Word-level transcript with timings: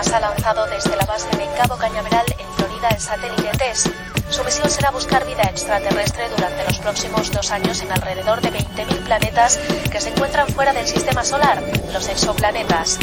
Ha 0.00 0.18
lanzado 0.18 0.66
desde 0.66 0.96
la 0.96 1.04
base 1.04 1.28
de 1.36 1.46
Cabo 1.58 1.76
Cañaveral 1.76 2.24
en 2.38 2.50
Florida 2.54 2.88
el 2.88 2.98
satélite 2.98 3.50
TESS. 3.58 3.90
Su 4.30 4.42
misión 4.44 4.70
será 4.70 4.90
buscar 4.90 5.26
vida 5.26 5.42
extraterrestre 5.42 6.26
durante 6.30 6.64
los 6.64 6.78
próximos 6.78 7.30
dos 7.30 7.50
años 7.50 7.82
en 7.82 7.92
alrededor 7.92 8.40
de 8.40 8.48
20.000 8.48 9.04
planetas 9.04 9.58
que 9.92 10.00
se 10.00 10.08
encuentran 10.08 10.48
fuera 10.48 10.72
del 10.72 10.86
sistema 10.86 11.22
solar, 11.22 11.62
los 11.92 12.08
exoplanetas. 12.08 12.98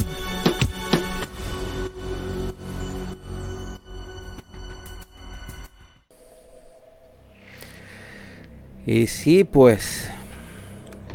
Y 8.87 9.05
sí, 9.05 9.43
pues 9.43 10.09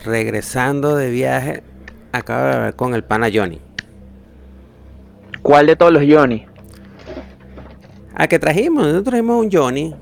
regresando 0.05 0.95
de 0.95 1.11
viaje, 1.11 1.65
acabo 2.13 2.45
de 2.45 2.53
hablar 2.53 2.77
con 2.77 2.95
el 2.95 3.03
pana 3.03 3.29
Johnny. 3.35 3.61
¿Cuál 5.43 5.67
de 5.67 5.77
todos 5.77 5.93
los 5.93 6.03
Johnny? 6.09 6.47
¿A 8.15 8.27
qué 8.29 8.39
trajimos? 8.39 8.83
Nosotros 8.85 9.05
trajimos 9.05 9.45
un 9.45 9.51
Johnny. 9.51 9.95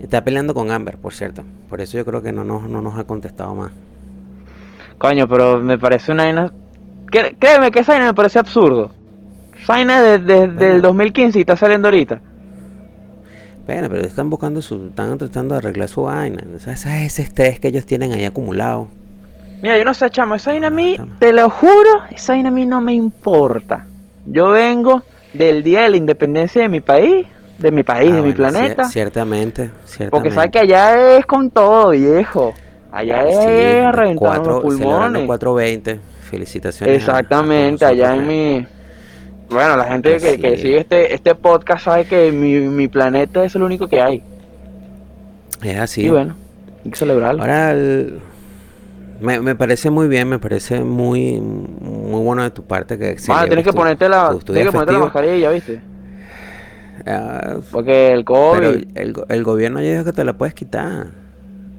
Está 0.00 0.22
peleando 0.24 0.54
con 0.54 0.70
Amber, 0.70 0.96
por 0.98 1.12
cierto. 1.14 1.42
Por 1.68 1.80
eso 1.80 1.96
yo 1.98 2.04
creo 2.04 2.22
que 2.22 2.32
no 2.32 2.44
nos, 2.44 2.68
no 2.68 2.80
nos 2.80 2.98
ha 2.98 3.04
contestado 3.04 3.54
más. 3.54 3.72
Coño, 4.98 5.28
pero 5.28 5.60
me 5.60 5.78
parece 5.78 6.12
una 6.12 6.24
vaina... 6.24 6.52
Cre- 7.06 7.36
Créeme 7.38 7.70
que 7.70 7.80
esa 7.80 7.92
vaina 7.92 8.06
me 8.06 8.14
parece 8.14 8.38
absurdo. 8.38 8.92
Esa 9.60 9.72
vaina 9.74 10.02
de, 10.02 10.18
de- 10.18 10.48
del 10.48 10.82
2015 10.82 11.38
y 11.38 11.42
está 11.42 11.56
saliendo 11.56 11.88
ahorita. 11.88 12.20
Bueno, 13.66 13.88
pero 13.88 14.02
están 14.02 14.28
buscando 14.28 14.60
su. 14.60 14.88
Están 14.88 15.16
tratando 15.16 15.54
de 15.54 15.58
arreglar 15.60 15.88
su 15.88 16.02
vaina. 16.02 16.44
O 16.54 16.58
sea, 16.58 16.74
ese 16.74 16.90
es 16.98 17.12
ese 17.14 17.22
estrés 17.22 17.60
que 17.60 17.68
ellos 17.68 17.86
tienen 17.86 18.12
ahí 18.12 18.26
acumulado. 18.26 18.88
Mira, 19.64 19.78
yo 19.78 19.84
no 19.86 19.94
sé, 19.94 20.10
chamo, 20.10 20.34
esa 20.34 20.50
vaina 20.50 20.66
a 20.66 20.70
mí, 20.70 20.98
te 21.18 21.32
lo 21.32 21.48
juro, 21.48 22.02
esa 22.10 22.34
vaina 22.34 22.50
a 22.50 22.52
mí 22.52 22.66
no 22.66 22.82
me 22.82 22.92
importa. 22.92 23.86
Yo 24.26 24.50
vengo 24.50 25.02
del 25.32 25.62
día 25.62 25.84
de 25.84 25.88
la 25.88 25.96
independencia 25.96 26.60
de 26.60 26.68
mi 26.68 26.82
país, 26.82 27.26
de 27.58 27.70
mi 27.70 27.82
país, 27.82 28.10
Ah, 28.12 28.16
de 28.16 28.20
mi 28.22 28.32
planeta. 28.34 28.82
cier- 28.82 28.90
ciertamente, 28.90 29.70
ciertamente. 29.86 30.10
Porque 30.10 30.30
sabes 30.32 30.50
que 30.50 30.58
allá 30.58 31.16
es 31.16 31.24
con 31.24 31.48
todo, 31.50 31.92
viejo. 31.92 32.52
Allá 32.92 33.22
es 33.26 33.36
Sí, 33.38 33.78
a 33.86 33.90
reventar 33.90 34.46
los 34.46 34.60
pulmones. 34.60 35.24
420. 35.26 35.98
Felicitaciones. 36.30 36.90
a- 36.90 37.16
a 37.16 37.20
Exactamente, 37.20 37.86
allá 37.86 38.16
en 38.16 38.26
mi... 38.26 38.66
Bueno, 39.48 39.78
la 39.78 39.84
gente 39.84 40.18
que, 40.18 40.56
sigue 40.58 40.76
este, 40.80 41.14
este 41.14 41.34
podcast 41.34 41.86
sabe 41.86 42.04
que 42.04 42.30
mi, 42.32 42.60
mi 42.60 42.88
planeta 42.88 43.42
es 43.42 43.54
el 43.54 43.62
único 43.62 43.88
que 43.88 44.02
hay. 44.02 44.22
Es 45.62 45.78
así. 45.78 46.02
Y 46.02 46.10
bueno, 46.10 46.34
hay 46.84 46.90
que 46.90 46.96
celebrarlo. 46.98 47.40
Ahora, 47.40 47.70
el- 47.70 48.20
me, 49.20 49.40
me 49.40 49.54
parece 49.56 49.90
muy 49.90 50.08
bien, 50.08 50.28
me 50.28 50.38
parece 50.38 50.80
muy, 50.82 51.40
muy 51.40 52.20
bueno 52.22 52.42
de 52.42 52.50
tu 52.50 52.64
parte 52.66 52.98
que 52.98 53.18
Mano, 53.26 53.46
celebres 53.46 53.48
tienes 53.48 53.64
que 53.64 53.72
ponerte 53.72 54.08
la, 54.08 54.36
tu- 54.36 54.40
tu 54.40 54.52
tienes 54.52 54.68
que 54.68 54.72
ponerte 54.72 54.92
la 54.92 54.98
mascarilla, 55.00 55.50
¿viste? 55.50 55.82
Ah, 57.06 57.58
Porque 57.70 58.12
el 58.12 58.24
COVID... 58.24 58.62
pero 58.62 58.80
el, 58.94 59.14
el 59.28 59.44
gobierno 59.44 59.80
ya 59.82 59.92
dijo 59.92 60.04
que 60.04 60.12
te 60.12 60.24
la 60.24 60.34
puedes 60.36 60.54
quitar. 60.54 61.08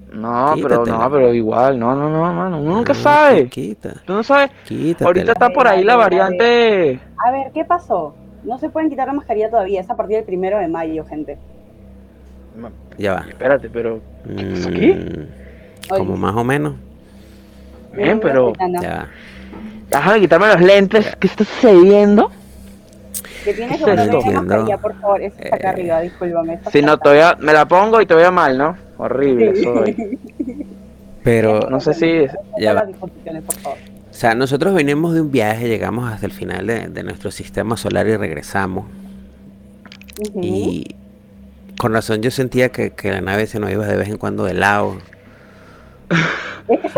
No, 0.07 0.59
pero 0.61 0.85
no, 0.85 1.09
pero 1.11 1.33
igual, 1.33 1.79
no, 1.79 1.95
no, 1.95 2.09
no, 2.09 2.21
mano, 2.33 2.59
uno 2.61 2.75
nunca 2.75 2.93
No, 2.93 2.93
sabe. 2.93 3.49
Quita, 3.49 4.03
Tú 4.05 4.13
no 4.13 4.23
sabes. 4.23 4.51
quítatela. 4.63 5.03
Ahorita 5.03 5.33
está 5.33 5.49
por 5.51 5.67
ahí 5.67 5.83
la 5.83 5.95
variante. 5.95 7.01
A 7.25 7.31
ver, 7.31 7.51
¿qué 7.53 7.65
pasó? 7.65 8.19
No 8.41 8.57
se 8.57 8.69
pueden 8.69 8.89
quitar 8.89 9.07
la 9.07 9.13
mascarilla 9.13 9.49
todavía, 9.49 9.81
es 9.81 9.89
a 9.89 9.97
partir 9.97 10.15
del 10.17 10.25
primero 10.25 10.59
de 10.59 10.67
mayo, 10.69 11.03
gente. 11.05 11.41
Ya 12.97 13.13
va. 13.13 13.25
Espérate, 13.27 13.69
pero. 13.69 14.01
¿Eso 14.51 14.71
Mm, 14.71 14.71
qué? 14.71 14.99
Como 15.95 16.15
Oye, 16.15 16.17
más 16.17 16.35
o 16.35 16.43
menos. 16.43 16.75
Bien, 17.95 18.19
pero. 18.19 18.53
Ya. 18.81 19.07
Déjame 19.89 20.19
quitarme 20.21 20.47
los 20.47 20.61
lentes. 20.61 21.15
¿Qué 21.19 21.27
está 21.27 21.43
sucediendo? 21.45 22.31
Que 23.43 23.53
tienes 23.53 23.77
que 23.77 23.83
¿Qué 23.85 23.91
es 23.91 23.97
ponerme 23.97 24.17
esto? 24.17 24.31
la 24.31 24.41
mascarilla, 24.41 24.77
por 24.79 24.99
favor. 24.99 25.21
Esa 25.21 25.41
está 25.41 25.55
acá 25.55 25.67
Eh, 25.69 25.71
arriba, 25.73 26.01
discúlpame. 26.01 26.53
esa 26.55 26.71
Si 26.71 26.81
no, 26.81 26.97
todavía 26.97 27.37
me 27.39 27.53
la 27.53 27.67
pongo 27.67 28.01
y 28.01 28.05
te 28.05 28.15
veo 28.15 28.31
mal, 28.31 28.57
¿no? 28.57 28.75
Horrible 28.97 29.55
soy. 29.63 30.17
Pero, 31.23 31.59
No 31.69 31.79
sé 31.79 31.93
si. 31.93 32.25
ya 32.59 32.73
va. 32.73 32.81
Las 32.81 32.87
disposiciones, 32.89 33.43
por 33.43 33.55
favor. 33.57 33.77
O 34.09 34.13
sea, 34.17 34.33
nosotros 34.35 34.73
venimos 34.73 35.13
de 35.13 35.21
un 35.21 35.31
viaje, 35.31 35.67
llegamos 35.67 36.11
hasta 36.11 36.25
el 36.25 36.31
final 36.31 36.65
de, 36.67 36.87
de 36.87 37.03
nuestro 37.03 37.31
sistema 37.31 37.75
solar 37.77 38.07
y 38.07 38.15
regresamos. 38.15 38.85
Y 40.41 40.95
con 41.77 41.91
razón 41.93 42.21
yo 42.21 42.31
sentía 42.31 42.69
que, 42.69 42.91
que 42.91 43.11
la 43.11 43.21
nave 43.21 43.47
se 43.47 43.59
nos 43.59 43.69
iba 43.71 43.85
de 43.85 43.97
vez 43.97 44.07
en 44.09 44.17
cuando 44.17 44.45
de 44.45 44.53
lado. 44.53 44.97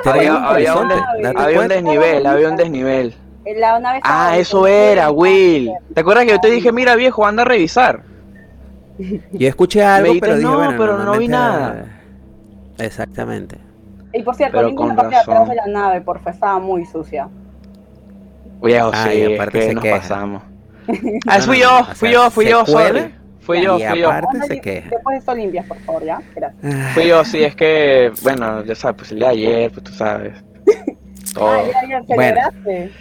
Había, 0.06 0.36
había 0.36 0.76
un, 0.76 0.92
había 1.36 1.68
desnivel, 1.68 2.26
había 2.26 2.50
un 2.50 2.56
desnivel. 2.56 3.16
La 3.56 4.00
Ah, 4.04 4.38
eso 4.38 4.68
era. 4.68 5.10
Will. 5.12 5.72
¿Te 5.94 6.02
acuerdas 6.02 6.26
que 6.26 6.32
yo 6.32 6.40
te 6.40 6.50
dije, 6.50 6.72
mira 6.72 6.96
viejo, 6.96 7.26
anda 7.26 7.44
a 7.44 7.46
revisar? 7.46 8.02
Yo 9.32 9.48
escuché 9.48 9.84
algo, 9.84 10.08
dijiste, 10.08 10.28
pero 10.28 10.38
dije, 10.38 10.50
"No, 10.52 10.58
bueno, 10.58 10.74
pero 10.78 10.98
no 10.98 11.18
vi 11.18 11.28
nada". 11.28 11.86
Exactamente. 12.78 13.58
Y 14.14 14.24
por 14.24 14.36
cierto, 14.36 14.58
Pero 14.58 14.88
la 14.88 14.96
parte 14.96 15.16
de 15.16 15.22
atrás 15.22 15.50
de 15.50 15.56
la 15.56 15.68
nave, 15.68 16.02
porfa, 16.02 16.32
estaba 16.32 16.60
muy 16.60 16.86
sucia. 16.86 17.28
Viejo, 18.62 18.92
Ah, 18.94 19.08
sí, 19.10 19.18
y 19.18 19.22
es 19.22 19.40
aparte 19.40 19.60
que 19.60 19.66
se 19.68 19.74
nos 19.76 19.84
queja. 19.84 19.98
pasamos. 19.98 20.44
Ah, 21.28 21.38
No, 21.38 21.44
fui 21.44 21.60
yo, 21.60 21.80
no, 21.80 21.86
fui 21.86 21.96
sea, 21.96 22.12
yo, 22.12 22.32
fui 22.32 22.46
yo, 22.48 22.66
sorry. 22.66 23.14
Fui 23.48 23.62
yo, 23.64 23.80
Y 23.80 23.84
fui 23.84 24.00
yo. 24.02 24.10
aparte 24.12 24.40
se 24.48 24.62
queja. 24.62 24.90
Después 24.92 25.14
de 25.14 25.18
esto 25.20 25.34
limpias, 25.36 25.66
por 25.66 25.78
favor, 25.80 26.04
¿ya? 26.06 26.22
Gracias. 26.36 26.64
Ah, 26.66 26.92
Fui 26.94 27.08
yo, 27.08 27.24
sí, 27.26 27.44
es 27.44 27.56
que, 27.56 28.12
bueno, 28.22 28.64
ya 28.66 28.76
sabes, 28.76 28.98
pues 28.98 29.12
el 29.14 29.20
de 29.20 29.26
ayer, 29.28 29.72
pues 29.72 29.84
tú 29.86 29.94
sabes. 29.94 30.34
Todo, 31.34 31.50
Ah, 31.52 31.64
ya, 31.88 31.88
ya, 31.88 32.16
Bueno. 32.16 32.42
celebraste. 32.54 32.92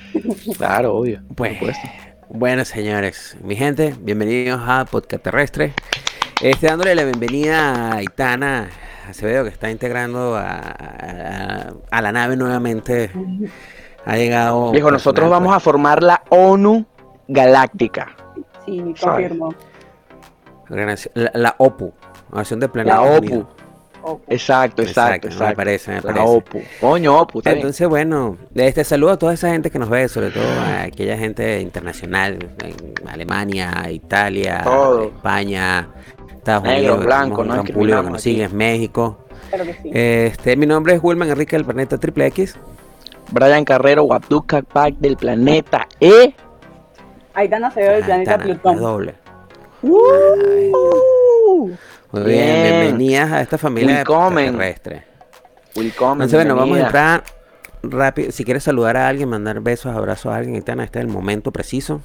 claro, 0.56 0.94
obvio. 0.96 1.20
Pues, 1.34 1.58
por 1.58 1.74
supuesto. 1.74 1.88
bueno, 2.28 2.64
señores, 2.64 3.36
mi 3.42 3.56
gente, 3.56 3.94
bienvenidos 4.00 4.60
a 4.64 4.84
Podcast 4.84 5.22
Terrestre. 5.24 5.72
Este, 6.42 6.66
dándole 6.68 6.94
la 6.94 7.04
bienvenida 7.04 7.92
a 7.94 8.02
Itana 8.02 8.68
Acevedo, 9.08 9.42
que 9.44 9.50
está 9.50 9.70
integrando 9.70 10.36
a, 10.36 10.58
a- 10.60 11.72
a 11.90 12.02
la 12.02 12.12
nave 12.12 12.36
nuevamente. 12.36 13.10
Ha 14.04 14.16
llegado. 14.16 14.70
Viejo, 14.70 14.90
nosotros 14.92 15.28
vamos 15.28 15.52
a 15.54 15.58
formar 15.60 16.02
la 16.04 16.22
ONU 16.28 16.86
Galáctica. 17.26 18.14
Sí, 18.64 18.78
¿Sabes? 18.96 19.28
confirmo. 19.28 19.48
pues, 19.48 19.56
organización- 19.56 19.75
La, 20.68 21.30
la 21.34 21.54
OPU, 21.58 21.92
Organización 22.30 22.60
de 22.60 22.68
Planetas 22.68 22.98
La 23.00 23.16
OPU. 23.16 23.26
Unidos. 23.26 23.46
Exacto, 24.28 24.82
exacto, 24.82 25.28
me 25.40 25.56
parece, 25.56 25.90
me 25.90 25.96
La 25.96 26.02
parece. 26.02 26.24
OPU. 26.24 26.62
Coño, 26.80 27.20
OPU, 27.22 27.42
bien. 27.42 27.56
Entonces, 27.56 27.88
bueno, 27.88 28.36
este 28.54 28.84
saludo 28.84 29.10
a 29.12 29.18
toda 29.18 29.34
esa 29.34 29.50
gente 29.50 29.68
que 29.68 29.80
nos 29.80 29.88
ve, 29.88 30.08
sobre 30.08 30.30
todo 30.30 30.44
a 30.60 30.82
aquella 30.82 31.18
gente 31.18 31.60
internacional, 31.60 32.38
en 32.62 33.08
Alemania, 33.08 33.72
Italia, 33.90 34.60
Todo. 34.62 35.04
España, 35.06 35.88
Estados 36.36 36.62
Negro, 36.62 36.94
Unidos, 36.94 37.04
blanco, 37.04 37.44
no 37.44 37.64
público 37.64 38.04
que 38.04 38.10
nos 38.10 38.22
sigue, 38.22 38.44
es 38.44 38.52
México. 38.52 39.18
Claro 39.48 39.64
que 39.64 39.74
sí. 39.74 39.90
Este, 39.92 40.56
mi 40.56 40.66
nombre 40.66 40.94
es 40.94 41.00
Wilman 41.02 41.28
Enrique 41.30 41.56
del 41.56 41.64
Planeta 41.64 41.98
Triple 41.98 42.26
X. 42.26 42.56
Brian 43.32 43.64
Carrero, 43.64 44.04
Wabduka 44.04 44.62
Pack 44.62 44.94
del 44.98 45.16
planeta 45.16 45.88
E. 45.98 46.32
Aitana 47.34 47.72
se 47.72 47.80
ve 47.80 47.88
del 47.88 48.04
planeta 48.04 48.38
Plutón. 48.38 48.78
doble. 48.78 49.14
Uh, 49.88 51.70
Muy 52.12 52.22
bien, 52.22 52.44
Bien. 52.44 52.62
bienvenidas 52.80 53.32
a 53.32 53.40
esta 53.42 53.56
familia 53.58 53.96
Willkommen. 53.96 54.52
terrestre. 54.52 55.04
Welcome. 55.76 56.12
Entonces, 56.24 56.38
bueno, 56.38 56.56
vamos 56.56 56.78
a 56.78 56.80
entrar 56.86 57.24
rápido. 57.82 58.32
Si 58.32 58.44
quieres 58.44 58.64
saludar 58.64 58.96
a 58.96 59.06
alguien, 59.08 59.28
mandar 59.28 59.60
besos, 59.60 59.94
abrazos 59.94 60.32
a 60.32 60.36
alguien, 60.36 60.56
Itana, 60.56 60.84
este 60.84 60.98
es 60.98 61.04
el 61.04 61.10
momento 61.10 61.52
preciso. 61.52 62.00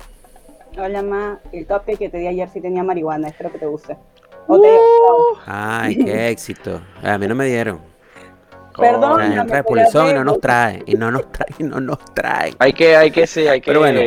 Hola, 0.77 1.01
ma. 1.01 1.39
El 1.51 1.65
cupcake 1.65 1.97
que 1.97 2.09
te 2.09 2.17
di 2.19 2.27
ayer 2.27 2.47
sí 2.49 2.61
tenía 2.61 2.83
marihuana. 2.83 3.29
Espero 3.29 3.51
que 3.51 3.57
te 3.59 3.65
guste. 3.65 3.97
O 4.47 4.59
te 4.59 4.67
haya 4.67 4.77
gustado. 4.77 5.41
Ay, 5.47 5.95
qué 6.05 6.29
éxito. 6.29 6.81
A 7.01 7.17
mí 7.17 7.27
no 7.27 7.35
me 7.35 7.45
dieron. 7.45 7.79
Perdón, 8.77 9.17
Traen, 9.17 9.35
no 9.35 9.45
trae 9.45 9.63
y 10.11 10.13
no 10.13 10.23
nos 10.23 10.39
trae. 10.39 10.83
Y 10.85 10.95
no 10.95 11.11
nos 11.11 11.31
trae, 11.31 11.47
y 11.59 11.63
no 11.63 11.79
nos 11.81 12.05
trae. 12.13 12.53
Hay 12.59 12.73
que, 12.73 12.95
hay 12.95 13.11
que, 13.11 13.27
sí, 13.27 13.47
hay 13.47 13.59
que. 13.59 13.65
Pero 13.65 13.79
bueno. 13.81 13.99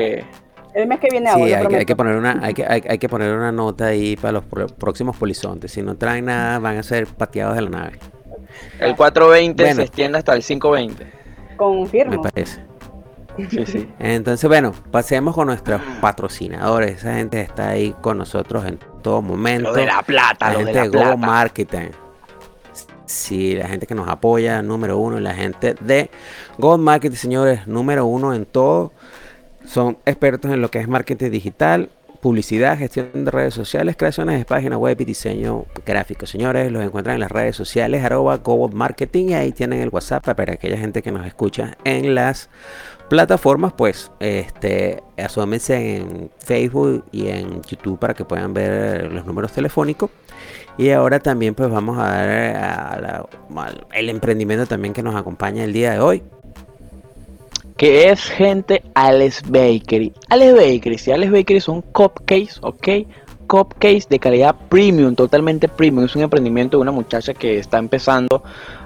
El 0.75 0.89
mes 0.89 0.99
que 0.99 1.09
viene 1.11 1.31
Sí, 1.33 1.39
lo 1.39 1.45
hay 1.45 1.67
que, 1.69 1.77
hay 1.77 1.85
que 1.87 1.97
poner 1.97 2.17
una, 2.17 2.39
hay 2.43 2.53
que, 2.55 2.65
hay, 2.67 2.83
hay 2.89 2.99
que 2.99 3.09
poner 3.09 3.33
una 3.35 3.53
nota 3.53 3.87
ahí 3.87 4.17
para 4.17 4.33
los 4.33 4.45
pro- 4.45 4.67
próximos 4.67 5.17
polizontes. 5.17 5.73
Si 5.73 5.83
no 5.83 5.97
traen 5.97 6.27
nada, 6.27 6.59
van 6.59 6.77
a 6.79 6.83
ser 6.83 7.07
pateados 7.07 7.55
de 7.55 7.63
la 7.63 7.71
nave. 7.71 7.99
El 8.81 8.95
420 8.97 9.63
Bueno. 9.63 9.77
se 9.77 9.83
extiende 9.83 10.19
hasta 10.19 10.35
el 10.35 10.43
520. 10.43 11.05
Me 11.05 11.57
Confirmo. 11.57 12.23
parece. 12.23 12.61
Sí, 13.51 13.67
sí. 13.67 13.89
Entonces, 13.99 14.49
bueno, 14.49 14.73
pasemos 14.93 15.35
con 15.35 15.49
nuestros 15.49 15.81
patrocinadores. 16.01 16.99
Esa 16.99 17.15
gente 17.15 17.41
está 17.41 17.71
ahí 17.71 17.93
con 18.01 18.19
nosotros 18.19 18.65
en 18.65 18.79
todo 19.03 19.23
momento. 19.23 19.71
Lo 19.71 19.75
de 19.75 19.87
la 19.87 20.03
plata, 20.03 20.49
la 20.49 20.53
lo 20.53 20.59
de 20.61 20.65
gente 20.67 20.79
la 20.79 20.83
de 20.85 20.89
Go 20.89 20.99
plata. 21.03 21.17
Marketing. 21.17 21.89
Sí, 23.07 23.55
la 23.55 23.69
gente 23.69 23.87
que 23.87 23.95
nos 23.95 24.09
apoya, 24.09 24.63
número 24.63 24.99
uno, 24.99 25.19
y 25.19 25.21
la 25.21 25.35
gente 25.35 25.75
de 25.81 26.11
Go 26.59 26.79
Marketing, 26.79 27.17
señores, 27.17 27.67
número 27.67 28.07
uno 28.07 28.35
en 28.35 28.47
todo. 28.47 28.93
Son 29.67 29.99
expertos 30.07 30.51
en 30.53 30.61
lo 30.61 30.71
que 30.71 30.79
es 30.81 30.89
marketing 30.89 31.31
digital 31.31 31.91
publicidad, 32.25 32.79
gestión 32.79 33.11
de 33.13 33.31
redes 33.31 33.53
sociales, 33.53 33.97
creaciones 33.99 34.39
de 34.39 34.47
páginas 34.47 34.79
web 34.79 34.99
y 34.99 35.05
diseño 35.05 35.67
gráfico. 35.85 36.25
Señores, 36.25 36.73
los 36.73 36.83
encuentran 36.83 37.17
en 37.17 37.21
las 37.21 37.31
redes 37.31 37.55
sociales, 37.55 38.03
arroba 38.03 38.39
Go 38.39 38.67
Marketing, 38.71 39.27
y 39.29 39.35
ahí 39.35 39.53
tienen 39.53 39.81
el 39.83 39.91
WhatsApp 39.91 40.25
para 40.25 40.55
aquella 40.55 40.79
gente 40.79 41.03
que 41.03 41.13
nos 41.13 41.27
escucha 41.27 41.77
en 41.85 42.15
las 42.15 42.49
plataformas, 43.11 43.75
pues 43.75 44.11
este, 44.21 45.03
asómense 45.19 45.97
en 45.99 46.31
Facebook 46.39 47.05
y 47.13 47.29
en 47.29 47.61
YouTube 47.61 47.99
para 47.99 48.15
que 48.15 48.25
puedan 48.25 48.55
ver 48.55 49.13
los 49.13 49.27
números 49.27 49.53
telefónicos. 49.53 50.09
Y 50.79 50.93
ahora 50.93 51.21
también 51.21 51.55
pues 51.55 51.69
vamos 51.69 51.99
a 51.99 52.05
dar 52.09 52.29
a 52.31 53.01
la- 53.03 53.29
emprendimiento 54.11 54.65
también 54.65 54.95
que 54.95 55.03
nos 55.03 55.15
acompaña 55.15 55.63
el 55.63 55.75
día 55.75 55.93
de 55.93 56.01
hoy. 56.01 56.23
Que 57.77 58.09
es 58.11 58.23
gente 58.25 58.83
Alex 58.95 59.43
Bakery. 59.49 60.13
Alex 60.29 60.55
Bakery, 60.55 60.99
si 60.99 61.11
Alex 61.13 61.33
Bakery 61.33 61.61
son 61.61 61.83
cupcakes, 61.83 62.59
¿ok? 62.61 62.89
Cupcakes 63.47 64.07
de 64.09 64.19
calidad 64.19 64.55
premium, 64.69 65.15
totalmente 65.15 65.69
premium. 65.69 66.05
Es 66.07 66.17
un 66.17 66.23
emprendimiento 66.23 66.77
de 66.79 66.83
una 66.83 66.93
muchacha 66.93 67.35
que 67.35 67.59
está 67.59 67.79
empezando, 67.79 68.43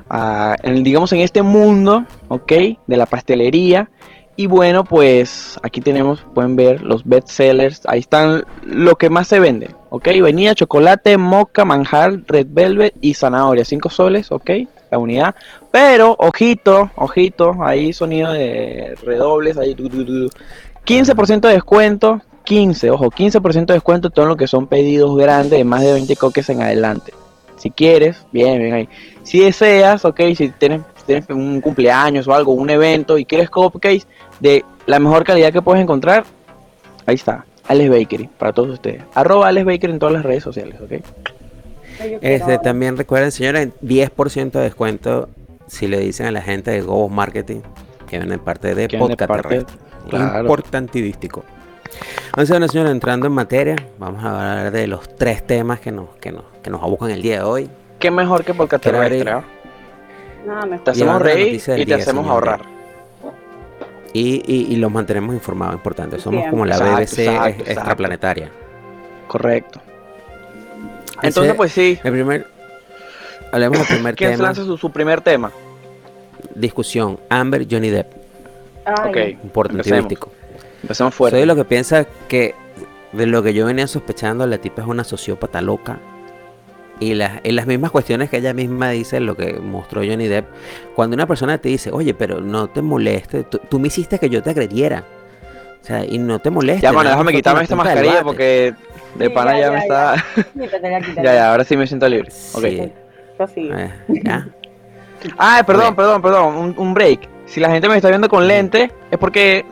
a, 0.09 0.57
en- 0.63 0.83
digamos, 0.83 1.13
en 1.13 1.21
este 1.21 1.43
mundo, 1.43 2.05
¿ok? 2.29 2.53
De 2.87 2.97
la 2.97 3.07
pastelería. 3.07 3.91
Y 4.37 4.47
bueno, 4.47 4.85
pues 4.85 5.59
aquí 5.63 5.81
tenemos, 5.81 6.25
pueden 6.35 6.55
ver 6.57 6.83
los 6.83 7.05
best 7.05 7.29
sellers. 7.29 7.83
Ahí 7.87 7.99
están 8.01 8.45
lo 8.65 8.95
que 8.97 9.11
más 9.11 9.27
se 9.29 9.41
vende, 9.41 9.71
¿ok? 9.91 10.09
Vainilla, 10.23 10.55
chocolate, 10.55 11.19
moca, 11.19 11.65
manjar, 11.65 12.21
red 12.27 12.47
velvet 12.49 12.95
y 13.01 13.15
zanahoria. 13.15 13.65
5 13.65 13.91
soles, 13.91 14.31
¿ok? 14.33 14.51
La 14.91 14.99
unidad. 14.99 15.35
Pero, 15.71 16.17
ojito, 16.19 16.91
ojito, 16.97 17.57
ahí 17.63 17.93
sonido 17.93 18.33
de 18.33 18.97
redobles, 19.03 19.59
ahí. 19.59 19.75
tu, 19.75 19.89
tu, 19.89 20.05
tu. 20.05 20.31
15% 20.87 21.41
de 21.41 21.53
descuento, 21.53 22.23
15, 22.45 22.91
ojo, 22.91 23.11
15% 23.11 23.67
de 23.67 23.75
descuento 23.75 24.09
en 24.09 24.15
todo 24.15 24.25
lo 24.25 24.37
que 24.37 24.47
son 24.47 24.67
pedidos 24.67 25.15
grandes 25.19 25.59
de 25.59 25.65
más 25.65 25.83
de 25.83 25.93
20 25.93 26.17
coques 26.17 26.49
en 26.49 26.63
adelante. 26.63 27.13
Si 27.59 27.71
quieres, 27.71 28.25
bien, 28.33 28.59
bien 28.59 28.73
ahí. 28.73 28.89
Si 29.23 29.41
deseas, 29.41 30.05
ok, 30.07 30.21
si 30.35 30.49
tienes, 30.51 30.81
si 30.97 31.05
tienes 31.05 31.29
un 31.29 31.61
cumpleaños 31.61 32.27
o 32.27 32.35
algo, 32.35 32.53
un 32.53 32.71
evento 32.71 33.19
y 33.19 33.27
quieres 33.27 33.51
cupcakes 33.51 34.07
de 34.41 34.65
la 34.87 34.99
mejor 34.99 35.25
calidad 35.25 35.53
que 35.53 35.61
puedes 35.61 35.83
encontrar, 35.83 36.25
ahí 37.05 37.17
está, 37.17 37.45
Alex 37.67 37.91
Bakery, 37.91 38.31
para 38.39 38.55
todos 38.55 38.71
ustedes. 38.71 39.03
Arroba 39.13 39.49
Alex 39.49 39.67
Bakery 39.67 39.93
en 39.93 39.99
todas 39.99 40.15
las 40.15 40.23
redes 40.23 40.43
sociales, 40.43 40.81
ok. 40.81 41.03
Este, 41.99 42.45
quiero- 42.45 42.61
también 42.61 42.97
recuerden, 42.97 43.33
señores, 43.33 43.69
10% 43.83 44.59
de 44.59 44.65
descuento 44.65 45.29
si 45.67 45.87
le 45.89 45.99
dicen 46.01 46.27
a 46.27 46.31
la 46.33 46.41
gente 46.43 46.71
de 46.71 46.81
Go 46.83 47.09
Marketing 47.09 47.61
que 48.09 48.19
vienen 48.19 48.39
parte 48.41 48.75
de 48.75 48.87
viene 48.87 48.99
Podcast 49.05 49.29
parte- 49.29 49.49
Terrestre. 49.49 49.77
claro. 50.09 50.41
Importantístico. 50.41 51.45
Entonces, 52.27 52.51
bueno, 52.51 52.69
señores, 52.69 52.93
entrando 52.93 53.27
en 53.27 53.33
materia, 53.33 53.77
vamos 53.99 54.23
a 54.25 54.29
hablar 54.59 54.71
de 54.73 54.87
los 54.87 55.15
tres 55.17 55.47
temas 55.47 55.81
que 55.81 55.91
nos, 55.91 56.11
que 56.21 56.31
nos, 56.33 56.45
que 56.63 56.71
nos 56.71 56.83
abocan 56.83 57.11
el 57.11 57.21
día 57.23 57.37
de 57.39 57.43
hoy. 57.43 57.71
Qué 57.99 58.11
mejor 58.11 58.45
que 58.45 58.53
ver 58.79 59.13
terrestre. 59.13 59.43
Te 60.85 60.91
hacemos 60.91 61.21
reír 61.21 61.55
y 61.55 61.59
te 61.59 61.85
día, 61.85 61.97
hacemos 61.97 62.27
ahorrar. 62.29 62.61
Y, 64.15 64.43
y, 64.47 64.73
y 64.73 64.77
los 64.77 64.91
mantenemos 64.91 65.35
informados, 65.35 65.75
importante. 65.75 66.19
Somos 66.19 66.41
Bien. 66.41 66.51
como 66.51 66.65
la 66.65 66.77
Exacto, 66.77 66.97
BBC 66.97 67.19
exacto, 67.25 67.49
ex- 67.49 67.59
exacto. 67.59 67.73
extraplanetaria. 67.81 68.51
Correcto. 69.27 69.81
Entonces, 71.23 71.55
pues 71.55 71.73
sí. 71.73 71.99
El 72.05 72.13
primer, 72.13 72.47
hablemos 73.53 73.79
del 73.79 73.87
primer 73.87 74.15
¿Quién 74.17 74.33
tema, 74.33 74.45
lanza 74.45 74.65
su, 74.65 74.77
su 74.77 74.91
primer 74.91 75.21
tema? 75.21 75.51
discusión, 76.55 77.19
Amber, 77.29 77.67
Johnny 77.71 77.91
Depp, 77.91 78.13
Ay, 78.85 79.11
ok, 79.37 79.45
importantístico. 79.45 80.31
empecemos 80.83 81.15
fuerte. 81.15 81.39
Soy 81.39 81.47
lo 81.47 81.57
que 81.57 81.65
piensa 81.65 82.07
que 82.29 82.55
de 83.13 83.27
lo 83.27 83.43
que 83.43 83.55
yo 83.55 83.67
venía 83.67 83.87
sospechando, 83.87 84.47
la 84.47 84.59
tipa 84.59 84.83
es 84.83 84.89
una 84.89 85.05
sociópata 85.05 85.61
loca. 85.61 85.99
Y 87.01 87.15
las, 87.15 87.41
y 87.45 87.53
las 87.53 87.67
mismas 87.67 87.93
cuestiones 87.93 88.29
que 88.29 88.39
ella 88.39 88.53
misma 88.53 88.91
dice, 88.91 89.21
lo 89.21 89.37
que 89.37 89.53
mostró 89.55 90.01
Johnny 90.05 90.27
Depp, 90.27 90.47
cuando 90.97 91.15
una 91.15 91.27
persona 91.27 91.59
te 91.59 91.69
dice, 91.69 91.91
oye, 91.93 92.13
pero 92.13 92.41
no 92.41 92.69
te 92.69 92.83
molestes, 92.83 93.49
tú, 93.49 93.61
tú 93.69 93.79
me 93.79 93.87
hiciste 93.87 94.19
que 94.19 94.29
yo 94.29 94.43
te 94.43 94.51
agrediera. 94.51 95.05
O 95.81 95.85
sea, 95.87 96.05
y 96.05 96.19
no 96.19 96.41
te 96.41 96.51
molestes. 96.51 96.83
Ya, 96.83 96.91
bueno, 96.93 97.11
déjame 97.11 97.33
quitarme 97.33 97.63
esta 97.63 97.77
mascarilla 97.77 98.15
bate". 98.15 98.25
porque 98.25 98.75
de 99.15 99.27
Sí, 99.27 99.33
pana 99.33 99.53
ya, 99.53 99.59
ya, 99.59 99.65
ya, 99.67 99.71
me 99.73 99.77
ya. 99.79 99.83
está. 99.83 100.25
Ya, 101.23 101.23
ya, 101.35 101.51
ahora 101.51 101.65
sí 101.65 101.77
me 101.77 101.87
siento 101.87 102.09
libre. 102.09 102.29
Ok. 102.55 102.63
Sí. 102.65 102.93
Prosigue. 103.37 103.85
Eh. 104.09 104.45
Ah, 105.39 105.63
perdón, 105.67 105.95
perdón, 105.97 106.23
perdón. 106.23 106.57
Un, 106.57 106.75
un 106.77 106.95
break. 106.95 107.29
Si 107.47 107.61
la 107.61 107.71
gente 107.71 107.89
me 107.89 107.97
está 107.97 108.09
viendo 108.09 108.29
con 108.29 108.47
lente, 108.47 108.91
es 109.11 109.19
porque 109.19 109.65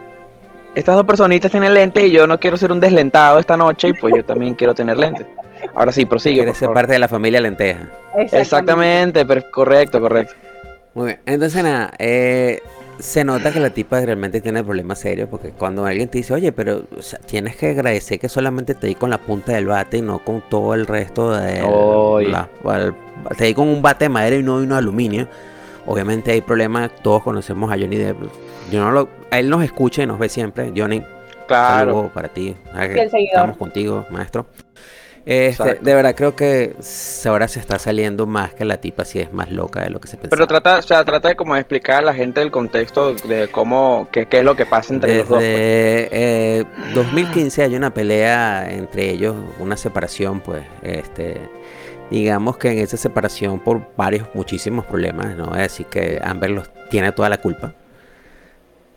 estas 0.74 0.94
dos 0.94 1.04
personitas 1.04 1.50
tienen 1.50 1.74
lentes 1.74 2.04
y 2.04 2.10
yo 2.10 2.26
no 2.26 2.38
quiero 2.38 2.56
ser 2.56 2.72
un 2.72 2.80
deslentado 2.80 3.38
esta 3.38 3.56
noche 3.56 3.88
y 3.88 3.92
pues 3.92 4.14
yo 4.16 4.24
también 4.24 4.54
quiero 4.54 4.74
tener 4.74 4.96
lentes. 4.96 5.26
Ahora 5.74 5.92
sí, 5.92 6.04
prosigue. 6.06 6.36
Quieres 6.36 6.56
ser 6.56 6.70
parte 6.70 6.92
de 6.92 6.98
la 6.98 7.08
familia 7.08 7.40
lenteja. 7.40 7.80
Exactamente, 8.32 9.24
pero 9.26 9.42
correcto, 9.50 10.00
correcto. 10.00 10.34
Muy 10.94 11.06
bien. 11.06 11.20
Entonces, 11.26 11.62
nada, 11.62 11.92
eh, 11.98 12.62
se 12.98 13.24
nota 13.24 13.52
que 13.52 13.60
la 13.60 13.70
tipa 13.70 14.00
realmente 14.00 14.40
tiene 14.40 14.62
problemas 14.64 14.98
serios 15.00 15.28
porque 15.28 15.50
cuando 15.50 15.84
alguien 15.84 16.08
te 16.08 16.18
dice, 16.18 16.32
oye, 16.34 16.52
pero 16.52 16.84
o 16.98 17.02
sea, 17.02 17.18
tienes 17.20 17.56
que 17.56 17.70
agradecer 17.70 18.18
que 18.18 18.28
solamente 18.28 18.74
te 18.74 18.86
di 18.86 18.94
con 18.94 19.10
la 19.10 19.18
punta 19.18 19.52
del 19.52 19.66
bate 19.66 19.98
y 19.98 20.02
no 20.02 20.18
con 20.20 20.42
todo 20.48 20.74
el 20.74 20.86
resto 20.86 21.32
de 21.32 21.62
la- 22.28 22.48
te 23.36 23.44
di 23.44 23.54
con 23.54 23.68
un 23.68 23.82
bate 23.82 24.06
de 24.06 24.08
madera 24.08 24.36
y 24.36 24.42
no 24.42 24.56
uno 24.56 24.74
de 24.74 24.78
aluminio. 24.78 25.28
Obviamente 25.86 26.32
hay 26.32 26.40
problemas, 26.40 26.90
todos 27.02 27.22
conocemos 27.22 27.70
a 27.70 27.74
Johnny 27.78 27.96
Depp. 27.96 28.18
Yo 28.72 28.80
no 28.84 28.90
lo, 28.90 29.08
él 29.30 29.48
nos 29.48 29.62
escucha 29.62 30.02
y 30.02 30.06
nos 30.06 30.18
ve 30.18 30.28
siempre. 30.28 30.72
Johnny, 30.76 31.02
Claro. 31.46 31.92
saludo 31.92 32.08
para 32.12 32.28
ti. 32.28 32.56
Estamos 33.36 33.56
contigo, 33.56 34.04
maestro. 34.10 34.46
Este, 35.26 35.74
de 35.82 35.94
verdad 35.94 36.14
creo 36.14 36.36
que 36.36 36.76
ahora 37.24 37.48
se 37.48 37.58
está 37.58 37.80
saliendo 37.80 38.28
más 38.28 38.54
que 38.54 38.64
la 38.64 38.76
tipa 38.76 39.04
si 39.04 39.18
es 39.18 39.32
más 39.32 39.50
loca 39.50 39.82
de 39.82 39.90
lo 39.90 40.00
que 40.00 40.06
se 40.06 40.16
pensaba. 40.16 40.30
Pero 40.30 40.46
trata, 40.46 40.78
o 40.78 40.82
sea, 40.82 41.04
trata 41.04 41.28
de 41.30 41.34
como 41.34 41.56
explicar 41.56 41.98
a 41.98 42.06
la 42.06 42.14
gente 42.14 42.40
el 42.40 42.52
contexto 42.52 43.12
de 43.12 43.48
cómo, 43.48 44.06
qué, 44.12 44.26
qué 44.26 44.38
es 44.38 44.44
lo 44.44 44.54
que 44.54 44.66
pasa 44.66 44.94
entre 44.94 45.18
los 45.18 45.28
dos. 45.28 45.38
pues. 45.38 45.44
Eh, 45.44 46.64
2015 46.94 47.64
hay 47.64 47.74
una 47.74 47.92
pelea 47.92 48.70
entre 48.70 49.10
ellos, 49.10 49.34
una 49.58 49.76
separación, 49.76 50.38
pues, 50.38 50.62
este, 50.82 51.40
digamos 52.08 52.56
que 52.56 52.70
en 52.70 52.78
esa 52.78 52.96
separación 52.96 53.58
por 53.58 53.82
varios, 53.96 54.28
muchísimos 54.32 54.86
problemas, 54.86 55.36
no 55.36 55.46
voy 55.46 55.58
a 55.58 55.62
decir 55.62 55.86
que 55.86 56.20
Amber 56.22 56.50
los 56.50 56.70
tiene 56.88 57.10
toda 57.10 57.28
la 57.28 57.38
culpa. 57.38 57.74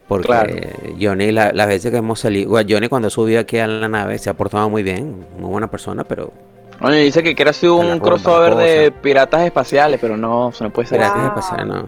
Porque 0.09 0.25
Claro. 0.27 0.53
Johnny, 0.99 1.31
la- 1.31 1.53
las 1.53 1.67
veces 1.67 1.91
que 1.91 1.97
hemos 1.97 2.19
salido, 2.19 2.49
bueno, 2.49 2.67
Johnny 2.69 2.89
cuando 2.89 3.09
subió 3.09 3.39
aquí 3.39 3.59
a 3.59 3.67
la 3.67 3.87
nave 3.87 4.17
se 4.17 4.29
ha 4.29 4.33
portado 4.33 4.69
muy 4.69 4.83
bien, 4.83 5.25
muy 5.39 5.49
buena 5.51 5.69
persona, 5.71 6.03
pero 6.03 6.33
Oye, 6.81 6.97
dice 6.97 7.21
que 7.23 7.35
quiere 7.35 7.51
hacer 7.51 7.69
Se 7.69 7.75
un 7.75 7.99
crossover 7.99 8.55
de 8.55 8.91
piratas 8.91 9.41
espaciales, 9.45 9.99
pero 10.01 10.17
no, 10.17 10.49
eso 10.49 10.63
no 10.63 10.69
puede 10.71 10.87
ser. 10.89 11.01
a 11.03 11.33
pasar, 11.35 11.65
no. 11.67 11.87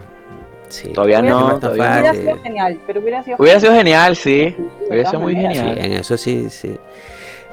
Sí. 0.70 0.90
Todavía 0.94 1.20
Hubiera 1.20 1.36
no, 1.36 1.60
todavía 1.60 1.84
no. 1.84 2.00
Hubiera 2.00 2.14
sido 2.14 2.44
genial, 2.44 2.80
pero 2.88 3.00
hubiera 3.02 3.24
sido 3.24 3.38
Hubiera 3.40 3.60
sido 3.60 3.74
genial, 3.74 4.16
sí. 4.16 4.56
Hubiera 4.90 5.10
sido 5.10 5.22
muy 5.22 5.36
maneras. 5.36 5.58
Sí, 5.58 5.64
genial. 5.64 5.86
en 5.86 5.92
eso 5.94 6.18
sí, 6.18 6.50
sí. 6.50 6.76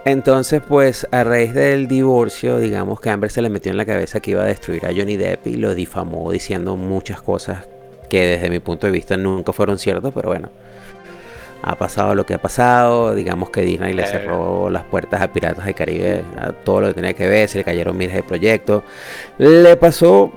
Entonces, 0.04 0.62
pues, 0.66 1.06
a 1.10 1.24
raíz 1.24 1.52
del 1.54 1.88
divorcio, 1.88 2.58
digamos 2.58 3.00
que 3.00 3.10
Amber 3.10 3.30
se 3.30 3.42
le 3.42 3.50
metió 3.50 3.70
en 3.72 3.76
la 3.78 3.84
cabeza 3.86 4.20
que 4.20 4.30
iba 4.32 4.42
a 4.42 4.46
destruir 4.46 4.84
a 4.86 4.90
Johnny 4.96 5.16
Depp 5.16 5.46
y 5.48 5.56
lo 5.56 5.74
difamó 5.74 6.30
diciendo 6.30 6.76
muchas 6.76 7.20
cosas 7.22 7.66
que 8.08 8.26
desde 8.26 8.50
mi 8.50 8.58
punto 8.60 8.86
de 8.86 8.92
vista 8.92 9.16
nunca 9.16 9.52
fueron 9.52 9.78
ciertas, 9.78 10.12
pero 10.14 10.28
bueno. 10.30 10.50
Ha 11.62 11.74
pasado 11.76 12.14
lo 12.14 12.24
que 12.24 12.34
ha 12.34 12.38
pasado, 12.40 13.14
digamos 13.14 13.50
que 13.50 13.62
Disney 13.62 13.92
le 13.92 14.02
Eh. 14.02 14.06
cerró 14.06 14.70
las 14.70 14.84
puertas 14.84 15.20
a 15.20 15.32
Piratas 15.32 15.64
del 15.66 15.74
Caribe, 15.74 16.22
a 16.38 16.52
todo 16.52 16.80
lo 16.82 16.86
que 16.88 16.94
tenía 16.94 17.14
que 17.14 17.26
ver, 17.26 17.48
se 17.48 17.58
le 17.58 17.64
cayeron 17.64 17.96
miles 17.96 18.14
de 18.14 18.22
proyectos. 18.22 18.84
Le 19.38 19.76
pasó 19.76 20.30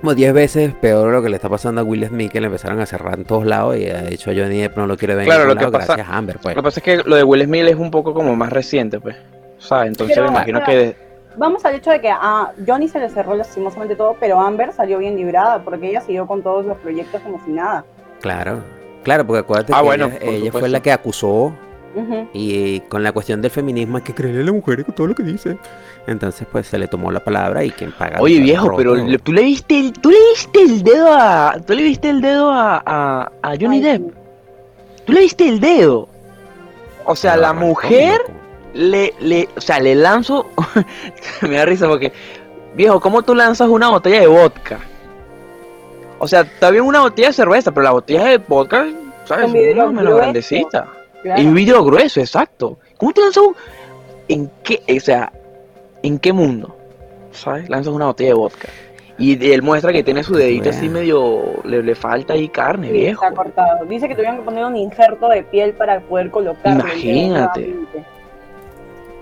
como 0.00 0.14
10 0.14 0.32
veces 0.32 0.72
peor 0.74 1.10
lo 1.12 1.20
que 1.22 1.28
le 1.30 1.36
está 1.36 1.48
pasando 1.48 1.80
a 1.80 1.84
Will 1.84 2.06
Smith, 2.06 2.30
que 2.30 2.40
le 2.40 2.46
empezaron 2.46 2.78
a 2.80 2.86
cerrar 2.86 3.18
en 3.18 3.24
todos 3.24 3.44
lados 3.44 3.76
y 3.76 3.80
de 3.86 4.14
hecho 4.14 4.30
a 4.30 4.34
Johnny 4.34 4.60
Depp 4.60 4.76
no 4.76 4.86
lo 4.86 4.96
quiere 4.96 5.14
ver 5.16 5.24
Claro, 5.24 5.46
lo 5.46 5.54
que 5.56 5.60
lado 5.62 5.72
pasa- 5.72 5.86
gracias 5.96 6.08
a 6.08 6.16
Amber, 6.16 6.38
pues. 6.40 6.54
Lo 6.54 6.62
que 6.62 6.64
pasa 6.64 6.80
es 6.80 6.84
que 6.84 6.96
lo 7.08 7.16
de 7.16 7.24
Will 7.24 7.42
Smith 7.44 7.64
es 7.66 7.74
un 7.76 7.90
poco 7.90 8.14
como 8.14 8.36
más 8.36 8.52
reciente, 8.52 9.00
pues. 9.00 9.16
¿Sabes? 9.58 9.88
Entonces 9.88 10.14
Pero- 10.16 10.28
me 10.30 10.36
imagino 10.36 10.60
pero- 10.64 10.80
que. 10.92 11.03
Vamos 11.36 11.64
al 11.64 11.74
hecho 11.74 11.90
de 11.90 12.00
que 12.00 12.10
a 12.10 12.52
Johnny 12.66 12.88
se 12.88 12.98
le 13.00 13.08
cerró 13.10 13.34
lastimosamente 13.34 13.96
todo, 13.96 14.16
pero 14.20 14.38
Amber 14.40 14.72
salió 14.72 14.98
bien 14.98 15.16
librada 15.16 15.62
porque 15.64 15.90
ella 15.90 16.00
siguió 16.00 16.26
con 16.26 16.42
todos 16.42 16.64
los 16.64 16.76
proyectos 16.78 17.20
como 17.22 17.40
si 17.44 17.50
nada. 17.50 17.84
Claro, 18.20 18.60
claro, 19.02 19.26
porque 19.26 19.40
acuérdate 19.40 19.72
Ah, 19.74 19.78
que 19.78 19.84
bueno, 19.84 20.10
ella, 20.20 20.52
fue 20.52 20.68
la 20.68 20.80
que 20.80 20.92
acusó 20.92 21.52
y 22.32 22.80
con 22.80 23.02
la 23.04 23.12
cuestión 23.12 23.40
del 23.40 23.50
feminismo 23.52 23.98
hay 23.98 24.02
que 24.02 24.14
creerle 24.14 24.42
a 24.42 24.44
la 24.46 24.52
mujer 24.52 24.84
con 24.84 24.94
todo 24.94 25.06
lo 25.08 25.14
que 25.14 25.22
dice. 25.22 25.58
Entonces, 26.06 26.46
pues 26.50 26.66
se 26.66 26.76
le 26.78 26.88
tomó 26.88 27.10
la 27.12 27.20
palabra 27.20 27.64
y 27.64 27.70
quien 27.70 27.92
paga. 27.92 28.20
Oye, 28.20 28.36
el 28.38 28.42
viejo, 28.42 28.66
roto. 28.68 28.76
pero 28.78 28.94
le- 28.96 29.18
tú 29.18 29.32
le 29.32 29.42
viste 29.42 29.78
el, 29.78 29.92
tú 29.92 30.10
le 30.10 30.18
viste 30.34 30.60
el 30.62 30.82
dedo 30.82 31.08
a. 31.12 31.56
Tú 31.64 31.72
le 31.72 31.82
viste 31.84 32.10
el 32.10 32.20
dedo 32.20 32.50
a, 32.50 32.82
a, 32.84 33.30
a 33.42 33.50
Johnny 33.60 33.76
Ay, 33.76 33.80
Depp. 33.82 34.02
sí. 34.02 34.14
Tú 35.06 35.12
le 35.12 35.20
viste 35.20 35.48
el 35.48 35.60
dedo. 35.60 36.08
O 37.06 37.14
sea, 37.16 37.36
la 37.36 37.52
mujer 37.52 38.18
loco. 38.26 38.32
Le, 38.74 39.14
le, 39.20 39.48
o 39.56 39.60
sea, 39.60 39.80
le 39.80 39.94
lanzo. 39.94 40.50
me 41.42 41.56
da 41.56 41.64
risa 41.64 41.88
porque, 41.88 42.12
viejo, 42.74 43.00
¿cómo 43.00 43.22
tú 43.22 43.34
lanzas 43.34 43.68
una 43.68 43.88
botella 43.90 44.20
de 44.20 44.26
vodka? 44.26 44.80
O 46.18 46.28
sea, 46.28 46.42
está 46.42 46.70
bien 46.70 46.84
una 46.84 47.00
botella 47.00 47.28
de 47.28 47.34
cerveza, 47.34 47.72
pero 47.72 47.84
la 47.84 47.92
botella 47.92 48.24
de 48.24 48.38
vodka, 48.38 48.86
¿sabes? 49.24 49.50
Una 49.50 49.86
menos 49.86 50.16
grandecita. 50.16 50.86
Claro. 51.22 51.40
Y 51.42 51.46
un 51.46 51.54
vidrio 51.54 51.84
grueso, 51.84 52.20
exacto. 52.20 52.78
¿Cómo 52.98 53.12
te 53.12 53.20
lanzas 53.22 53.44
un... 53.44 53.56
¿En 54.28 54.50
qué? 54.62 54.82
O 54.96 55.00
sea, 55.00 55.32
¿en 56.02 56.18
qué 56.18 56.32
mundo? 56.32 56.76
¿Sabes? 57.32 57.68
Lanzas 57.68 57.92
una 57.92 58.06
botella 58.06 58.30
de 58.30 58.34
vodka. 58.34 58.68
Y 59.16 59.52
él 59.52 59.62
muestra 59.62 59.92
que 59.92 60.02
tiene 60.02 60.22
su 60.24 60.34
dedito 60.34 60.70
así 60.70 60.88
medio... 60.88 61.62
Le, 61.64 61.82
le 61.82 61.94
falta 61.94 62.32
ahí 62.32 62.48
carne, 62.48 62.88
Sí, 62.88 62.92
viejo. 62.92 63.24
está 63.24 63.34
cortado. 63.36 63.84
Dice 63.86 64.08
que 64.08 64.14
tuvieron 64.14 64.38
que 64.38 64.42
poner 64.42 64.64
un 64.64 64.76
injerto 64.76 65.28
de 65.28 65.42
piel 65.44 65.72
para 65.74 66.00
poder 66.00 66.30
colocarlo. 66.30 66.80
Imagínate. 66.80 67.74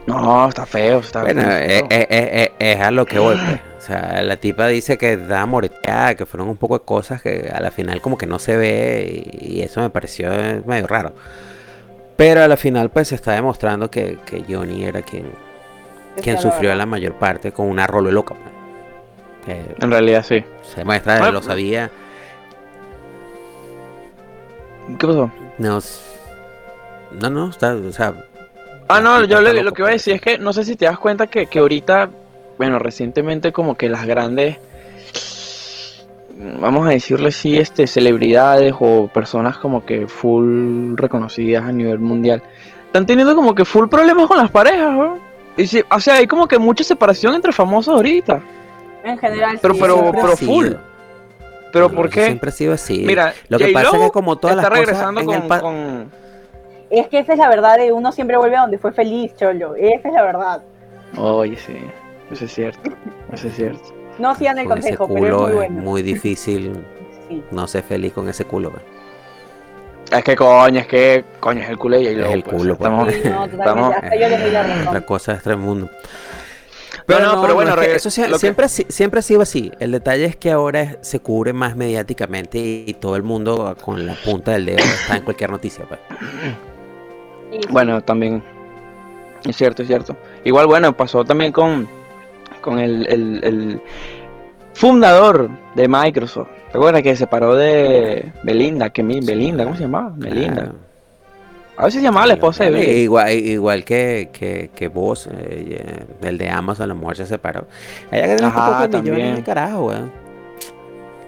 No, 0.06 0.48
está 0.48 0.66
feo, 0.66 0.98
está 1.00 1.22
Bueno, 1.22 1.42
feo. 1.42 1.50
es, 1.58 1.82
es- 1.90 2.06
es- 2.10 2.50
es 2.58 2.80
a 2.80 2.90
lo 2.90 3.06
que 3.06 3.18
voy, 3.18 3.36
pues. 3.36 3.60
O 3.82 3.84
sea, 3.84 4.22
la 4.22 4.36
tipa 4.36 4.68
dice 4.68 4.96
que 4.96 5.16
da 5.16 5.44
moreteada, 5.44 6.14
que 6.14 6.24
fueron 6.24 6.48
un 6.48 6.56
poco 6.56 6.78
de 6.78 6.84
cosas 6.84 7.20
que 7.20 7.50
a 7.52 7.58
la 7.60 7.72
final 7.72 8.00
como 8.00 8.16
que 8.16 8.26
no 8.26 8.38
se 8.38 8.56
ve 8.56 9.24
y, 9.40 9.56
y 9.58 9.62
eso 9.62 9.80
me 9.80 9.90
pareció 9.90 10.32
eh, 10.32 10.62
medio 10.64 10.86
raro. 10.86 11.12
Pero 12.16 12.42
a 12.44 12.46
la 12.48 12.56
final 12.56 12.90
pues 12.90 13.08
se 13.08 13.16
está 13.16 13.32
demostrando 13.32 13.90
que, 13.90 14.18
que 14.24 14.44
Johnny 14.48 14.84
era 14.84 15.02
quien, 15.02 15.32
quien 16.22 16.36
la 16.36 16.40
sufrió 16.42 16.72
la 16.76 16.86
mayor 16.86 17.14
parte 17.14 17.50
con 17.50 17.66
una 17.66 17.88
rolo 17.88 18.12
loca. 18.12 18.36
pues. 19.44 19.58
En 19.80 19.90
realidad 19.90 20.24
sí. 20.28 20.44
se 20.62 20.84
muestra, 20.84 21.18
Bueno, 21.18 21.32
lo 21.32 21.42
sabía. 21.42 21.90
¿Qué 24.96 25.06
pasó? 25.08 25.28
No, 25.58 25.80
no, 27.20 27.30
no, 27.30 27.50
está, 27.50 27.74
o 27.74 27.92
sea, 27.92 28.14
Ah, 28.92 29.00
no, 29.00 29.24
yo 29.24 29.40
lo 29.40 29.72
que 29.72 29.82
iba 29.82 29.88
a 29.88 29.92
decir 29.92 30.14
es 30.14 30.20
que 30.20 30.38
no 30.38 30.52
sé 30.52 30.64
si 30.64 30.76
te 30.76 30.84
das 30.84 30.98
cuenta 30.98 31.26
que, 31.26 31.46
que 31.46 31.58
ahorita, 31.58 32.10
bueno, 32.58 32.78
recientemente 32.78 33.52
como 33.52 33.76
que 33.76 33.88
las 33.88 34.06
grandes, 34.06 34.58
vamos 36.60 36.86
a 36.86 36.90
decirle 36.90 37.28
así, 37.28 37.56
este, 37.58 37.86
celebridades 37.86 38.74
o 38.78 39.08
personas 39.08 39.58
como 39.58 39.84
que 39.84 40.06
full 40.06 40.94
reconocidas 40.96 41.64
a 41.64 41.72
nivel 41.72 41.98
mundial, 41.98 42.42
están 42.86 43.06
teniendo 43.06 43.34
como 43.34 43.54
que 43.54 43.64
full 43.64 43.88
problemas 43.88 44.26
con 44.26 44.36
las 44.38 44.50
parejas, 44.50 44.92
¿no? 44.92 45.18
Y 45.56 45.66
sí, 45.66 45.82
o 45.90 46.00
sea, 46.00 46.14
hay 46.14 46.26
como 46.26 46.48
que 46.48 46.58
mucha 46.58 46.82
separación 46.84 47.34
entre 47.34 47.52
famosos 47.52 47.94
ahorita. 47.94 48.40
En 49.04 49.18
general, 49.18 49.58
Pero- 49.60 49.74
sí, 49.74 49.80
pero- 49.80 50.12
pero 50.12 50.36
full. 50.36 50.68
Pero 51.72 51.88
No, 51.88 51.94
¿por 51.94 52.10
qué? 52.10 52.26
Siempre 52.26 52.50
ha 52.50 52.52
sido 52.52 52.74
así. 52.74 53.02
Mira, 53.06 53.32
lo 53.48 53.56
que 53.56 53.68
pasa 53.68 53.96
es 53.96 54.02
que 54.04 54.10
como 54.10 54.36
todas 54.36 54.56
las 54.56 54.66
cosas 54.68 54.78
regresando 54.78 55.20
en 55.22 55.26
con, 55.26 55.34
el 55.36 55.42
pa- 55.44 55.60
con- 55.60 56.10
Es 56.92 57.08
que 57.08 57.18
esa 57.20 57.32
es 57.32 57.38
la 57.38 57.48
verdad 57.48 57.78
de 57.78 57.90
uno 57.92 58.12
siempre 58.12 58.36
vuelve 58.36 58.56
a 58.56 58.60
donde 58.60 58.78
fue 58.78 58.92
feliz, 58.92 59.34
cholo. 59.36 59.74
Esa 59.76 60.08
es 60.08 60.14
la 60.14 60.22
verdad. 60.22 60.62
Oye, 61.16 61.56
sí, 61.56 61.76
eso 62.30 62.44
es 62.44 62.52
cierto, 62.54 62.90
eso 63.32 63.48
es 63.48 63.56
cierto. 63.56 63.82
No 64.18 64.34
sigan 64.34 64.58
el 64.58 64.66
con 64.68 64.78
ese 64.78 64.94
consejo, 64.96 65.14
pero 65.14 65.26
es 65.26 65.32
culo 65.32 65.54
muy 65.56 65.64
es 65.64 65.70
muy 65.72 66.02
difícil 66.02 66.84
Sí. 67.28 67.42
no 67.50 67.66
ser 67.66 67.82
feliz 67.82 68.12
con 68.12 68.28
ese 68.28 68.44
culo. 68.44 68.72
Es 70.10 70.22
que 70.24 70.36
coño, 70.36 70.80
es 70.80 70.86
que 70.86 71.24
coño, 71.40 71.62
es 71.62 71.70
el 71.70 71.78
culo 71.78 71.98
de 71.98 72.04
J-Lo, 72.04 72.26
Es 72.26 72.32
el 72.34 72.42
pues, 72.42 72.56
culo, 72.56 72.76
pues. 72.76 72.90
estamos- 72.90 73.12
Sí, 73.14 73.20
no. 73.24 73.44
Estamos- 73.46 73.94
Hasta 73.94 74.14
yo 74.16 74.28
les 74.28 74.40
doy 74.42 74.50
la 74.50 75.00
cosa 75.06 75.32
es 75.32 75.56
mundo. 75.56 75.88
Pero 77.06 77.20
no, 77.20 77.40
pero 77.42 77.54
bueno, 77.54 77.70
es 77.70 77.76
que 77.76 77.82
regre- 77.86 77.96
eso 77.96 78.10
que- 78.10 78.38
siempre, 78.38 78.66
ha 78.66 78.68
siempre 78.68 79.18
ha 79.20 79.22
sido 79.22 79.40
así. 79.40 79.72
El 79.80 79.92
detalle 79.92 80.26
es 80.26 80.36
que 80.36 80.50
ahora 80.50 80.82
es- 80.82 80.98
se 81.00 81.20
cubre 81.20 81.52
más 81.54 81.74
mediáticamente 81.74 82.58
y, 82.58 82.84
y 82.86 82.94
todo 82.94 83.16
el 83.16 83.22
mundo 83.22 83.74
con 83.82 84.04
la 84.04 84.14
punta 84.14 84.52
del 84.52 84.66
dedo 84.66 84.78
está 84.84 85.16
en 85.16 85.22
cualquier 85.22 85.50
noticia. 85.50 85.84
Pues. 85.86 86.00
Sí, 87.52 87.58
sí. 87.62 87.68
Bueno, 87.70 88.00
también. 88.02 88.42
Es 89.46 89.56
cierto, 89.56 89.82
es 89.82 89.88
cierto. 89.88 90.16
Igual, 90.44 90.66
bueno, 90.66 90.96
pasó 90.96 91.24
también 91.24 91.52
con, 91.52 91.88
con 92.60 92.78
el, 92.78 93.06
el- 93.08 93.40
el 93.44 93.82
fundador 94.74 95.50
de 95.74 95.86
Microsoft. 95.88 96.48
¿Te 96.70 96.78
acuerdas 96.78 97.02
que 97.02 97.10
se 97.10 97.16
separó 97.16 97.54
de 97.54 98.32
Belinda? 98.44 98.90
Que 98.90 99.02
mi, 99.02 99.20
Belinda, 99.20 99.64
¿cómo 99.64 99.76
se 99.76 99.82
llamaba? 99.82 100.12
Belinda. 100.16 100.54
Claro. 100.62 100.74
A 101.76 101.84
veces 101.86 102.00
se 102.00 102.04
llamaba 102.06 102.26
la 102.26 102.34
esposa 102.34 102.64
de 102.64 102.70
Eh, 102.70 102.72
Bill. 102.86 102.98
Igual, 102.98 103.32
igual 103.32 103.84
que, 103.84 104.30
que, 104.32 104.70
que 104.74 104.88
vos, 104.88 105.28
eh, 105.32 106.04
el 106.22 106.38
de 106.38 106.48
Amazon, 106.50 106.88
la 106.88 106.94
mujer 106.94 107.16
se 107.18 107.26
separó. 107.26 107.66
Ella 108.10 108.36
que 108.36 108.42
millones 109.02 109.36
de 109.36 109.42
carajo, 109.42 109.86
weón. 109.86 110.12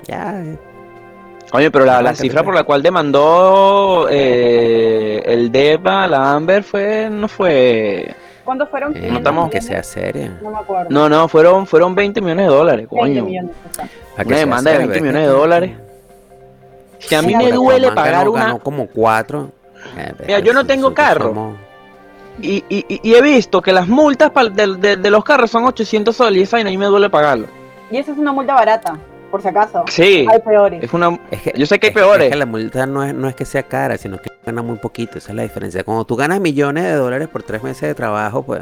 Ya, 0.07 0.43
eh. 0.43 0.59
Oye, 1.57 1.71
pero 1.71 1.85
la, 1.85 1.93
la 1.93 1.99
Aguanta, 2.01 2.21
cifra 2.21 2.43
por 2.43 2.53
la 2.55 2.65
cual 2.65 2.83
demandó 2.83 4.09
eh, 4.11 5.23
el 5.25 5.53
DEPA, 5.53 6.09
la 6.09 6.33
Amber, 6.33 6.65
fue, 6.65 7.09
no 7.09 7.29
fue... 7.29 8.13
¿Cuántos 8.45 8.69
fueron? 8.69 8.91
Eh, 8.91 8.95
500 8.97 9.19
estamos- 9.19 9.51
que 9.51 9.61
sea 9.61 9.83
seria. 9.85 10.37
No 10.43 10.51
me 10.51 10.59
acuerdo. 10.59 10.91
No, 10.91 11.09
no, 11.09 11.29
fueron, 11.29 11.67
fueron 11.67 11.95
20 11.95 12.21
millones 12.21 12.49
de 12.49 12.53
dólares, 12.55 12.89
20 12.91 12.97
coño. 12.99 13.25
millones, 13.25 13.53
o 13.71 13.75
sea. 13.75 13.89
Para 14.17 14.27
Una 14.29 14.37
demanda 14.37 14.71
de 14.73 14.77
seria, 14.79 14.87
20 14.89 14.93
pero 14.93 14.95
es 14.97 15.03
millones 15.03 15.23
que- 15.23 15.27
de 15.33 15.39
dólares. 15.41 15.71
Si 16.99 17.15
a 17.15 17.23
mí 17.23 17.29
Sí, 17.29 17.37
me 17.37 17.53
duele 17.53 17.93
pagar 17.93 18.13
ganó- 18.27 18.33
una... 18.33 18.45
ganó 18.47 18.59
como 18.59 18.87
cuatro. 18.89 19.51
Eh, 19.97 20.13
Mira, 20.27 20.39
yo 20.41 20.53
no 20.53 20.67
tengo 20.67 20.93
carro. 20.93 21.29
somos- 21.29 21.57
Y, 22.43 22.65
y, 22.69 22.85
y- 22.89 23.01
y 23.03 23.15
he 23.15 23.23
visto 23.23 23.63
que 23.63 23.73
las 23.73 23.87
multas 23.87 24.33
de, 24.53 24.75
de- 24.77 24.97
de 24.97 25.11
los 25.11 25.23
carros 25.23 25.51
son 25.53 25.65
800 25.65 26.17
soles 26.17 26.39
y 26.41 26.43
esa 26.43 26.57
vaina 26.57 26.71
a 26.71 26.73
mí 26.73 26.79
me 26.79 26.87
duele 26.87 27.09
pagarlo. 27.09 27.47
Y 27.93 27.97
esa 27.99 28.11
es 28.13 28.19
una 28.19 28.33
multa 28.33 28.55
barata, 28.55 28.99
por 29.35 29.43
si 29.43 29.49
acaso. 29.49 29.83
Sí, 29.89 30.25
Hay 30.31 30.39
peores. 30.39 30.81
es 30.85 30.93
una... 30.93 31.19
Es 31.29 31.43
que, 31.43 31.53
Yo 31.57 31.67
sé 31.67 31.81
que 31.81 31.89
hay 31.89 31.91
es- 31.91 31.95
peores. 31.97 32.27
Es 32.27 32.31
que 32.31 32.37
la 32.39 32.47
multa 32.47 32.87
no 32.87 33.03
es, 33.03 33.13
no 33.13 33.27
es 33.29 33.35
que 33.35 33.45
sea 33.45 33.65
cara, 33.65 33.99
sino 33.99 34.17
que 34.19 34.31
gana 34.47 34.63
muy 34.63 34.77
poquito. 34.77 35.19
Esa 35.19 35.31
es 35.33 35.35
la 35.35 35.43
diferencia. 35.43 35.83
Cuando 35.83 36.05
tú 36.05 36.15
ganas 36.15 36.39
millones 36.41 36.85
de 36.85 36.93
dólares 36.93 37.27
por 37.27 37.43
tres 37.43 37.61
meses 37.61 37.81
de 37.89 37.97
trabajo, 37.97 38.45
pues, 38.45 38.61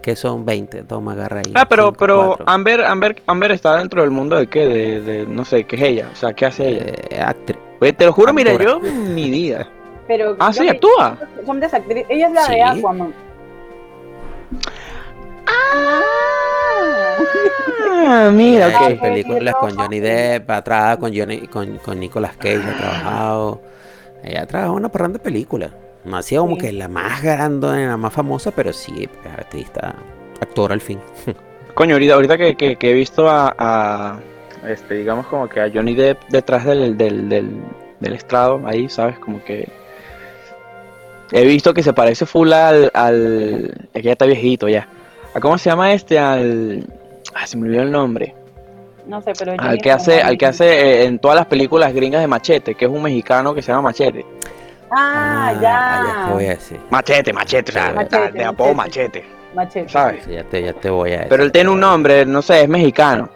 que 0.00 0.14
son 0.14 0.44
20? 0.44 0.84
Toma, 0.84 1.14
agarra 1.14 1.38
ahí. 1.44 1.52
Ah, 1.56 1.66
pero, 1.68 1.86
cinco, 1.86 1.96
pero 1.98 2.26
cuatro. 2.28 2.44
Amber, 2.48 2.84
Amber, 2.84 3.22
Amber 3.26 3.50
está 3.50 3.76
dentro 3.78 4.02
del 4.02 4.12
mundo 4.12 4.36
de 4.36 4.46
qué, 4.46 4.60
de, 4.68 5.00
de- 5.00 5.26
no 5.26 5.44
sé, 5.44 5.64
¿qué 5.64 5.74
es 5.74 5.82
ella? 5.82 6.08
O 6.12 6.14
sea, 6.14 6.32
¿qué 6.32 6.46
hace 6.46 6.68
ella? 6.68 6.84
Eh, 7.10 7.20
actriz. 7.20 7.58
Oye, 7.80 7.92
te 7.92 8.04
lo 8.06 8.12
juro, 8.12 8.32
mira, 8.32 8.52
yo 8.54 8.78
ni 8.78 9.30
vida. 9.30 9.66
Pero 10.06 10.36
Ah, 10.38 10.52
sí, 10.52 10.68
actúa. 10.68 11.18
Son 11.44 11.58
de 11.58 11.66
esa 11.66 11.78
actriz. 11.78 12.04
Ella 12.08 12.28
es 12.28 12.32
la 12.34 12.42
Sí. 12.44 12.52
de 12.54 12.62
Aquaman. 12.62 13.12
Ah, 15.48 16.00
mira, 18.32 18.66
Ha 18.66 18.68
hecho 18.86 18.94
ok. 18.96 19.00
películas 19.00 19.54
con. 19.60 19.76
Johnny 19.76 20.00
Depp, 20.00 20.50
ha 20.50 20.62
trabajado 20.62 20.98
con, 21.00 21.16
Johnny, 21.16 21.46
con, 21.48 21.78
con 21.78 21.98
Nicolas 22.00 22.36
Cage, 22.36 22.62
ha 22.68 22.76
trabajado. 22.76 23.60
Ella 24.22 24.42
ha 24.42 24.46
trabajado 24.46 24.76
una 24.76 24.88
parranda 24.88 25.18
de 25.18 25.24
películas. 25.24 25.70
No 26.04 26.16
ha 26.18 26.22
sido 26.22 26.42
como 26.42 26.56
Sí. 26.56 26.62
que 26.62 26.72
la 26.72 26.88
más 26.88 27.22
grande, 27.22 27.86
la 27.86 27.96
más 27.96 28.12
famosa, 28.12 28.50
pero 28.50 28.72
sí, 28.72 29.08
es 29.24 29.30
artista, 29.32 29.94
actor 30.40 30.72
al 30.72 30.80
fin. 30.80 30.98
Coño, 31.74 31.94
ahorita, 31.94 32.14
ahorita 32.14 32.36
que, 32.38 32.54
que- 32.56 32.76
que 32.76 32.90
he 32.90 32.94
visto 32.94 33.28
a, 33.28 33.54
a, 33.58 34.18
este, 34.68 34.94
digamos 34.94 35.26
como 35.26 35.48
que 35.48 35.60
a 35.60 35.70
Johnny 35.72 35.94
Depp 35.94 36.22
detrás 36.28 36.64
del, 36.66 36.96
del, 36.96 37.28
del, 37.28 37.50
del 38.00 38.12
estrado, 38.12 38.60
ahí, 38.66 38.88
¿sabes? 38.88 39.18
Como 39.18 39.42
que 39.42 39.68
he 41.32 41.44
visto 41.46 41.72
que 41.74 41.82
se 41.82 41.92
parece 41.92 42.26
full 42.26 42.52
al, 42.52 42.90
al, 42.94 43.88
es 43.92 44.02
que 44.02 44.02
ya 44.02 44.12
está 44.12 44.26
viejito 44.26 44.68
ya. 44.68 44.86
¿A 45.34 45.40
cómo 45.40 45.58
se 45.58 45.68
llama 45.70 45.92
este? 45.92 46.18
Al, 46.18 46.86
ah, 47.34 47.46
se 47.46 47.56
me 47.56 47.66
olvidó 47.66 47.82
el 47.82 47.90
nombre. 47.90 48.34
No 49.06 49.20
sé, 49.20 49.32
pero. 49.38 49.54
Al 49.58 49.78
que 49.78 49.90
hace, 49.90 50.22
al 50.22 50.38
que 50.38 50.46
hace 50.46 50.64
eh, 50.64 51.04
en 51.04 51.18
todas 51.18 51.36
las 51.36 51.46
películas 51.46 51.92
gringas 51.92 52.20
de 52.20 52.26
Machete, 52.26 52.74
que 52.74 52.84
es 52.86 52.90
un 52.90 53.02
mexicano 53.02 53.54
que 53.54 53.60
se 53.60 53.72
llama 53.72 53.82
Machete. 53.82 54.24
Ah, 54.90 55.52
ya 55.54 55.60
ya. 56.06 56.26
te 56.28 56.32
voy 56.32 56.44
a 56.46 56.50
decir. 56.50 56.80
Machete, 56.88 57.32
Machete, 57.32 57.70
o 57.70 57.74
sea, 57.74 57.92
Machete, 57.92 58.32
de 58.38 58.44
apodo 58.44 58.74
Machete. 58.74 59.24
Machete. 59.54 59.88
¿sabes? 59.88 60.24
Sí, 60.24 60.32
ya, 60.32 60.44
te, 60.44 60.62
ya 60.62 60.72
te 60.72 60.88
voy 60.90 61.10
a 61.10 61.14
decir. 61.14 61.28
Pero 61.28 61.42
él 61.42 61.52
tiene 61.52 61.70
un 61.70 61.80
nombre, 61.80 62.24
no 62.24 62.42
sé, 62.42 62.62
es 62.62 62.68
mexicano. 62.68 63.28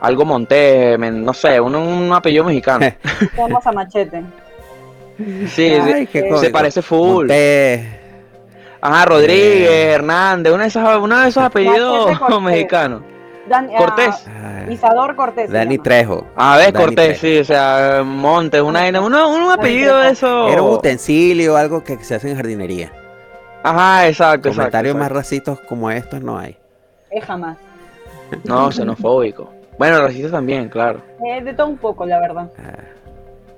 Algo 0.00 0.24
Monte, 0.24 0.96
no 0.98 1.32
sé, 1.32 1.60
un, 1.60 1.76
un 1.76 2.12
apellido 2.12 2.44
mexicano. 2.44 2.86
Vamos 3.36 3.64
a 3.64 3.72
Machete. 3.72 4.22
Sí, 5.18 5.46
sí, 5.48 5.72
Ay, 5.72 6.06
qué 6.08 6.28
se 6.38 6.50
parece 6.50 6.82
full. 6.82 7.26
Monte- 7.26 8.01
Ajá, 8.82 9.04
Rodríguez, 9.06 9.70
Eh. 9.70 9.90
Hernández, 9.92 10.52
uno 10.52 10.62
de 10.62 10.68
esos, 10.68 10.98
uno 11.00 11.18
de 11.20 11.28
esos 11.28 11.42
apellidos 11.42 12.18
Cortés. 12.18 12.40
mexicanos. 12.42 13.02
Dan- 13.48 13.70
ah, 13.74 13.78
Cortés. 13.78 14.26
Ah, 14.28 14.70
Isador 14.70 15.16
Cortés. 15.16 15.50
Dani. 15.50 15.78
Trejo. 15.78 16.26
A 16.36 16.56
ver, 16.56 16.72
Dani 16.72 16.84
Cortés, 16.86 17.18
Trejo. 17.18 17.20
sí, 17.20 17.38
o 17.40 17.44
sea, 17.44 18.02
Montes, 18.04 18.60
una 18.60 18.80
vaina, 18.80 19.00
uno, 19.00 19.28
un 19.30 19.50
apellido 19.50 19.98
de 19.98 20.10
eso. 20.10 20.48
Era 20.48 20.62
un 20.62 20.70
utensilio, 20.74 21.56
algo 21.56 21.82
que 21.82 21.96
se 22.04 22.16
hace 22.16 22.30
en 22.30 22.36
jardinería. 22.36 22.92
Ajá, 23.62 24.08
exacto, 24.08 24.48
exacto. 24.48 24.56
Comentarios 24.62 24.94
más 24.96 25.02
exacto. 25.04 25.18
racistas 25.18 25.58
como 25.68 25.90
estos 25.90 26.20
no 26.20 26.38
hay. 26.38 26.56
Es 27.10 27.24
jamás. 27.24 27.56
No, 28.44 28.70
xenofóbico. 28.72 29.50
Bueno, 29.78 30.00
racista 30.00 30.30
también, 30.30 30.68
claro. 30.68 31.00
Eh, 31.24 31.42
de 31.42 31.54
todo 31.54 31.66
un 31.68 31.76
poco, 31.78 32.04
la 32.06 32.18
verdad. 32.18 32.50
Ah, 32.58 32.78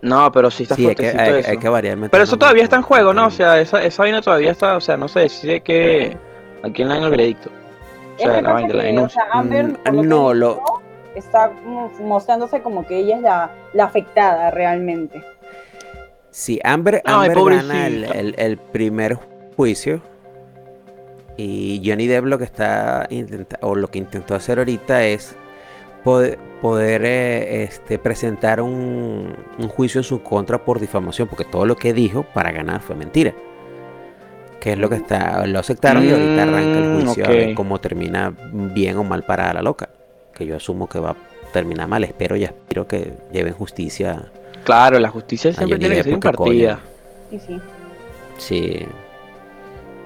No, 0.04 0.30
pero 0.30 0.50
sí 0.50 0.64
está 0.64 0.75
sí, 0.76 0.87
hay 0.87 0.94
que, 0.94 1.02
fuertecito 1.11 1.23
hay, 1.34 1.40
eso. 1.40 1.50
hay 1.50 1.56
que 1.58 1.68
variar. 1.68 1.99
Pero 2.11 2.23
eso 2.25 2.37
todavía 2.37 2.62
está 2.64 2.76
en 2.76 2.82
juego, 2.82 3.14
¿no? 3.14 3.26
O 3.26 3.30
sea, 3.30 3.61
esa, 3.61 3.82
esa 3.82 4.02
vaina 4.02 4.20
todavía 4.20 4.50
está, 4.52 4.76
o 4.76 4.80
sea, 4.80 4.96
no 4.96 5.08
sé 5.08 5.28
si 5.28 5.50
es 5.50 5.62
que 5.62 6.16
aquí 6.62 6.82
en 6.82 6.90
el 6.90 7.11
veredicto. 7.11 7.50
O 8.16 8.18
sea, 8.23 8.40
la 8.42 8.52
vaina, 8.52 8.75
la 8.75 8.82
que, 8.82 8.88
o 8.88 8.92
denuncia. 8.92 9.23
sea, 9.23 9.40
Amber, 9.40 9.64
Mm, 9.66 9.76
lo 9.96 10.02
no, 10.04 10.34
lo- 10.34 10.62
está 11.14 11.50
mostrándose 12.00 12.61
como 12.61 12.87
que 12.87 12.99
ella 12.99 13.16
es 13.16 13.23
la, 13.23 13.50
la 13.73 13.84
afectada 13.84 14.50
realmente. 14.50 15.25
Si 16.30 16.61
Amber, 16.64 17.00
Ay, 17.04 17.28
Amber 17.30 17.38
gana 17.56 17.87
el, 17.87 17.94
pobrecita. 18.04 18.18
el- 18.18 18.34
el 18.38 18.56
primer 18.58 19.18
juicio 19.56 20.00
y 21.37 21.82
Johnny 21.84 22.06
Depp 22.06 22.25
lo 22.26 22.38
que 22.38 22.44
está 22.44 23.06
intenta- 23.11 23.58
o 23.62 23.75
lo 23.75 23.88
que 23.88 23.99
intentó 23.99 24.34
hacer 24.34 24.58
ahorita 24.58 25.04
es 25.04 25.37
poder, 26.04 26.38
poder, 26.61 27.02
eh, 27.04 27.64
este, 27.64 27.99
presentar 27.99 28.61
un, 28.61 29.34
un 29.58 29.68
juicio 29.68 29.99
en 30.00 30.04
su 30.04 30.23
contra 30.23 30.58
por 30.64 30.78
difamación, 30.78 31.26
porque 31.28 31.44
todo 31.44 31.66
lo 31.66 31.76
que 31.76 31.92
dijo 31.92 32.23
para 32.34 32.52
ganar 32.52 32.80
fue 32.80 32.94
mentira. 32.96 33.32
que 34.61 34.73
es 34.73 34.78
lo 34.78 34.88
que 34.88 34.96
está, 34.96 35.46
lo 35.46 35.58
aceptaron 35.58 36.02
y 36.06 36.11
ahorita 36.11 36.42
arranca 36.42 36.78
el 36.78 36.84
Mm, 36.84 37.00
juicio 37.04 37.25
a 37.26 37.28
ver 37.28 37.54
cómo 37.54 37.80
termina 37.80 38.32
bien 38.52 38.96
o 38.96 39.04
mal 39.04 39.23
para 39.25 39.52
la 39.52 39.61
loca. 39.61 39.90
Que 40.32 40.46
yo 40.46 40.56
asumo 40.56 40.88
que 40.88 40.99
va 40.99 41.11
a 41.11 41.16
terminar 41.52 41.87
mal, 41.87 42.02
espero 42.02 42.34
y 42.34 42.44
aspiro 42.46 42.87
que 42.88 43.12
lleven 43.30 43.52
justicia. 43.52 44.25
Claro, 44.64 44.99
la 44.99 45.11
justicia 45.11 45.52
siempre 45.52 45.78
tiene 45.78 45.96
que 45.96 46.02
ser 46.04 46.12
impartida. 46.14 46.78
Sí, 47.30 47.38
sí. 47.46 47.61
Sí. 48.38 48.87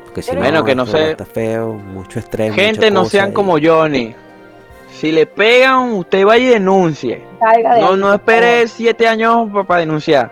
Porque 0.04 0.22
si 0.22 0.30
Pero- 0.30 0.40
no, 0.42 0.46
Bueno, 0.48 0.64
que 0.64 0.74
no 0.74 0.86
sé. 0.86 1.12
Está 1.12 1.24
feo, 1.24 1.74
mucho 1.74 2.18
estrés. 2.18 2.52
Gente, 2.52 2.80
mucha 2.86 2.90
no 2.90 3.00
cosa 3.00 3.10
sean 3.12 3.30
y- 3.30 3.32
como 3.34 3.58
Johnny. 3.62 4.14
Si 4.98 5.12
le 5.12 5.26
pegan, 5.26 5.92
usted 5.92 6.24
vaya 6.24 6.44
y 6.44 6.48
denuncie. 6.48 7.22
Salga 7.38 7.74
de 7.76 7.80
No, 7.82 7.90
ahí, 7.92 7.96
no 8.00 8.12
espere 8.14 8.66
siete 8.66 9.06
años 9.06 9.48
para 9.66 9.80
denunciar. 9.80 10.30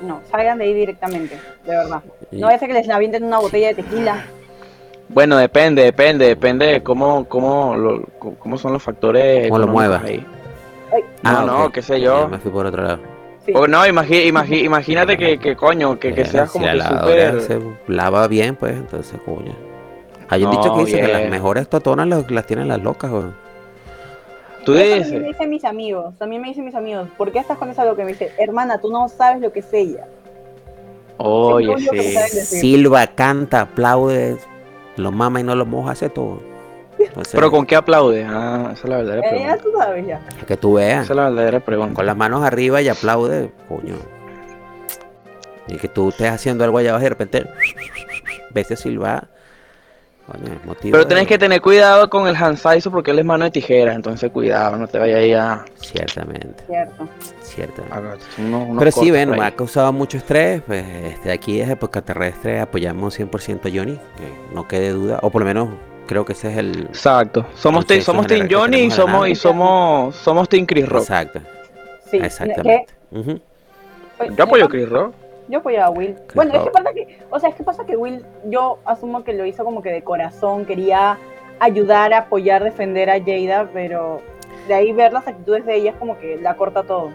No, 0.00 0.20
salgan 0.30 0.56
de 0.56 0.64
ahí 0.64 0.72
directamente, 0.72 1.34
de 1.66 1.76
verdad. 1.76 2.00
y- 2.30 2.40
No 2.40 2.48
ser 2.48 2.60
que 2.68 2.72
les 2.72 2.88
avienten 2.88 3.24
una 3.24 3.38
botella 3.40 3.68
de 3.68 3.74
tequila. 3.74 4.24
Bueno, 5.10 5.36
depende, 5.36 5.82
depende, 5.84 6.26
depende 6.28 6.66
de 6.66 6.82
cómo, 6.82 7.26
cómo, 7.26 7.76
lo- 7.76 8.02
cómo 8.38 8.56
son 8.56 8.72
los 8.72 8.82
factores. 8.82 9.48
Cómo 9.48 9.58
lo 9.58 9.64
económicos 9.64 9.72
mueva. 10.00 10.02
ahí. 10.06 10.26
Ay, 11.22 11.46
No, 11.46 11.70
qué 11.70 11.82
sé 11.82 12.00
yo. 12.00 12.26
me 12.28 12.38
fui 12.38 12.50
por 12.50 12.64
otro 12.64 12.82
lado. 12.82 13.00
sí. 13.44 13.52
O 13.54 13.66
no, 13.66 13.84
imagi- 13.86 14.26
imagi- 14.32 14.64
imagínate 14.64 15.18
que, 15.18 15.38
que 15.38 15.56
coño, 15.56 15.98
que, 15.98 16.14
que 16.14 16.24
seas 16.24 16.48
si 16.50 16.52
como 16.54 16.66
la 16.66 16.72
que 16.72 16.78
lavadora 16.78 17.32
súper. 17.32 17.42
se 17.42 17.92
lava 17.92 18.28
bien, 18.28 18.56
pues 18.56 18.72
entonces, 18.76 19.20
coño. 19.26 19.52
Hay 20.30 20.44
un 20.44 20.52
No, 20.52 20.56
dicho 20.62 20.74
que 20.74 20.84
dice 20.86 21.00
que 21.02 21.08
las 21.08 21.28
mejores 21.28 21.68
totonas 21.68 22.06
las, 22.06 22.30
las 22.30 22.46
tienen 22.46 22.68
las 22.68 22.80
locas, 22.80 23.10
güey. 23.10 23.24
Tú 24.64 24.74
Eso 24.74 24.80
también 24.82 24.98
me 25.00 25.04
dices. 25.18 25.26
dicen 25.28 25.50
mis 25.50 25.64
amigos, 25.64 26.14
también 26.18 26.42
me 26.42 26.48
dicen 26.48 26.64
mis 26.64 26.74
amigos, 26.74 27.08
¿por 27.16 27.32
qué 27.32 27.38
estás 27.38 27.56
con 27.58 27.70
esa 27.70 27.84
lo 27.84 27.96
que 27.96 28.04
me 28.04 28.12
dice, 28.12 28.32
hermana, 28.38 28.78
tú 28.78 28.90
no 28.90 29.08
sabes 29.08 29.40
lo 29.40 29.52
que 29.52 29.60
es 29.60 29.72
ella? 29.72 30.06
Oye, 31.18 31.74
que 31.90 32.02
sí. 32.28 32.60
Silva, 32.60 33.06
canta, 33.08 33.62
aplaude, 33.62 34.38
lo 34.96 35.12
mama 35.12 35.40
y 35.40 35.42
no 35.42 35.54
lo 35.54 35.66
moja, 35.66 35.92
hace 35.92 36.08
todo. 36.08 36.40
Pero 37.32 37.50
con 37.50 37.64
qué 37.64 37.76
aplaude. 37.76 38.24
Ah, 38.28 38.70
esa 38.74 38.82
es 38.84 38.88
la 38.88 38.96
verdadera 38.98 39.26
Eh, 39.28 39.30
ya 39.40 39.56
pregunta. 39.56 39.62
tú 39.64 39.72
sabes 39.78 40.06
ya. 40.06 40.20
que 40.46 40.56
tú 40.58 40.74
veas, 40.74 41.04
Esa 41.04 41.12
es 41.12 41.16
la 41.16 41.28
verdadera 41.30 41.60
pregunta. 41.60 41.94
con 41.94 42.06
las 42.06 42.16
manos 42.16 42.42
arriba 42.44 42.82
y 42.82 42.88
aplaude, 42.88 43.52
coño. 43.68 43.94
Y 45.68 45.76
que 45.76 45.88
tú 45.88 46.10
estés 46.10 46.30
haciendo 46.30 46.64
algo 46.64 46.76
allá 46.78 46.90
abajo 46.90 47.02
y 47.02 47.04
de 47.04 47.08
repente 47.10 47.46
ves 48.52 48.70
a 48.72 48.76
Silva. 48.76 49.24
Coño, 50.30 50.52
es 50.54 50.64
motivo 50.64 50.92
Pero 50.92 51.04
de- 51.04 51.08
tenés 51.08 51.26
que 51.26 51.38
tener 51.38 51.60
cuidado 51.60 52.08
con 52.08 52.28
el 52.28 52.36
Hansaiso 52.36 52.90
porque 52.90 53.10
él 53.10 53.18
es 53.18 53.24
mano 53.24 53.44
de 53.44 53.50
tijera, 53.50 53.94
entonces 53.94 54.30
cuidado, 54.30 54.76
no 54.76 54.86
te 54.86 54.98
vayas 54.98 55.18
ahí 55.18 55.32
a... 55.32 55.64
Ciertamente, 55.80 56.62
Cierto. 56.66 57.08
ciertamente. 57.42 57.96
unos- 58.38 58.68
unos 58.68 58.78
Pero 58.78 58.92
sí, 58.92 59.10
bueno, 59.10 59.32
me 59.36 59.44
ha 59.44 59.50
causado 59.50 59.92
mucho 59.92 60.18
estrés. 60.18 60.62
Pues 60.66 60.84
este, 60.86 61.32
aquí 61.32 61.58
desde 61.58 61.72
Época 61.72 62.00
Terrestre 62.02 62.60
apoyamos 62.60 63.18
100% 63.18 63.66
a 63.66 63.76
Johnny, 63.76 63.94
que 64.16 64.54
no 64.54 64.68
quede 64.68 64.90
duda, 64.90 65.18
o 65.22 65.30
por 65.30 65.42
lo 65.42 65.46
menos 65.46 65.68
creo 66.06 66.24
que 66.24 66.32
ese 66.34 66.50
es 66.52 66.58
el. 66.58 66.82
Exacto. 66.84 67.44
Somos, 67.56 67.84
somos 68.02 68.26
Team 68.26 68.46
Johnny 68.50 68.82
y 68.82 68.90
somos, 68.90 69.28
y 69.28 69.34
somos, 69.34 70.14
somos 70.16 70.48
Team 70.48 70.64
Chris 70.66 70.88
Rock. 70.88 71.02
Exacto, 71.02 71.40
Sí. 72.10 72.18
exactamente. 72.18 72.86
¿Qué? 73.12 73.40
Yo 74.36 74.44
apoyo 74.44 74.66
a 74.66 74.68
Chris 74.68 74.88
Rock. 74.88 75.14
Yo 75.50 75.58
apoyo 75.58 75.82
a 75.84 75.90
Will. 75.90 76.14
Chris 76.14 76.34
bueno, 76.34 76.54
es 76.54 76.62
que 76.62 76.70
pasa 76.70 76.92
que, 76.94 77.18
o 77.28 77.40
sea, 77.40 77.48
es 77.50 77.54
que 77.56 77.62
pasa 77.64 77.84
que 77.84 77.96
Will, 77.96 78.24
yo 78.44 78.78
asumo 78.84 79.24
que 79.24 79.32
lo 79.32 79.44
hizo 79.44 79.64
como 79.64 79.82
que 79.82 79.90
de 79.90 80.02
corazón, 80.02 80.64
quería 80.64 81.18
ayudar, 81.58 82.14
apoyar, 82.14 82.62
defender 82.62 83.10
a 83.10 83.18
Jada, 83.18 83.68
pero 83.72 84.22
de 84.68 84.74
ahí 84.74 84.92
ver 84.92 85.12
las 85.12 85.26
actitudes 85.26 85.66
de 85.66 85.74
ella 85.74 85.90
es 85.90 85.96
como 85.96 86.18
que 86.18 86.36
la 86.40 86.54
corta 86.54 86.84
todo. 86.84 87.10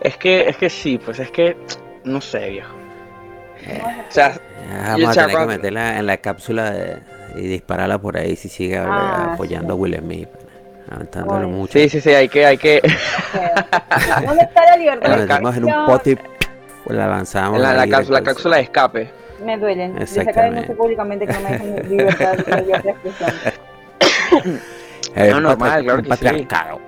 Es 0.00 0.16
que, 0.16 0.48
es 0.48 0.56
que 0.56 0.70
sí, 0.70 0.98
pues 0.98 1.18
es 1.20 1.30
que, 1.30 1.56
no 2.04 2.20
sé, 2.20 2.48
viejo. 2.50 2.74
O 4.08 4.10
sea, 4.12 4.34
Vamos 4.88 5.16
a 5.16 5.26
tener 5.26 5.38
que 5.38 5.46
meterla 5.46 5.98
en 5.98 6.06
la 6.06 6.16
cápsula 6.16 6.70
de- 6.70 6.98
y 7.36 7.42
dispararla 7.48 7.98
por 7.98 8.16
ahí 8.16 8.34
si 8.36 8.48
sigue 8.48 8.78
Ah, 8.78 9.32
apoyando 9.34 9.68
sí. 9.74 9.78
a 9.78 9.82
Will 9.82 9.96
Smith. 9.98 10.28
Aventándolo 10.90 11.46
Ay. 11.46 11.52
mucho. 11.52 11.72
sí, 11.78 11.88
sí, 11.88 12.00
sí, 12.00 12.10
hay 12.10 12.28
que, 12.28 12.44
hay 12.44 12.58
que, 12.58 12.80
¿Dónde 14.26 14.42
está 14.44 14.64
la 14.66 14.76
libertad 14.76 15.10
de 15.10 15.16
metemos 15.16 15.56
en 15.56 15.64
un 15.64 15.86
pote 15.86 16.18
pues, 16.84 16.96
la 16.98 17.06
lanzamos. 17.08 17.60
la, 17.60 17.86
cápsula, 17.88 18.20
la 18.20 18.56
de 18.56 18.62
escape. 18.62 19.10
Me 19.44 19.58
duelen. 19.58 19.94
De 19.94 20.02
Exactamente. 20.04 20.50
denunciar 20.50 20.76
públicamente 20.76 21.26
que 21.26 21.32
no 21.32 21.40
me 21.40 21.50
dejan 21.50 21.74
libertad 21.90 22.32
de 22.36 22.62
libertad 22.62 22.82
de 22.84 22.90
expresión. 22.90 23.30
Es 25.14 25.30
No, 25.30 25.36
un 25.36 25.42
normal, 25.44 25.70
patri- 25.70 25.84
claro 25.84 25.98
un 25.98 26.04
que 26.04 26.04
sí. 26.04 26.08
patriarcado. 26.24 26.80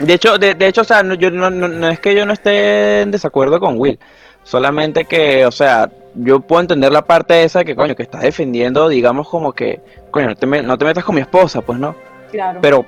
De 0.00 0.14
hecho, 0.14 0.38
de, 0.38 0.54
de 0.54 0.66
hecho, 0.68 0.80
o 0.82 0.84
sea, 0.84 1.02
no, 1.02 1.14
yo 1.14 1.30
no, 1.30 1.50
no, 1.50 1.68
no 1.68 1.88
es 1.88 1.98
que 2.00 2.14
yo 2.14 2.24
no 2.24 2.32
esté 2.32 3.02
en 3.02 3.10
desacuerdo 3.10 3.58
con 3.60 3.78
Will, 3.78 3.98
solamente 4.42 5.04
que, 5.04 5.44
o 5.44 5.50
sea, 5.50 5.90
yo 6.14 6.40
puedo 6.40 6.62
entender 6.62 6.92
la 6.92 7.02
parte 7.02 7.42
esa 7.44 7.64
que, 7.64 7.74
coño, 7.74 7.94
que 7.96 8.04
estás 8.04 8.22
defendiendo, 8.22 8.88
digamos, 8.88 9.28
como 9.28 9.52
que, 9.52 9.80
coño, 10.10 10.28
no 10.28 10.36
te, 10.36 10.46
me- 10.46 10.62
no 10.62 10.78
te 10.78 10.84
metas 10.84 11.04
con 11.04 11.14
mi 11.16 11.20
esposa, 11.22 11.60
pues 11.60 11.78
no, 11.78 11.94
claro. 12.30 12.60
pero 12.62 12.86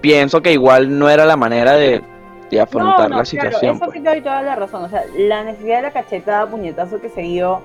pienso 0.00 0.40
que 0.40 0.52
igual 0.52 0.96
no 0.98 1.10
era 1.10 1.26
la 1.26 1.36
manera 1.36 1.72
de, 1.72 2.00
de 2.50 2.60
afrontar 2.60 2.96
no, 2.96 3.02
la 3.02 3.08
claro, 3.08 3.24
situación, 3.24 3.76
eso 3.76 3.84
pues. 3.84 3.92
sí 3.92 4.00
te 4.00 4.08
doy 4.08 4.20
toda 4.20 4.42
la 4.42 4.56
razón. 4.56 4.84
O 4.84 4.88
sea, 4.88 5.04
la 5.16 5.44
necesidad 5.44 5.76
de 5.76 5.82
la 5.82 5.90
cachetada, 5.90 6.46
puñetazo 6.46 7.00
que 7.00 7.08
se 7.08 7.22
dio 7.22 7.60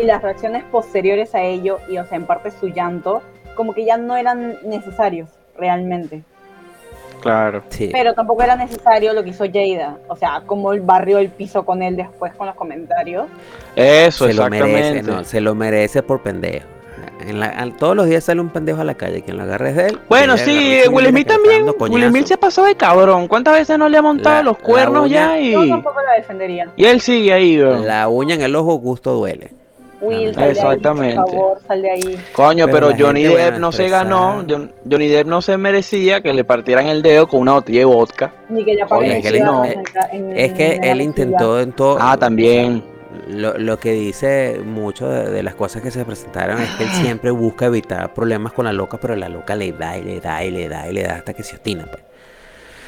y 0.00 0.04
las 0.04 0.22
reacciones 0.22 0.64
posteriores 0.64 1.34
a 1.34 1.42
ello, 1.42 1.78
y 1.88 1.98
o 1.98 2.06
sea, 2.06 2.16
en 2.16 2.26
parte 2.26 2.50
su 2.50 2.68
llanto, 2.68 3.22
como 3.54 3.74
que 3.74 3.84
ya 3.84 3.96
no 3.96 4.16
eran 4.16 4.58
necesarios 4.64 5.28
realmente. 5.56 6.22
Claro. 7.20 7.62
Sí. 7.68 7.88
Pero 7.92 8.14
tampoco 8.14 8.42
era 8.42 8.56
necesario 8.56 9.12
lo 9.12 9.22
que 9.22 9.30
hizo 9.30 9.44
Jada. 9.44 9.98
O 10.08 10.16
sea, 10.16 10.42
como 10.44 10.72
barrió 10.80 11.18
el 11.18 11.28
piso 11.28 11.64
con 11.64 11.82
él 11.82 11.96
después 11.96 12.34
con 12.34 12.48
los 12.48 12.56
comentarios. 12.56 13.26
Eso, 13.76 14.26
se 14.26 14.34
lo 14.34 14.46
exactamente. 14.46 14.82
merece, 14.82 15.02
no, 15.02 15.24
se 15.24 15.40
lo 15.40 15.54
merece 15.54 16.02
por 16.02 16.20
pendejo. 16.20 16.66
En 17.26 17.40
la- 17.40 17.46
al- 17.46 17.76
todos 17.76 17.94
los 17.96 18.06
días 18.06 18.24
sale 18.24 18.40
un 18.40 18.50
pendejo 18.50 18.80
a 18.80 18.84
la 18.84 18.94
calle, 18.94 19.22
quien 19.22 19.36
lo 19.36 19.44
agarre 19.44 19.70
es 19.70 19.76
de 19.76 19.86
él. 19.88 19.98
Bueno, 20.08 20.36
sí, 20.36 20.80
Will 20.90 21.06
Smith 21.08 21.26
también. 21.28 21.66
Will. 21.78 22.08
Smith 22.08 22.26
se 22.26 22.36
pasó 22.36 22.64
de 22.64 22.74
cabrón. 22.74 23.28
¿Cuántas 23.28 23.54
veces 23.54 23.78
no 23.78 23.88
le 23.88 23.96
ha 23.98 24.02
montado 24.02 24.36
La- 24.36 24.42
los 24.42 24.58
cuernos 24.58 25.06
uña- 25.06 25.38
ya? 25.38 25.40
Yo 25.52 25.64
Y, 25.64 25.70
tampoco 25.70 26.00
la 26.02 26.12
defendería. 26.18 26.68
y 26.76 26.84
él 26.84 27.00
sigue 27.00 27.32
ahí, 27.32 27.58
weón. 27.60 27.86
La 27.86 28.08
uña 28.08 28.34
en 28.34 28.42
el 28.42 28.54
ojo, 28.56 28.74
gusto 28.74 29.12
duele. 29.14 29.50
Will, 30.00 30.34
sal 30.34 30.42
de 30.42 30.42
ahí, 30.42 30.50
exactamente. 30.50 31.14
por 31.14 31.30
favor, 31.30 31.58
sal 31.68 31.80
de 31.82 31.90
ahí. 31.92 32.18
Coño, 32.32 32.66
Pero 32.66 32.90
Johnny 32.98 33.22
Depp 33.22 33.58
no 33.58 33.70
se 33.70 33.88
ganó. 33.88 34.44
John- 34.50 34.72
Johnny 34.90 35.06
Depp 35.06 35.28
no 35.28 35.40
se 35.42 35.56
merecía 35.56 36.20
que 36.20 36.32
le 36.32 36.42
partieran 36.42 36.88
el 36.88 37.02
dedo 37.02 37.28
con 37.28 37.38
una 37.40 37.52
botella 37.52 37.78
de 37.78 37.84
vodka. 37.84 38.32
Ni 38.48 38.64
que 38.64 38.76
ya 38.76 38.84
Oye, 38.90 39.18
es 39.18 39.22
que 39.22 39.28
él 39.28 39.44
no- 39.44 39.64
en 39.64 39.80
en- 40.12 40.36
Es 40.36 40.52
que 40.54 40.80
él 40.82 41.00
intentó 41.02 41.60
en 41.60 41.70
todo. 41.70 41.98
Ah, 42.00 42.16
también. 42.16 42.82
Lo, 43.28 43.56
lo 43.58 43.78
que 43.78 43.92
dice 43.92 44.60
mucho 44.64 45.08
de, 45.08 45.30
de 45.30 45.42
las 45.42 45.54
cosas 45.54 45.82
que 45.82 45.90
se 45.90 46.04
presentaron 46.04 46.60
es 46.60 46.70
que 46.76 46.84
él 46.84 46.90
siempre 46.90 47.30
busca 47.30 47.66
evitar 47.66 48.12
problemas 48.14 48.52
con 48.52 48.64
la 48.64 48.72
loca, 48.72 48.98
pero 49.00 49.14
la 49.16 49.28
loca 49.28 49.54
le 49.56 49.72
da 49.72 49.96
y 49.98 50.02
le 50.02 50.20
da 50.20 50.44
y 50.44 50.50
le 50.50 50.68
da 50.68 50.88
y 50.88 50.92
le 50.92 51.02
da 51.02 51.16
hasta 51.16 51.32
que 51.34 51.42
se 51.42 51.56
obstina. 51.56 51.86
Pues. 51.90 52.02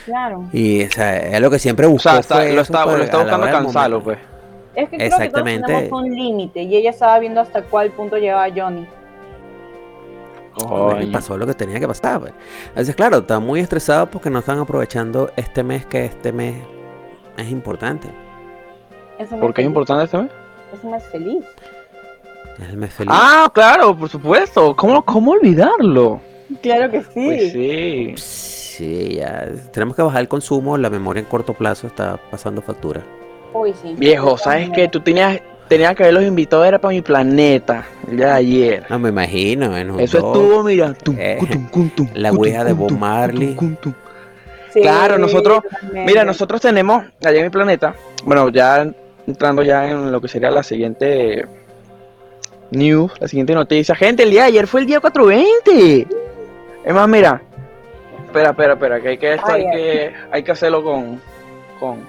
Claro. 0.07 0.45
Y 0.53 0.85
o 0.85 0.91
sea, 0.91 1.17
es 1.19 1.41
lo 1.41 1.51
que 1.51 1.59
siempre 1.59 1.87
O 1.87 1.91
buscó. 1.91 2.11
sea, 2.11 2.21
está- 2.21 2.35
fue 2.37 2.47
lo 2.53 2.61
eso, 2.61 2.73
está, 2.73 2.85
pues, 2.85 2.99
lo 2.99 3.05
está 3.05 3.19
buscando 3.19 3.47
cansarlo, 3.47 4.03
pues. 4.03 4.19
Es 4.75 4.89
que 4.89 4.97
creo 4.97 4.99
que 4.99 5.09
todos 5.09 5.21
Exactamente. 5.23 5.67
tenemos 5.73 6.03
un 6.03 6.15
límite 6.15 6.63
y 6.63 6.77
ella 6.77 6.91
estaba 6.91 7.19
viendo 7.21 7.41
hasta 7.41 7.63
cuál 7.63 7.91
punto 7.93 8.17
llegaba 8.17 8.47
Johnny. 8.55 8.87
Y 11.01 11.07
pasó 11.07 11.37
lo 11.37 11.47
que 11.47 11.55
tenía 11.55 11.81
que 11.81 11.89
pasar. 11.89 12.21
Pues. 12.21 12.33
Entonces, 12.69 12.95
claro, 12.95 13.19
está 13.19 13.41
muy 13.41 13.61
estresado 13.61 14.09
porque 14.11 14.31
no 14.31 14.39
están 14.39 14.59
aprovechando 14.59 15.31
este 15.37 15.63
mes, 15.65 15.85
que 15.87 16.05
este 16.05 16.33
mes 16.33 16.57
es 17.37 17.51
importante. 17.51 18.09
Es 19.19 19.31
un 19.33 19.41
¿Por 19.41 19.55
qué 19.55 19.63
es 19.63 19.67
importante 19.67 20.05
este 20.05 20.19
mes? 20.19 20.31
Es 20.77 20.83
un 20.85 20.91
mes 20.91 21.05
feliz. 21.05 21.45
Es 22.63 22.69
el 22.69 22.77
mes 22.77 22.93
feliz. 22.93 23.13
Ah, 23.15 23.51
claro, 23.53 23.97
por 23.97 24.09
supuesto. 24.09 24.75
¿Cómo, 24.77 25.05
cómo 25.05 25.33
olvidarlo? 25.33 26.21
Claro 26.63 26.91
que 26.91 27.03
sí. 27.03 27.07
Pues 27.15 27.53
sí. 27.53 28.15
Sí, 28.17 29.15
ya. 29.17 29.49
Tenemos 29.73 29.95
que 29.97 30.03
bajar 30.03 30.21
el 30.21 30.29
consumo. 30.29 30.77
La 30.77 30.91
memoria 30.91 31.21
en 31.21 31.27
corto 31.27 31.55
plazo 31.55 31.87
está 31.87 32.17
pasando 32.31 32.61
factura. 32.63 33.03
Uy, 33.53 33.73
sí. 33.81 33.95
Viejo, 33.97 34.37
¿sabes 34.37 34.71
qué? 34.71 34.89
Tú 34.89 35.01
tenías, 35.01 35.41
tenías 35.69 35.95
que 35.95 36.03
haberlos 36.03 36.25
invitado, 36.25 36.65
era 36.65 36.81
para 36.81 36.93
mi 36.93 37.01
planeta. 37.03 37.87
El 38.09 38.17
día 38.17 38.27
de 38.27 38.33
ayer. 38.33 38.87
No 38.89 38.99
me 38.99 39.11
imagino. 39.11 39.71
bueno, 39.71 39.99
Eso 40.01 40.19
dos, 40.21 40.37
estuvo, 40.37 40.63
mira. 40.65 40.93
tum, 40.95 41.17
Eh, 41.19 41.37
cutum, 41.39 41.69
cutum, 41.69 42.09
la 42.15 42.33
ouija 42.33 42.65
de 42.65 42.73
Bob 42.73 42.91
Marley. 42.93 43.55
cutum, 43.55 43.77
cutum. 43.77 43.95
Sí, 44.73 44.81
Claro, 44.81 45.19
nosotros-. 45.19 45.63
Mira, 45.93 46.25
nosotros 46.25 46.61
tenemos 46.61 47.05
allá 47.25 47.39
en 47.39 47.45
mi 47.45 47.51
planeta, 47.51 47.95
bueno, 48.25 48.49
ya 48.49 48.85
entrando 49.27 49.63
ya 49.63 49.89
en 49.89 50.13
lo 50.13 50.21
que 50.21 50.29
sería 50.29 50.51
la 50.51 50.63
siguiente 50.63 51.47
news, 52.71 53.13
la 53.21 53.29
siguiente 53.29 53.55
noticia. 53.55 53.95
Gente, 53.95 54.23
el 54.23 54.31
día 54.31 54.43
de 54.43 54.49
ayer 54.49 54.67
fue 54.67 54.81
el 54.81 54.87
día 54.87 55.01
420. 55.01 56.07
Es 56.85 56.95
más, 56.95 57.09
mira, 57.09 57.41
espera, 58.27 58.51
espera, 58.51 58.73
espera, 58.75 59.01
que 59.01 59.09
hay 59.09 59.19
que 59.19 59.35
esto, 59.35 59.53
hay 59.53 59.65
Ay, 59.65 59.77
que, 59.77 60.13
hay 60.31 60.43
que 60.43 60.53
hacerlo 60.53 60.83
con, 60.83 61.21
con, 61.81 62.01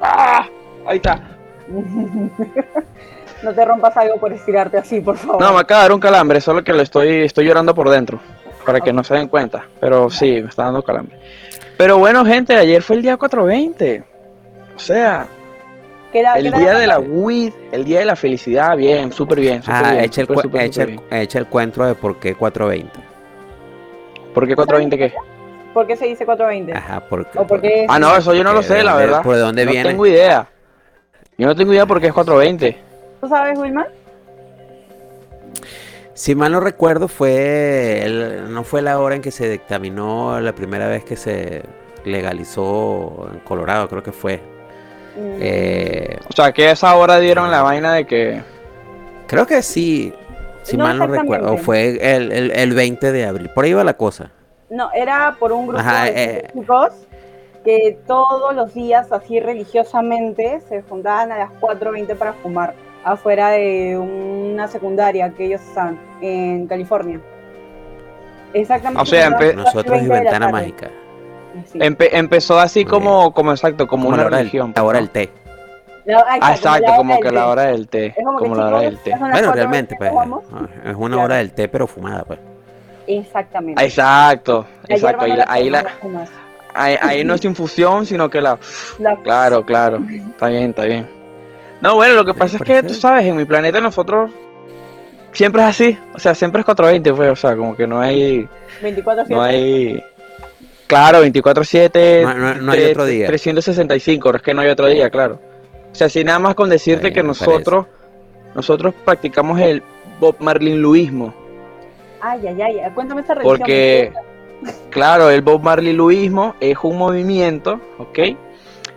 ah, 0.00 0.46
ahí 0.86 0.96
está. 0.96 1.20
no 3.42 3.52
te 3.54 3.64
rompas 3.64 3.96
algo 3.96 4.18
por 4.18 4.32
estirarte 4.32 4.78
así, 4.78 5.00
por 5.00 5.16
favor. 5.16 5.40
No, 5.40 5.52
me 5.52 5.60
acaba 5.60 5.82
de 5.82 5.84
dar 5.84 5.92
un 5.92 6.00
calambre, 6.00 6.40
solo 6.40 6.64
que 6.64 6.72
lo 6.72 6.82
estoy, 6.82 7.22
estoy 7.24 7.46
llorando 7.46 7.74
por 7.74 7.88
dentro, 7.88 8.18
para 8.66 8.80
que 8.80 8.92
no 8.92 9.04
se 9.04 9.14
den 9.14 9.28
cuenta, 9.28 9.66
pero 9.80 10.10
sí, 10.10 10.42
me 10.42 10.48
está 10.48 10.64
dando 10.64 10.82
calambre. 10.82 11.18
Pero 11.76 11.98
bueno, 11.98 12.24
gente, 12.24 12.56
ayer 12.56 12.82
fue 12.82 12.96
el 12.96 13.02
día 13.02 13.16
420. 13.16 14.04
O 14.74 14.78
sea, 14.78 15.26
Que 16.14 16.20
era, 16.20 16.34
que 16.34 16.38
El 16.38 16.46
era 16.46 16.58
día 16.60 16.74
de 16.74 16.86
la 16.86 17.00
weed, 17.00 17.52
el 17.72 17.84
día 17.84 17.98
de 17.98 18.04
la 18.04 18.14
felicidad, 18.14 18.76
bien, 18.76 19.10
súper 19.10 19.40
bien. 19.40 19.60
súper 19.64 19.74
Ah, 19.84 19.90
bien, 19.94 20.04
echa 20.04 20.20
el, 20.20 20.28
súper, 20.28 20.62
echa, 20.62 20.82
el, 20.84 21.00
echa 21.10 21.38
el 21.40 21.46
cuento 21.46 21.84
de 21.84 21.96
por 21.96 22.20
qué 22.20 22.36
420. 22.36 23.00
¿Por 24.32 24.46
qué 24.46 24.54
420 24.54 24.96
qué? 24.96 25.12
¿Por 25.74 25.88
qué 25.88 25.96
se 25.96 26.06
dice 26.06 26.24
420? 26.24 26.72
Ajá, 26.72 27.00
porque. 27.08 27.84
Ah, 27.88 27.98
no, 27.98 28.16
eso 28.16 28.32
yo 28.32 28.44
no 28.44 28.52
lo 28.52 28.62
sé, 28.62 28.84
la 28.84 28.94
verdad. 28.94 29.22
¿Por 29.24 29.36
dónde 29.36 29.64
no 29.64 29.72
viene? 29.72 29.88
tengo 29.88 30.06
idea. 30.06 30.46
Yo 31.36 31.48
no 31.48 31.56
tengo 31.56 31.72
idea 31.72 31.84
por 31.84 32.00
qué 32.00 32.06
es 32.06 32.12
420. 32.12 32.78
¿Tú 33.20 33.28
sabes, 33.28 33.58
Wilman? 33.58 33.86
Si 36.12 36.36
mal 36.36 36.52
no 36.52 36.60
recuerdo, 36.60 37.08
fue 37.08 38.02
el- 38.04 38.54
no 38.54 38.62
fue 38.62 38.82
la 38.82 39.00
hora 39.00 39.16
en 39.16 39.20
que 39.20 39.32
se 39.32 39.48
dictaminó 39.50 40.38
la 40.40 40.54
primera 40.54 40.86
vez 40.86 41.02
que 41.04 41.16
se 41.16 41.64
legalizó 42.04 43.28
en 43.32 43.40
Colorado, 43.40 43.88
creo 43.88 44.04
que 44.04 44.12
fue. 44.12 44.53
Mm, 45.16 45.36
Eh, 45.40 46.18
O 46.28 46.32
sea, 46.32 46.52
que 46.52 46.68
a 46.68 46.72
esa 46.72 46.94
hora 46.96 47.18
dieron 47.18 47.50
la 47.50 47.62
vaina 47.62 47.92
de 47.94 48.04
que. 48.06 48.40
creo 49.26 49.46
que 49.46 49.62
sí, 49.62 50.12
si 50.62 50.76
No 50.76 50.84
mal 50.84 50.98
no 50.98 51.06
recuerdo, 51.06 51.56
fue 51.58 51.90
el, 52.16 52.32
el- 52.32 52.50
el 52.50 52.74
20 52.74 53.12
de 53.12 53.24
abril. 53.26 53.50
Por 53.54 53.64
ahí 53.64 53.72
va 53.72 53.84
la 53.84 53.94
cosa. 53.96 54.30
No, 54.70 54.90
era 54.92 55.36
por 55.38 55.52
un 55.52 55.66
grupo 55.68 55.80
Ajá, 55.80 56.04
de 56.04 56.24
eh. 56.24 56.48
chicos 56.54 56.92
que 57.64 57.98
todos 58.06 58.54
los 58.54 58.74
días, 58.74 59.10
así 59.12 59.40
religiosamente, 59.40 60.60
se 60.68 60.82
juntaban 60.82 61.32
a 61.32 61.38
las 61.38 61.50
4.20 61.60 62.14
para 62.16 62.32
fumar 62.34 62.74
afuera 63.04 63.50
de 63.50 63.96
una 63.98 64.66
secundaria 64.68 65.30
que 65.30 65.46
ellos 65.46 65.60
están 65.62 65.98
en 66.20 66.66
California. 66.66 67.20
Exactamente. 68.52 69.02
O 69.02 69.06
sea, 69.06 69.30
Nosotros 69.30 70.02
y 70.02 70.04
4:20 70.06 70.08
de 70.08 70.08
la 70.08 70.14
Ventana 70.20 70.46
tarde. 70.46 70.52
Mágica. 70.52 70.90
Empe- 71.74 72.08
empezó 72.12 72.58
así 72.58 72.84
como, 72.84 73.32
como 73.32 73.52
exacto, 73.52 73.86
como, 73.86 74.04
Como 74.04 74.14
una 74.14 74.22
la 74.22 74.26
hora 74.28 74.36
del, 74.38 74.46
religión. 74.46 74.72
la 74.74 74.82
hora 74.84 75.00
¿no? 75.00 75.06
del 75.06 75.10
té. 75.10 75.30
La- 76.06 76.18
ah, 76.18 76.38
Ah, 76.40 76.52
exacto, 76.54 76.90
la 76.90 76.96
como 76.96 77.18
que 77.20 77.30
la 77.30 77.40
té. 77.42 77.46
hora 77.46 77.62
del 77.62 77.88
té. 77.88 78.14
Como, 78.38 78.54
la 78.54 78.66
hora 78.66 78.80
del 78.80 78.98
té. 78.98 79.10
son 79.12 79.20
las 79.20 79.30
Bueno, 79.32 79.48
4:20, 79.48 79.54
realmente, 79.54 79.94
pues, 79.98 80.10
¿nos 80.12 80.18
vamos? 80.18 80.44
es 80.84 80.94
una 80.98 81.22
hora 81.22 81.36
del 81.36 81.52
té, 81.52 81.68
pero 81.68 81.86
fumada, 81.86 82.24
pues. 82.24 82.38
Exactamente. 83.06 83.84
Exacto, 83.84 84.66
La 84.88 84.94
exacto. 84.96 85.26
hierba 85.26 85.44
Ahí, 85.48 85.64
no 85.70 85.72
la- 85.76 85.82
la 85.82 85.90
ahí, 85.92 86.10
la- 86.10 86.18
la 86.22 86.28
ahí, 86.74 86.96
ahí 87.00 87.24
no 87.24 87.34
es 87.34 87.44
infusión, 87.44 88.06
sino 88.06 88.28
que 88.30 88.40
la. 88.40 88.58
La- 88.98 89.16
Claro, 89.16 89.64
claro. 89.64 90.00
Está 90.10 90.48
bien, 90.48 90.70
está 90.70 90.84
bien. 90.84 91.06
No, 91.80 91.94
bueno, 91.96 92.14
lo 92.14 92.24
que 92.24 92.34
pasa 92.34 92.56
es 92.56 92.62
que 92.62 92.82
tú 92.82 92.94
sabes, 92.94 93.26
en 93.26 93.36
mi 93.36 93.44
planeta 93.44 93.80
nosotros 93.80 94.30
siempre 95.32 95.62
es 95.62 95.68
así. 95.68 95.98
O 96.14 96.18
sea, 96.18 96.34
siempre 96.34 96.60
es 96.60 96.64
420, 96.64 97.12
pues. 97.12 97.30
O 97.32 97.36
sea, 97.36 97.56
como 97.56 97.76
que 97.76 97.86
no 97.86 98.00
hay. 98.00 98.48
24 98.82 99.24
No 99.28 99.42
hay. 99.42 100.02
Claro, 100.86 101.22
24-7. 101.24 102.22
No- 102.22 102.34
no- 102.34 102.54
no 102.56 102.72
hay 102.72 102.84
otro 102.84 103.04
día. 103.06 103.26
365, 103.26 104.34
es 104.36 104.42
que 104.42 104.54
no 104.54 104.60
hay 104.62 104.68
otro 104.68 104.86
día, 104.86 105.10
claro. 105.10 105.40
O 105.92 105.94
sea, 105.94 106.08
si 106.08 106.24
nada 106.24 106.38
más 106.38 106.54
con 106.54 106.68
decirte 106.68 107.12
que 107.12 107.22
nosotros. 107.22 107.86
Nosotros 108.54 108.94
practicamos 109.04 109.60
el 109.60 109.82
Bob 110.20 110.36
Marlin 110.38 110.80
Luismo. 110.80 111.34
Ay, 112.20 112.46
ay, 112.46 112.62
ay. 112.62 112.90
Cuéntame 112.94 113.22
esta 113.22 113.34
religión. 113.34 113.58
Porque, 113.58 114.12
claro, 114.90 115.28
el 115.30 115.42
Bob 115.42 115.60
Marley 115.62 115.92
Luismo 115.92 116.54
es 116.60 116.76
un 116.84 116.96
movimiento, 116.96 117.80
¿ok? 117.98 118.18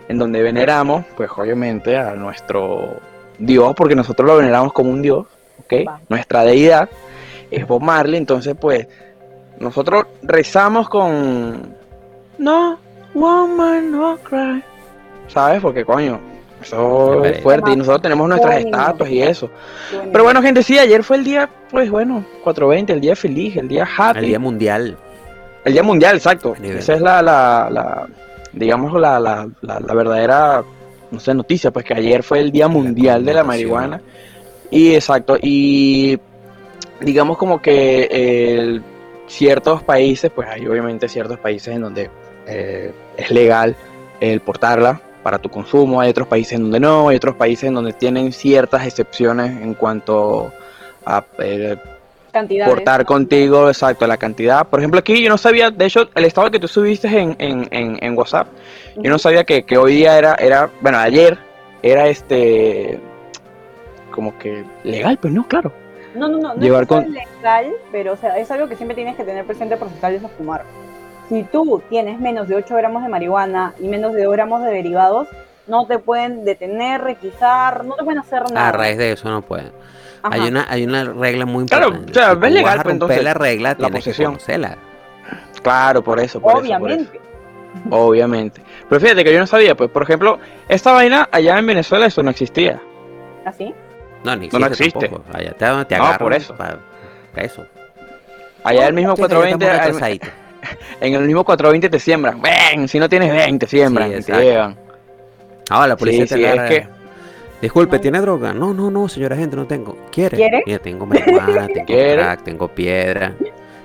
En 0.08 0.16
donde 0.18 0.42
veneramos, 0.42 1.04
pues 1.16 1.28
obviamente, 1.36 1.96
a 1.96 2.14
nuestro 2.14 2.98
Dios, 3.38 3.74
porque 3.76 3.96
nosotros 3.96 4.28
lo 4.28 4.36
veneramos 4.36 4.72
como 4.72 4.90
un 4.90 5.02
Dios, 5.02 5.26
¿ok? 5.60 5.74
Va. 5.88 6.00
Nuestra 6.08 6.44
deidad 6.44 6.88
es 7.50 7.66
Bob 7.66 7.82
Marley, 7.82 8.16
entonces, 8.18 8.54
pues, 8.60 8.86
nosotros 9.58 10.06
rezamos 10.22 10.88
con. 10.88 11.76
No, 12.38 12.78
woman, 13.14 13.90
no 13.90 14.16
cry. 14.18 14.62
¿Sabes? 15.28 15.60
Porque, 15.60 15.84
coño, 15.84 16.20
eso 16.62 17.24
es 17.24 17.40
fuerte 17.40 17.72
y 17.72 17.76
nosotros 17.76 18.02
tenemos 18.02 18.28
nuestras 18.28 18.60
estatuas 18.60 19.10
y 19.10 19.22
eso. 19.22 19.50
Pero 20.12 20.24
bueno, 20.24 20.42
gente, 20.42 20.62
sí, 20.62 20.78
ayer 20.78 21.02
fue 21.04 21.18
el 21.18 21.24
día, 21.24 21.48
pues 21.70 21.90
bueno, 21.90 22.24
420, 22.44 22.92
el 22.92 23.00
día 23.00 23.14
feliz, 23.14 23.56
el 23.56 23.68
día 23.68 23.86
happy. 23.96 24.20
El 24.20 24.26
Día 24.26 24.38
Mundial. 24.38 24.96
El 25.64 25.72
Día 25.72 25.82
Mundial, 25.82 26.16
exacto. 26.16 26.54
Esa 26.62 26.94
es 26.94 27.00
la, 27.00 27.22
la, 27.22 27.68
la 27.70 28.08
digamos, 28.52 28.92
la, 29.00 29.20
la, 29.20 29.48
la, 29.60 29.80
la 29.80 29.94
verdadera, 29.94 30.64
no 31.10 31.20
sé, 31.20 31.34
noticia, 31.34 31.70
pues 31.70 31.84
que 31.84 31.94
ayer 31.94 32.22
fue 32.22 32.40
el 32.40 32.50
Día 32.50 32.68
Mundial 32.68 33.24
de 33.24 33.34
la. 33.34 33.44
Marihuana. 33.44 34.00
Y 34.70 34.94
exacto, 34.94 35.38
y 35.40 36.18
digamos 37.00 37.38
como 37.38 37.62
que 37.62 38.08
eh, 38.10 38.80
ciertos 39.26 39.82
países, 39.82 40.30
pues 40.34 40.48
hay 40.48 40.66
obviamente 40.66 41.08
ciertos 41.08 41.38
países 41.38 41.74
en 41.74 41.82
donde 41.82 42.10
eh, 42.48 42.92
es 43.16 43.30
legal 43.30 43.76
el 44.20 44.40
portarla 44.40 45.00
para 45.22 45.38
tu 45.38 45.48
consumo, 45.50 46.00
hay 46.00 46.10
otros 46.10 46.26
países 46.28 46.54
en 46.54 46.62
donde 46.62 46.80
no, 46.80 47.08
hay 47.08 47.16
otros 47.16 47.34
países 47.36 47.64
en 47.68 47.74
donde 47.74 47.92
tienen 47.92 48.32
ciertas 48.32 48.86
excepciones 48.86 49.60
en 49.62 49.74
cuanto 49.74 50.50
a 51.04 51.22
eh, 51.38 51.76
portar 52.64 53.04
contigo, 53.04 53.68
exacto, 53.68 54.06
la 54.06 54.16
cantidad. 54.16 54.66
Por 54.66 54.80
ejemplo, 54.80 55.00
aquí 55.00 55.22
yo 55.22 55.28
no 55.28 55.38
sabía, 55.38 55.70
de 55.70 55.86
hecho, 55.86 56.08
el 56.14 56.24
estado 56.24 56.50
que 56.50 56.58
tú 56.60 56.68
subiste 56.68 57.08
en, 57.08 57.36
en, 57.38 57.68
en, 57.70 57.98
en 58.00 58.16
WhatsApp, 58.16 58.48
yo 58.96 59.10
no 59.10 59.18
sabía 59.18 59.44
que, 59.44 59.64
que 59.64 59.76
hoy 59.76 59.96
día 59.96 60.16
era, 60.18 60.34
era, 60.34 60.70
bueno, 60.80 60.98
ayer 60.98 61.36
era 61.82 62.08
este, 62.08 62.98
como 64.10 64.36
que 64.38 64.64
legal, 64.84 65.18
pues 65.20 65.32
no, 65.32 65.46
claro. 65.46 65.72
No, 66.14 66.28
no, 66.28 66.38
no, 66.38 66.54
no 66.54 66.60
Llevar 66.60 66.82
es 66.82 66.88
con- 66.88 67.12
legal, 67.12 67.66
pero 67.92 68.14
o 68.14 68.16
sea, 68.16 68.38
es 68.38 68.50
algo 68.50 68.68
que 68.68 68.76
siempre 68.76 68.94
tienes 68.94 69.14
que 69.16 69.24
tener 69.24 69.44
presente 69.44 69.76
por 69.76 69.88
si 69.90 69.96
sales 70.00 70.24
a 70.24 70.28
fumar. 70.28 70.64
Si 71.28 71.42
tú 71.44 71.82
tienes 71.90 72.18
menos 72.20 72.48
de 72.48 72.54
8 72.56 72.74
gramos 72.76 73.02
de 73.02 73.08
marihuana 73.08 73.74
y 73.80 73.88
menos 73.88 74.14
de 74.14 74.24
2 74.24 74.32
gramos 74.32 74.62
de 74.62 74.70
derivados, 74.70 75.28
no 75.66 75.86
te 75.86 75.98
pueden 75.98 76.44
detener, 76.44 77.02
requisar, 77.02 77.84
no 77.84 77.94
te 77.96 78.04
pueden 78.04 78.20
hacer 78.20 78.50
nada. 78.50 78.68
A 78.68 78.72
raíz 78.72 78.96
de 78.96 79.12
eso 79.12 79.28
no 79.28 79.42
pueden. 79.42 79.70
Ajá. 80.22 80.34
Hay 80.34 80.48
una, 80.48 80.66
hay 80.68 80.84
una 80.84 81.04
regla 81.04 81.44
muy 81.44 81.66
Claro, 81.66 81.88
importante. 81.88 82.12
o 82.12 82.14
sea, 82.22 82.30
Si 82.40 82.46
es 82.46 82.52
legal, 82.52 82.64
vas 82.64 82.80
a 82.80 82.82
pues, 82.82 82.84
romper 82.84 82.92
entonces, 82.92 83.24
la 83.24 83.34
regla, 83.34 83.76
la 83.78 83.86
que 83.88 83.92
posesión. 83.92 84.32
conocerla. 84.32 84.76
Claro, 85.62 86.02
por 86.02 86.18
eso, 86.20 86.40
por 86.40 86.52
eso, 86.64 86.78
por 86.78 86.90
eso. 86.90 87.02
Obviamente. 87.02 87.20
Obviamente. 87.90 88.62
Pero 88.88 89.00
fíjate 89.00 89.24
que 89.24 89.32
yo 89.32 89.38
no 89.38 89.46
sabía, 89.46 89.74
pues, 89.74 89.90
por 89.90 90.02
ejemplo, 90.02 90.38
esta 90.68 90.92
vaina 90.92 91.28
allá 91.30 91.58
en 91.58 91.66
Venezuela 91.66 92.06
eso 92.06 92.22
no 92.22 92.30
existía. 92.30 92.80
¿Así? 93.44 93.74
No, 94.24 94.34
ni 94.34 94.48
No, 94.48 94.58
no 94.58 94.66
existe. 94.66 94.98
existe. 94.98 95.08
tampoco. 95.08 95.36
Allá 95.36 95.52
te, 95.52 95.84
te 95.84 95.98
No, 95.98 96.18
por 96.18 96.32
eso. 96.32 96.54
pa- 96.56 96.78
pa 97.34 97.40
eso. 97.42 97.66
Allá 98.64 98.88
el 98.88 98.94
mismo 98.94 99.14
Sí, 99.14 99.22
que 99.22 99.28
ya 99.28 99.34
420, 99.36 99.66
estamos 99.66 100.02
al-. 100.02 100.20
en 101.00 101.14
el 101.14 101.22
mismo 101.24 101.44
420 101.44 101.88
te 101.88 101.98
siembran. 102.00 102.40
Ven, 102.40 102.88
si 102.88 102.98
no 102.98 103.08
tienes 103.08 103.32
ven, 103.32 103.58
te 103.58 103.66
siembran, 103.66 104.10
Sí, 104.22 104.32
te 104.32 104.42
llevan. 104.42 104.76
Ahora 105.70 105.88
la 105.88 105.96
policía 105.96 106.26
Sí, 106.26 106.34
te 106.34 106.36
sí, 106.36 106.44
es 106.44 106.62
que- 106.68 106.98
Disculpe. 107.60 107.98
¿tiene 107.98 108.20
droga? 108.20 108.54
No, 108.54 108.72
no, 108.72 108.88
no, 108.90 109.08
señora 109.08 109.34
gente, 109.36 109.56
no 109.56 109.66
tengo. 109.66 109.96
¿Quiere? 110.12 110.36
¿Quiere? 110.36 110.62
Mira, 110.64 110.78
tengo 110.78 111.04
marihuana, 111.06 111.66
tengo 111.74 111.86
crack, 111.86 112.44
tengo 112.44 112.68
piedra. 112.68 113.34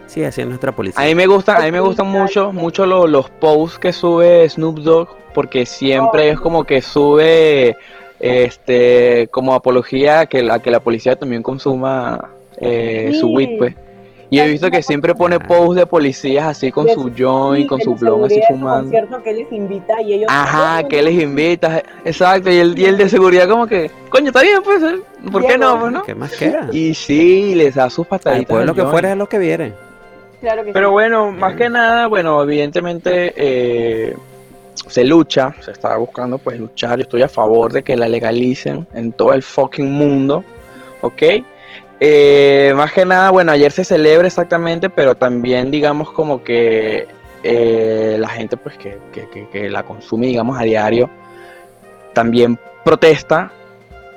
Sí, 0.06 0.24
así 0.24 0.42
es 0.42 0.48
nuestra 0.48 0.72
policía. 0.72 1.02
A 1.04 1.08
mí 1.08 1.16
me 1.16 1.26
gustan, 1.26 1.60
a 1.60 1.66
mí 1.66 1.72
me 1.72 1.80
gustan 1.80 2.06
mucho, 2.08 2.52
mucho 2.54 2.86
lo- 2.86 3.08
los 3.08 3.32
posts 3.32 3.80
que 3.80 3.92
sube 3.92 4.48
Snoop 4.48 4.78
Dogg, 4.80 5.08
porque 5.34 5.66
siempre 5.66 6.30
es 6.30 6.40
como 6.40 6.66
que 6.66 6.84
sube 6.84 7.76
este 8.20 9.28
como 9.32 9.56
apología 9.56 10.22
a 10.22 10.26
que 10.28 10.44
la, 10.44 10.60
que 10.62 10.70
la 10.72 10.80
policía 10.82 11.16
también 11.16 11.42
consuma 11.42 12.30
eh, 12.58 13.12
su 13.20 13.30
weed, 13.30 13.58
pues. 13.58 13.76
Y 14.30 14.40
he 14.40 14.48
visto 14.48 14.72
que 14.72 14.82
siempre 14.82 15.14
pone 15.14 15.40
posts 15.40 15.76
de 15.76 15.86
policías 15.86 16.48
así 16.48 16.72
con 16.72 16.88
su 16.90 17.12
joint, 17.16 17.64
Sí, 17.64 17.68
con 17.68 17.80
su 17.82 17.92
la 17.92 17.98
blon 18.00 18.26
así 18.26 18.42
fumando. 18.48 18.82
concierto 18.84 19.22
que 19.22 19.34
les 19.34 19.52
invita 19.52 20.02
y 20.02 20.14
ellos 20.14 20.28
Ajá, 20.32 20.84
que 20.88 21.02
les 21.04 21.22
invita, 21.22 21.84
exacto, 22.04 22.50
y 22.50 22.58
el, 22.58 22.78
y 22.80 22.86
el 22.86 22.98
de 22.98 23.10
seguridad 23.10 23.48
como 23.48 23.68
que, 23.68 23.92
coño, 24.10 24.28
está 24.28 24.42
bien, 24.42 24.60
pues, 24.64 24.82
¿eh? 24.82 25.00
¿por 25.32 25.46
qué 25.46 25.58
no, 25.58 25.80
pues, 25.80 25.92
no? 25.92 26.04
¿Qué 26.04 26.16
más 26.16 26.32
queda? 26.36 26.68
Y 26.72 26.96
sí, 26.96 27.54
les 27.54 27.76
da 27.76 27.90
sus 27.92 28.08
pataditas. 28.08 28.48
pueblo 28.48 28.72
al 28.72 28.76
que 28.76 28.86
fuera 28.86 29.12
es 29.12 29.18
lo 29.18 29.30
que 29.30 29.38
viene. 29.38 29.74
Claro 30.42 30.64
que 30.66 30.74
Pero 30.74 30.88
sí. 30.88 30.92
bueno, 30.94 31.32
más 31.32 31.56
que 31.56 31.70
nada, 31.70 32.08
bueno, 32.08 32.42
evidentemente 32.42 33.34
eh, 33.38 34.16
se 34.88 35.04
lucha, 35.04 35.54
se 35.62 35.72
está 35.72 35.96
buscando 35.98 36.38
pues 36.40 36.60
luchar, 36.60 36.98
yo 36.98 37.04
estoy 37.04 37.22
a 37.22 37.30
favor 37.30 37.72
de 37.72 37.84
que 37.84 37.96
la 37.96 38.08
legalicen 38.10 38.88
en 38.94 39.12
todo 39.14 39.32
el 39.34 39.44
fucking 39.44 39.92
mundo, 39.92 40.44
¿ok? 41.02 41.22
Eh, 42.06 42.74
más 42.76 42.92
que 42.92 43.06
nada, 43.06 43.30
bueno, 43.30 43.54
ayer 43.54 43.72
se 43.72 43.86
celebra 43.86 44.28
exactamente, 44.28 44.90
pero 44.90 45.16
también 45.16 45.72
digamos 45.72 46.12
como 46.12 46.44
que 46.44 47.08
eh, 47.44 48.18
la 48.20 48.28
gente 48.28 48.58
pues 48.58 48.78
que, 48.78 48.98
que- 49.14 49.30
que- 49.30 49.48
que 49.48 49.70
la 49.70 49.84
consume, 49.84 50.28
digamos, 50.28 50.60
a 50.60 50.64
diario, 50.64 51.10
también 52.12 52.60
protesta 52.84 53.54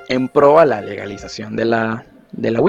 en 0.08 0.26
pro 0.26 0.58
a 0.58 0.64
la 0.64 0.80
legalización 0.80 1.54
de 1.54 1.64
la, 1.64 2.04
de 2.32 2.50
la. 2.50 2.60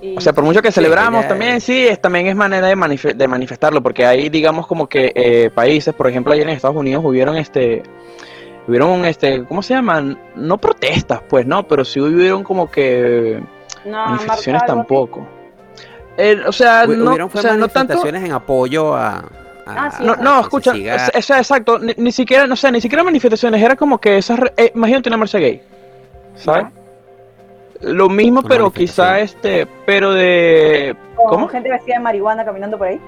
Y- 0.00 0.16
O 0.16 0.20
sea, 0.20 0.32
por 0.32 0.44
mucho 0.44 0.62
que 0.62 0.70
celebramos 0.70 1.22
también, 1.28 1.60
sí, 1.60 1.88
es, 1.88 2.00
también 2.00 2.28
es 2.28 2.36
manera 2.36 2.68
de, 2.68 2.76
manife- 2.76 3.14
de 3.16 3.26
manifestarlo, 3.26 3.82
porque 3.82 4.06
hay, 4.06 4.28
digamos, 4.28 4.68
como 4.68 4.88
que 4.88 5.10
eh, 5.12 5.50
países, 5.52 5.92
por 5.92 6.06
ejemplo, 6.08 6.32
ayer 6.32 6.44
en 6.48 6.54
Estados 6.54 6.76
Unidos 6.76 7.04
hubieron 7.04 7.36
este, 7.36 7.82
hubieron 8.68 9.04
este, 9.06 9.42
¿cómo 9.42 9.60
se 9.60 9.74
llaman? 9.74 10.16
No 10.36 10.58
protestas, 10.58 11.20
pues, 11.28 11.46
no, 11.46 11.66
pero 11.66 11.84
sí 11.84 11.98
hubieron 11.98 12.44
como 12.44 12.70
que 12.70 13.40
no, 13.84 14.06
manifestaciones 14.06 14.64
tampoco. 14.66 15.26
Eh, 16.16 16.40
o 16.46 16.52
sea, 16.52 16.84
no, 16.86 17.10
Hubieron 17.10 17.30
o 17.32 17.40
sea, 17.40 17.54
no 17.54 17.68
tanto, 17.68 17.94
manifestaciones 17.94 18.24
en 18.24 18.32
apoyo 18.32 18.94
a, 18.94 19.08
a- 19.18 19.24
Ah, 19.66 19.90
sí, 19.96 20.02
No, 20.04 20.16
no, 20.16 20.40
escucha, 20.40 20.72
eso 20.74 21.10
es 21.14 21.30
exacto, 21.30 21.78
ni, 21.78 21.92
ni 21.98 22.10
siquiera, 22.10 22.46
no 22.46 22.56
sé, 22.56 22.72
ni 22.72 22.80
siquiera 22.80 23.04
manifestaciones, 23.04 23.62
era 23.62 23.76
como 23.76 23.98
que 23.98 24.16
esas, 24.18 24.38
re- 24.38 24.52
eh, 24.56 24.72
imagínate 24.74 25.08
una 25.10 25.18
marcha 25.18 25.38
gay, 25.38 25.62
¿sabes? 26.36 26.66
Lo 27.82 28.08
mismo, 28.08 28.40
Una 28.40 28.48
pero 28.48 28.70
quizá 28.72 29.20
este, 29.20 29.68
pero 29.86 30.12
de, 30.12 30.96
¿cómo? 31.14 31.46
gente 31.48 31.68
vestida 31.70 31.94
de 31.96 32.00
marihuana 32.00 32.44
caminando 32.44 32.76
por 32.76 32.88
ahí. 32.88 33.00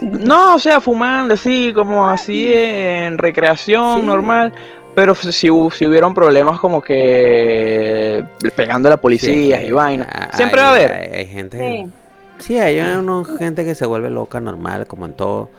No, 0.00 0.56
o 0.56 0.58
sea, 0.58 0.80
fumando, 0.80 1.34
así, 1.34 1.72
como 1.72 2.08
así 2.08 2.52
en 2.52 3.16
recreación 3.16 4.00
Sí. 4.00 4.06
normal, 4.06 4.52
pero 4.98 5.14
si, 5.14 5.30
si 5.30 5.46
hu- 5.48 5.70
si 5.70 5.86
hubieron 5.86 6.12
problemas 6.12 6.58
como 6.58 6.82
que 6.82 8.24
pegando 8.56 8.88
a 8.88 8.90
la 8.90 8.96
policía 8.96 9.60
Sí, 9.60 9.66
y 9.66 9.70
vaina, 9.70 10.08
hay- 10.10 10.36
siempre 10.36 10.60
va 10.60 10.66
a 10.66 10.70
haber. 10.72 10.92
Hay, 10.92 11.08
hay 11.20 11.26
gente. 11.26 11.56
Sí. 11.58 11.92
Sí, 12.40 12.58
hay 12.58 12.80
una 12.80 13.22
gente 13.38 13.64
que 13.64 13.76
se 13.76 13.86
vuelve 13.86 14.10
loca 14.10 14.40
normal, 14.40 14.88
como 14.88 15.06
en 15.06 15.12
todo. 15.12 15.50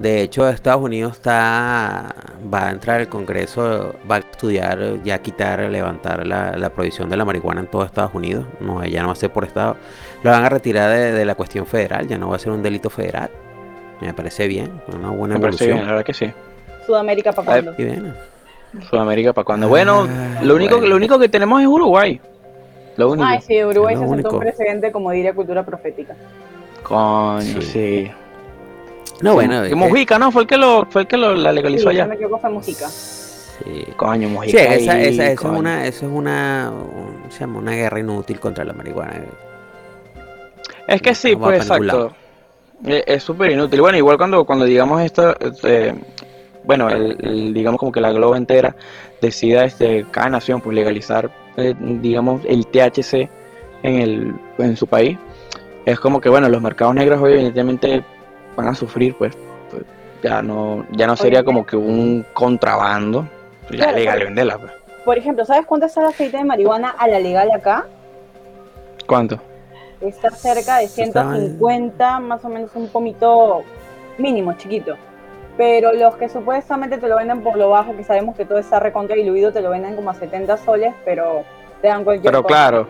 De 0.00 0.20
hecho, 0.22 0.48
Estados 0.48 0.82
Unidos 0.82 1.12
está 1.12 2.12
va 2.52 2.66
a 2.66 2.70
entrar 2.72 2.98
al 2.98 3.08
Congreso, 3.08 3.94
va 4.10 4.16
a 4.16 4.18
estudiar 4.18 5.00
ya 5.04 5.18
quitar, 5.20 5.60
levantar 5.60 6.26
la, 6.26 6.56
la 6.56 6.70
prohibición 6.70 7.08
de 7.08 7.16
la 7.16 7.24
marihuana 7.24 7.60
en 7.60 7.66
todo 7.68 7.84
Estados 7.84 8.14
Unidos. 8.14 8.46
No, 8.58 8.84
ya 8.84 9.00
no 9.02 9.06
va 9.08 9.12
a 9.12 9.16
ser 9.16 9.30
por 9.30 9.44
estado. 9.44 9.76
Lo 10.24 10.32
van 10.32 10.44
a 10.44 10.48
retirar 10.48 10.90
de, 10.90 11.12
de 11.12 11.24
la 11.24 11.36
cuestión 11.36 11.66
federal, 11.66 12.08
ya 12.08 12.18
no 12.18 12.28
va 12.30 12.34
a 12.36 12.38
ser 12.40 12.50
un 12.50 12.64
delito 12.64 12.90
federal. 12.90 13.30
Me 14.00 14.12
parece 14.12 14.48
bien, 14.48 14.72
una 14.92 15.10
buena 15.10 15.34
Me 15.34 15.40
parece 15.40 15.64
evolución. 15.66 15.68
bien, 15.74 15.86
la 15.86 15.92
verdad 15.92 16.04
que 16.04 16.14
sí. 16.14 16.32
Sudamérica 16.84 17.32
para 17.32 17.60
bien. 17.60 18.14
Sudamérica 18.90 19.32
para 19.32 19.44
cuando. 19.44 19.68
Bueno, 19.68 20.06
Ah, 20.08 20.40
lo 20.42 20.54
único, 20.56 20.76
bueno. 20.76 20.88
lo 20.90 20.96
único 20.96 21.18
que 21.18 21.28
tenemos 21.28 21.60
es 21.60 21.66
Uruguay. 21.66 22.20
Lo 22.96 23.10
único. 23.12 23.26
Ay, 23.26 23.40
sí, 23.40 23.62
Uruguay 23.64 23.94
Es 23.94 24.00
se 24.00 24.06
sentó 24.08 24.28
un 24.28 24.34
único. 24.34 24.38
precedente, 24.40 24.92
como 24.92 25.10
diría 25.12 25.32
cultura 25.32 25.64
profética. 25.64 26.14
Coño, 26.82 27.40
Sí. 27.40 27.62
sí. 27.62 28.10
No, 29.20 29.34
bueno. 29.34 29.60
Que 29.60 29.66
es 29.66 29.68
que- 29.70 29.74
Mujica, 29.74 30.18
¿no? 30.18 30.30
Fue 30.30 30.42
el 30.42 30.48
que 30.48 30.56
lo, 30.56 30.86
fue 30.90 31.02
el 31.02 31.08
que 31.08 31.16
lo 31.16 31.34
la 31.34 31.52
legalizó 31.52 31.90
Sí, 31.90 31.96
allá. 31.96 32.06
me 32.06 32.14
equivoco 32.14 32.38
fue 32.38 32.50
música. 32.50 32.88
Sí. 32.88 33.84
Coño, 33.96 34.28
Sí, 34.28 34.34
Mujica. 34.34 34.62
esa, 34.74 34.92
ahí, 34.92 35.06
esa- 35.08 35.30
eso 35.32 35.52
es 35.52 35.58
una, 35.58 35.86
eso 35.86 36.06
es 36.06 36.12
una, 36.12 36.70
un- 36.72 37.30
se 37.30 37.40
llama 37.40 37.58
una 37.58 37.72
guerra 37.72 37.98
inútil 38.00 38.38
contra 38.38 38.64
la 38.64 38.72
marihuana. 38.72 39.22
Es 40.86 41.02
que 41.02 41.14
sí, 41.14 41.32
No 41.32 41.40
pues 41.40 41.58
exacto. 41.60 42.12
Eh, 42.86 43.02
Es 43.06 43.24
súper 43.24 43.50
inútil. 43.50 43.80
Bueno, 43.80 43.98
igual 43.98 44.16
cuando, 44.16 44.44
cuando 44.44 44.64
digamos 44.64 45.02
esto, 45.02 45.34
eh, 45.64 45.94
bueno, 46.64 46.88
el, 46.88 47.16
el- 47.20 47.54
digamos 47.54 47.78
como 47.78 47.92
que 47.92 48.00
la 48.00 48.12
globa 48.12 48.36
entera 48.36 48.74
decida 49.20 49.64
este, 49.64 50.04
cada 50.10 50.28
nación 50.30 50.60
pues 50.60 50.74
legalizar, 50.74 51.30
eh, 51.56 51.74
digamos, 51.78 52.42
el 52.44 52.66
THC 52.66 53.28
en, 53.82 54.00
el, 54.00 54.34
en 54.58 54.76
su 54.76 54.86
país, 54.86 55.18
es 55.86 55.98
como 56.00 56.20
que, 56.20 56.28
bueno, 56.28 56.48
los 56.48 56.60
mercados 56.60 56.94
negros 56.94 57.20
hoy 57.22 57.32
evidentemente 57.34 58.04
van 58.56 58.68
a 58.68 58.74
sufrir, 58.74 59.14
pues, 59.16 59.36
pues, 59.70 59.82
ya 60.22 60.42
no 60.42 60.84
ya 60.92 61.06
no 61.06 61.16
sería 61.16 61.44
como 61.44 61.64
que 61.64 61.76
un 61.76 62.24
contrabando, 62.32 63.26
ya 63.70 63.76
Claro, 63.76 63.96
legal 63.96 64.18
venderla, 64.24 64.58
pues. 64.58 64.72
Por 65.04 65.16
ejemplo, 65.16 65.44
¿sabes 65.46 65.64
cuánto 65.64 65.86
está 65.86 66.00
el 66.02 66.08
aceite 66.08 66.36
de 66.36 66.44
marihuana 66.44 66.90
a 66.90 67.08
la 67.08 67.18
legal 67.20 67.50
acá? 67.52 67.86
¿Cuánto? 69.06 69.40
Está 70.00 70.30
cerca 70.30 70.78
de 70.78 70.84
Está- 70.84 71.02
150, 71.32 72.20
más 72.20 72.44
o 72.44 72.48
menos 72.48 72.70
un 72.74 72.88
pomito 72.88 73.62
mínimo, 74.18 74.52
chiquito. 74.54 74.96
Pero 75.58 75.92
los 75.92 76.16
que 76.16 76.28
supuestamente 76.30 76.96
te 76.98 77.08
lo 77.08 77.16
venden 77.16 77.42
por 77.42 77.56
lo 77.58 77.68
bajo, 77.70 77.94
que 77.94 78.04
sabemos 78.04 78.34
que 78.36 78.46
todo 78.46 78.58
está 78.58 78.78
recontra 78.80 79.16
diluido, 79.16 79.52
te 79.52 79.60
lo 79.60 79.70
venden 79.70 79.96
como 79.96 80.08
a 80.08 80.14
70 80.14 80.56
soles, 80.56 80.94
pero 81.04 81.42
te 81.82 81.88
dan 81.88 82.04
cualquier 82.04 82.30
Pero 82.32 82.42
cosa. 82.44 82.54
claro, 82.54 82.86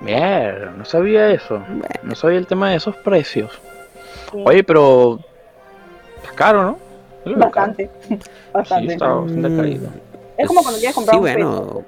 mierda, 0.00 0.70
no 0.76 0.84
sabía 0.84 1.28
eso, 1.30 1.60
no 2.02 2.14
sabía 2.14 2.38
el 2.38 2.46
tema 2.46 2.70
de 2.70 2.76
esos 2.76 2.96
precios. 2.98 3.50
sí. 4.32 4.42
Oye, 4.46 4.62
pero 4.62 5.18
está 6.22 6.30
caro, 6.34 6.62
¿no? 6.62 6.78
Es 7.24 7.32
lo 7.32 7.38
bastante. 7.38 7.90
Sí, 8.08 8.18
bastante. 8.52 8.92
está 8.92 9.08
bastante 9.08 9.48
Mm. 9.48 9.86
Es 10.38 10.46
como 10.46 10.62
cuando 10.62 10.78
quieres 10.78 10.94
comprar 10.94 11.14
sí, 11.14 11.16
un 11.18 11.20
bueno, 11.22 11.82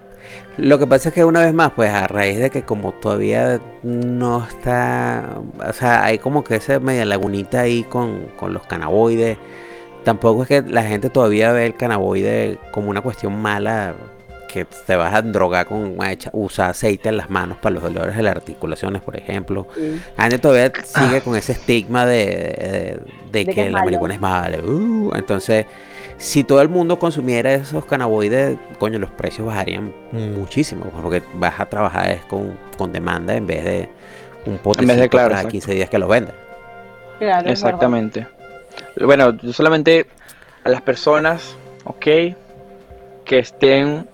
lo 0.56 0.78
que 0.78 0.86
pasa 0.86 1.08
es 1.08 1.14
que 1.14 1.24
una 1.24 1.40
vez 1.40 1.54
más, 1.54 1.72
pues 1.72 1.90
a 1.90 2.06
raíz 2.06 2.38
de 2.38 2.50
que 2.50 2.62
como 2.62 2.92
todavía 2.92 3.60
no 3.82 4.46
está, 4.46 5.38
o 5.66 5.72
sea, 5.72 6.04
hay 6.04 6.18
como 6.18 6.44
que 6.44 6.56
esa 6.56 6.78
media 6.80 7.04
lagunita 7.04 7.60
ahí 7.60 7.82
con, 7.84 8.26
con 8.36 8.52
los 8.52 8.62
cannabinoides, 8.66 9.38
tampoco 10.04 10.42
es 10.42 10.48
que 10.48 10.62
la 10.62 10.82
gente 10.82 11.08
todavía 11.10 11.52
ve 11.52 11.66
el 11.66 11.76
cannabinoide 11.76 12.58
como 12.72 12.90
una 12.90 13.00
cuestión 13.00 13.40
mala, 13.40 13.94
que 14.52 14.64
te 14.64 14.96
vas 14.96 15.14
a 15.14 15.22
drogar 15.22 15.66
con 15.66 15.96
usar 16.32 16.70
aceite 16.70 17.08
en 17.08 17.16
las 17.18 17.30
manos 17.30 17.56
para 17.58 17.74
los 17.76 17.84
dolores 17.84 18.16
de 18.16 18.22
las 18.24 18.34
articulaciones, 18.34 19.00
por 19.00 19.16
ejemplo. 19.16 19.68
Sí. 19.76 20.00
La 20.16 20.24
gente 20.24 20.38
todavía 20.40 20.72
sigue 20.84 21.20
con 21.20 21.36
ese 21.36 21.52
estigma 21.52 22.04
de, 22.04 22.16
de- 22.26 23.00
de 23.00 23.00
De 23.30 23.44
que 23.46 23.54
que, 23.54 23.70
la 23.70 23.84
marihuana 23.84 24.14
es 24.14 24.20
mala. 24.20 24.58
Uh, 24.58 25.12
entonces, 25.14 25.66
si 26.20 26.44
todo 26.44 26.60
el 26.60 26.68
mundo 26.68 26.98
consumiera 26.98 27.54
esos 27.54 27.86
cannabinoides, 27.86 28.58
coño, 28.78 28.98
los 28.98 29.10
precios 29.10 29.46
bajarían 29.46 29.92
muchísimo. 30.12 30.84
Porque 31.02 31.22
vas 31.34 31.58
a 31.58 31.66
trabajar 31.66 32.10
es 32.10 32.24
con, 32.26 32.58
con 32.76 32.92
demanda 32.92 33.34
en 33.34 33.46
vez 33.46 33.64
de 33.64 33.88
un 34.44 34.58
potecito 34.58 35.08
claro, 35.08 35.30
cada 35.30 35.40
exacto. 35.40 35.48
15 35.48 35.74
días 35.74 35.88
que 35.88 35.98
los 35.98 36.08
vendan. 36.10 36.34
Claro. 37.18 37.50
Exactamente. 37.50 38.26
Bueno, 39.00 39.34
yo 39.38 39.52
solamente 39.54 40.06
a 40.62 40.68
las 40.68 40.82
personas, 40.82 41.56
ok, 41.84 42.04
que 43.24 43.38
estén 43.38 44.06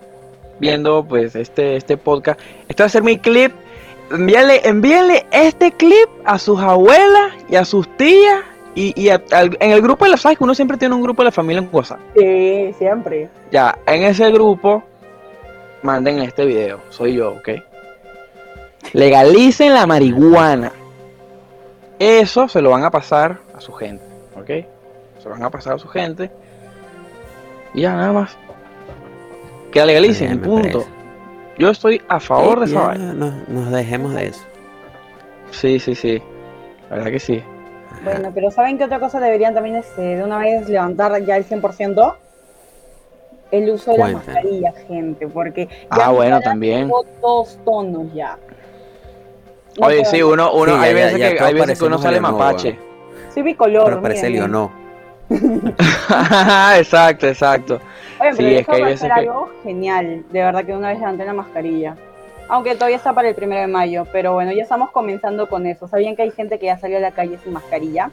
viendo 0.61 1.05
pues 1.05 1.35
este, 1.35 1.75
este 1.75 1.97
podcast, 1.97 2.39
este 2.69 2.85
va 2.85 2.87
a 2.87 2.91
ser 2.91 3.03
mi 3.03 3.19
clip. 3.19 3.53
Envíale, 4.13 4.61
envíenle 4.63 5.27
este 5.33 5.73
clip 5.73 6.09
a 6.25 6.39
sus 6.39 6.61
abuelas 6.61 7.33
y 7.51 7.57
a 7.57 7.65
sus 7.65 7.89
tías 7.97 8.45
y, 8.77 8.93
y 9.01 9.09
a- 9.09 9.21
en 9.33 9.71
el 9.73 9.83
grupo 9.83 10.05
de 10.05 10.13
la 10.13 10.17
sabes 10.17 10.39
que 10.39 10.45
uno 10.45 10.55
siempre 10.55 10.77
tiene 10.77 10.95
un 10.95 11.03
grupo 11.03 11.23
de 11.23 11.27
la 11.27 11.33
familia 11.33 11.61
en 11.63 11.69
WhatsApp. 11.73 11.99
Sí, 12.17 12.73
siempre. 12.79 13.29
Ya, 13.51 13.77
en 13.87 14.05
ese 14.05 14.31
grupo, 14.31 14.85
manden 15.83 16.21
este 16.21 16.45
video. 16.45 16.79
Soy 16.91 17.15
yo, 17.15 17.33
¿ok? 17.33 17.49
Legalicen 18.93 19.75
la 19.75 19.87
marihuana. 19.87 20.73
Eso 21.99 22.49
se 22.49 22.61
lo 22.63 22.71
van 22.71 22.85
a 22.85 22.91
pasar 22.91 23.39
a 23.57 23.61
su 23.61 23.73
gente, 23.73 24.05
¿ok? 24.39 24.47
Se 24.47 25.25
lo 25.25 25.31
van 25.31 25.43
a 25.45 25.51
pasar 25.51 25.75
a 25.75 25.79
su 25.79 25.89
gente. 25.89 26.31
Y 27.75 27.81
ya, 27.83 27.95
nada 27.95 28.13
más. 28.13 28.37
Que 29.73 29.81
la 29.81 29.87
legalicen, 29.87 30.31
me 30.41 30.47
punto. 30.47 30.63
parece. 30.81 30.91
Yo 31.59 31.71
estoy 31.71 32.03
a 32.09 32.21
favor 32.21 32.61
de 32.61 32.67
Sí, 32.67 32.73
esa 32.73 32.83
ya 32.83 32.87
vaina. 32.89 33.13
no- 33.15 33.35
nos 33.49 33.71
dejemos 33.73 34.15
de 34.15 34.27
eso. 34.27 34.45
Sí, 35.51 35.79
sí, 35.79 35.95
sí. 35.95 36.23
La 36.91 36.97
verdad 36.97 37.11
que 37.13 37.19
sí. 37.21 37.43
Bueno, 38.07 38.31
pero 38.35 38.51
¿saben 38.51 38.79
qué 38.79 38.85
otra 38.85 39.01
cosa 39.01 39.21
deberían 39.21 39.53
también 39.55 39.77
este, 39.77 40.01
de 40.01 40.23
una 40.25 40.39
vez 40.39 40.69
levantar 40.69 41.21
ya 41.25 41.37
el 41.37 41.45
100%? 41.45 42.15
El 43.51 43.71
uso 43.71 43.93
de 43.93 43.99
la 43.99 44.09
mascarilla, 44.09 44.73
gente, 44.89 45.29
porque 45.29 45.69
Ah, 45.91 45.97
ya 45.99 46.09
bueno, 46.11 46.39
ya 46.39 46.45
también. 46.45 46.89
dos 47.21 47.59
tonos 47.65 48.13
ya. 48.15 48.39
No 49.79 49.87
Oye, 49.89 50.05
sí, 50.05 50.23
uno, 50.23 50.53
uno, 50.53 50.73
Sí, 50.73 50.79
hay 50.81 50.95
ya- 50.95 50.95
veces, 51.05 51.19
ya 51.19 51.37
que, 51.37 51.45
hay 51.45 51.55
veces 51.55 51.79
que 51.79 51.85
uno 51.85 51.99
sale 51.99 52.21
Leonor, 52.21 52.33
mapache. 52.33 52.79
Soy 53.35 53.43
bicolor. 53.43 53.85
Pero 53.85 54.03
parece 54.03 54.31
lío, 54.31 54.49
no. 54.49 54.73
exacto, 56.79 57.27
exacto. 57.27 57.81
Oye, 58.21 58.33
Sí, 58.33 58.37
pero 58.39 58.49
es 58.49 58.61
eso 58.63 58.71
que 58.71 58.77
hay 58.77 58.83
veces 58.85 59.09
que- 59.13 59.21
algo 59.21 59.51
genial, 59.63 60.25
de 60.31 60.41
verdad 60.43 60.65
que 60.65 60.75
una 60.75 60.89
vez 60.89 60.99
levanté 60.99 61.25
la 61.25 61.33
mascarilla. 61.35 61.97
Aunque 62.49 62.75
todavía 62.75 62.97
está 62.97 63.13
para 63.13 63.29
el 63.29 63.35
primero 63.35 63.61
de 63.61 63.67
mayo, 63.67 64.07
pero 64.13 64.33
bueno, 64.35 64.53
ya 64.53 64.63
estamos 64.63 64.91
comenzando 64.91 65.49
con 65.49 65.67
eso. 65.67 65.89
¿Sabían 65.89 66.15
que 66.17 66.23
hay 66.23 66.31
gente 66.31 66.59
que 66.59 66.67
ya 66.67 66.79
salió 66.79 66.99
a 66.99 67.01
la 67.01 67.11
calle 67.11 67.39
sin 67.43 67.53
mascarilla? 67.53 68.11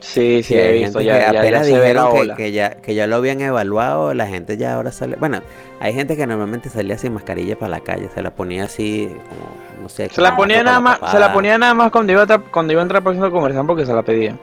Sí, 0.00 0.42
sí, 0.42 0.58
he 0.58 0.72
visto, 0.72 1.00
ya, 1.00 1.14
que 1.14 1.20
ya, 1.20 1.32
ya 1.32 1.40
apenas 1.40 1.66
se 1.66 1.78
ve 1.78 1.94
la 1.94 2.04
dijeron 2.06 2.36
que, 2.36 2.50
ya, 2.52 2.70
que 2.70 2.94
ya 2.96 3.06
lo 3.06 3.16
habían 3.16 3.40
evaluado, 3.40 4.12
la 4.14 4.26
gente 4.26 4.56
ya 4.56 4.74
ahora 4.74 4.90
sale. 4.90 5.14
Bueno, 5.14 5.40
hay 5.78 5.94
gente 5.94 6.16
que 6.16 6.26
normalmente 6.26 6.68
salía 6.70 6.98
sin 6.98 7.14
mascarilla 7.14 7.56
para 7.56 7.70
la 7.70 7.80
calle, 7.80 8.08
se 8.12 8.20
la 8.20 8.30
ponía 8.30 8.64
así, 8.64 9.06
como, 9.06 9.82
no 9.84 9.88
sé. 9.88 10.08
Se 10.08 10.20
la 10.20 10.34
ponía 10.34 10.62
nada 10.64 10.80
más, 10.80 10.98
se 11.08 11.20
la 11.20 11.32
ponía 11.32 11.56
nada 11.56 11.72
más 11.74 11.92
cuando 11.92 12.12
iba 12.12 12.22
a, 12.22 12.26
tra- 12.26 12.42
cuando 12.50 12.72
iba 12.72 12.82
a 12.82 12.84
entrar 12.84 13.00
próximo 13.02 13.30
comercial 13.30 13.64
porque 13.64 13.86
se 13.86 13.94
la 13.94 14.02
pedían. 14.02 14.38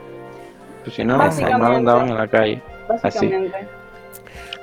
Pues 0.84 0.96
si 0.96 1.04
no, 1.04 1.18
no 1.18 1.24
andaban 1.66 2.08
en 2.08 2.18
la 2.18 2.28
calle. 2.28 2.62
Básicamente. 2.88 3.68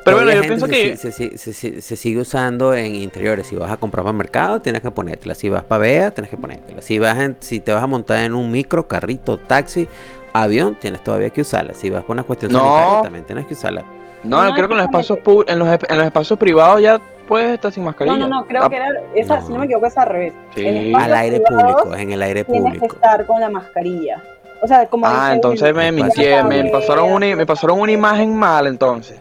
Pero 0.07 0.17
bueno, 0.25 0.33
yo 0.33 0.41
pienso 0.43 0.67
se, 0.67 0.73
que 0.73 0.97
se, 0.97 1.13
se- 1.13 1.37
se- 1.53 1.83
se 1.83 1.97
sigue 1.97 2.21
usando 2.21 2.73
en 2.75 2.95
interiores. 2.95 3.47
Si 3.49 3.57
vas 3.57 3.71
a 3.71 3.77
comprar 3.77 4.05
para 4.05 4.13
el 4.13 4.17
mercado, 4.17 4.61
tienes 4.63 4.81
que 4.81 4.91
ponértela. 4.91 5.35
Si 5.35 5.49
vas 5.51 5.65
para 5.65 5.81
vea, 5.81 6.11
tienes 6.13 6.31
que 6.31 6.37
ponértela. 6.39 6.81
Si 6.81 6.99
vas 6.99 7.19
en- 7.19 7.37
si 7.41 7.61
te 7.61 7.73
vas 7.75 7.83
a 7.83 7.87
montar 7.87 8.21
en 8.25 8.35
un 8.35 8.51
micro, 8.51 8.87
carrito, 8.89 9.37
taxi, 9.39 9.87
avión, 10.33 10.77
tienes 10.81 11.03
todavía 11.05 11.31
que 11.31 11.43
usarla. 11.43 11.75
Si 11.75 11.91
vas 11.91 12.03
por 12.05 12.15
una 12.15 12.23
cuestión 12.23 12.53
No. 12.53 12.61
sanitaria, 12.61 13.03
también 13.03 13.25
tienes 13.27 13.47
que 13.47 13.55
usarla. 13.55 13.85
no, 14.25 14.43
No, 14.45 14.55
creo 14.55 14.67
que 14.67 14.73
en 14.75 14.79
los 14.79 14.87
espacios 14.87 15.19
pu- 15.21 15.45
en 15.47 15.59
los, 15.59 15.69
en 15.69 15.97
los 15.99 16.07
espacios 16.07 16.39
privados 16.39 16.81
ya 16.83 17.01
puedes 17.29 17.51
estar 17.55 17.71
sin 17.73 17.85
mascarilla. 17.85 18.17
No, 18.17 18.27
no, 18.29 18.41
no, 18.41 18.47
creo 18.47 18.63
Ah, 18.65 18.69
que 18.71 18.77
era, 18.77 18.89
esa, 19.15 19.41
si 19.43 19.53
no 19.53 19.59
me 19.61 19.67
equivoco, 19.67 19.87
es 19.87 19.97
al 19.99 20.09
revés. 20.09 20.33
Sí. 20.55 20.67
En 20.67 20.97
Al 20.97 21.13
aire 21.15 21.41
privados 21.41 21.73
público, 21.83 21.95
es 21.97 22.03
en 22.03 22.13
el 22.13 22.23
aire 22.23 22.45
Tienes 22.45 22.73
que 22.73 22.79
público. 22.79 22.95
estar 22.97 23.27
con 23.27 23.41
la 23.41 23.51
mascarilla. 23.51 24.23
O 24.63 24.67
sea, 24.69 24.87
como 24.87 25.07
Ah, 25.07 25.25
dice 25.27 25.33
entonces 25.35 25.75
me 25.75 25.93
mintieron, 25.93 26.49
me 26.49 26.57
público. 26.59 26.79
pasaron 26.81 27.13
una, 27.13 27.37
me 27.37 27.47
pasaron 27.47 27.79
una 27.81 27.93
imagen 27.93 28.35
mal 28.35 28.67
entonces. 28.67 29.21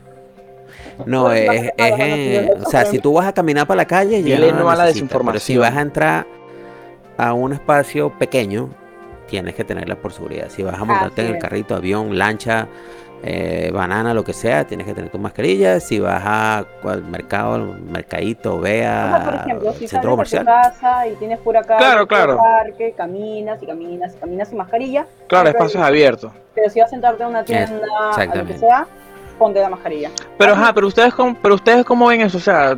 No, 1.05 1.31
es, 1.31 1.71
en- 1.77 2.61
o 2.65 2.69
sea, 2.69 2.85
si 2.85 2.99
tú 2.99 3.13
vas 3.13 3.27
a 3.27 3.33
caminar 3.33 3.67
para 3.67 3.77
la 3.77 3.85
calle, 3.85 4.21
ya 4.23 4.39
no 4.39 4.51
no 4.63 4.69
a 4.69 4.75
la 4.75 4.83
Pero 4.83 4.93
si 4.93 4.93
desinformación. 4.93 5.59
vas 5.61 5.75
a 5.75 5.81
entrar 5.81 6.27
a 7.17 7.33
un 7.33 7.53
espacio 7.53 8.09
pequeño, 8.17 8.69
tienes 9.27 9.55
que 9.55 9.63
tenerla 9.63 9.95
por 9.95 10.11
seguridad. 10.13 10.47
Si 10.49 10.63
vas 10.63 10.79
a 10.79 10.83
montarte 10.83 11.21
en 11.25 11.35
el 11.35 11.39
carrito, 11.39 11.75
avión, 11.75 12.17
lancha, 12.17 12.67
eh, 13.23 13.71
banana, 13.73 14.13
lo 14.13 14.23
que 14.23 14.33
sea, 14.33 14.65
tienes 14.67 14.85
que 14.85 14.93
tener 14.93 15.09
tu 15.09 15.17
mascarilla. 15.17 15.79
Si 15.79 15.99
vas 15.99 16.21
a 16.23 16.65
cual 16.81 17.03
mercado, 17.03 17.57
mercadito, 17.89 18.57
O 18.57 18.63
sea, 18.63 19.21
por 19.23 19.33
vea, 19.33 19.41
ejemplo, 19.45 19.73
si 19.73 19.87
centro 19.87 20.11
comercial. 20.11 20.45
casa 20.45 21.07
y 21.07 21.15
tienes 21.15 21.39
pura 21.39 21.63
calle, 21.63 21.79
Claro, 21.79 22.07
claro. 22.07 22.37
parque, 22.37 22.93
caminas 22.95 23.63
y 23.63 23.65
caminas 23.65 24.13
y 24.15 24.19
caminas 24.19 24.49
sin 24.49 24.57
mascarilla, 24.57 25.07
Claro, 25.27 25.49
espacios 25.49 25.81
abiertos. 25.81 26.31
Pero 26.53 26.69
si 26.69 26.79
vas 26.79 26.87
a 26.87 26.89
sentarte 26.91 27.23
en 27.23 27.29
una 27.29 27.43
tienda, 27.43 27.87
a 28.15 28.25
lo 28.35 28.45
que 28.45 28.57
sea, 28.59 28.85
ponte 29.35 29.59
la 29.59 29.69
mascarilla. 29.69 30.11
Pero 30.37 30.53
ajá, 30.53 30.73
pero 30.73 30.87
ustedes 30.87 31.13
cómo, 31.13 31.35
pero 31.41 31.55
ustedes 31.55 31.85
cómo 31.85 32.07
ven 32.07 32.21
eso, 32.21 32.37
o 32.37 32.41
sea, 32.41 32.77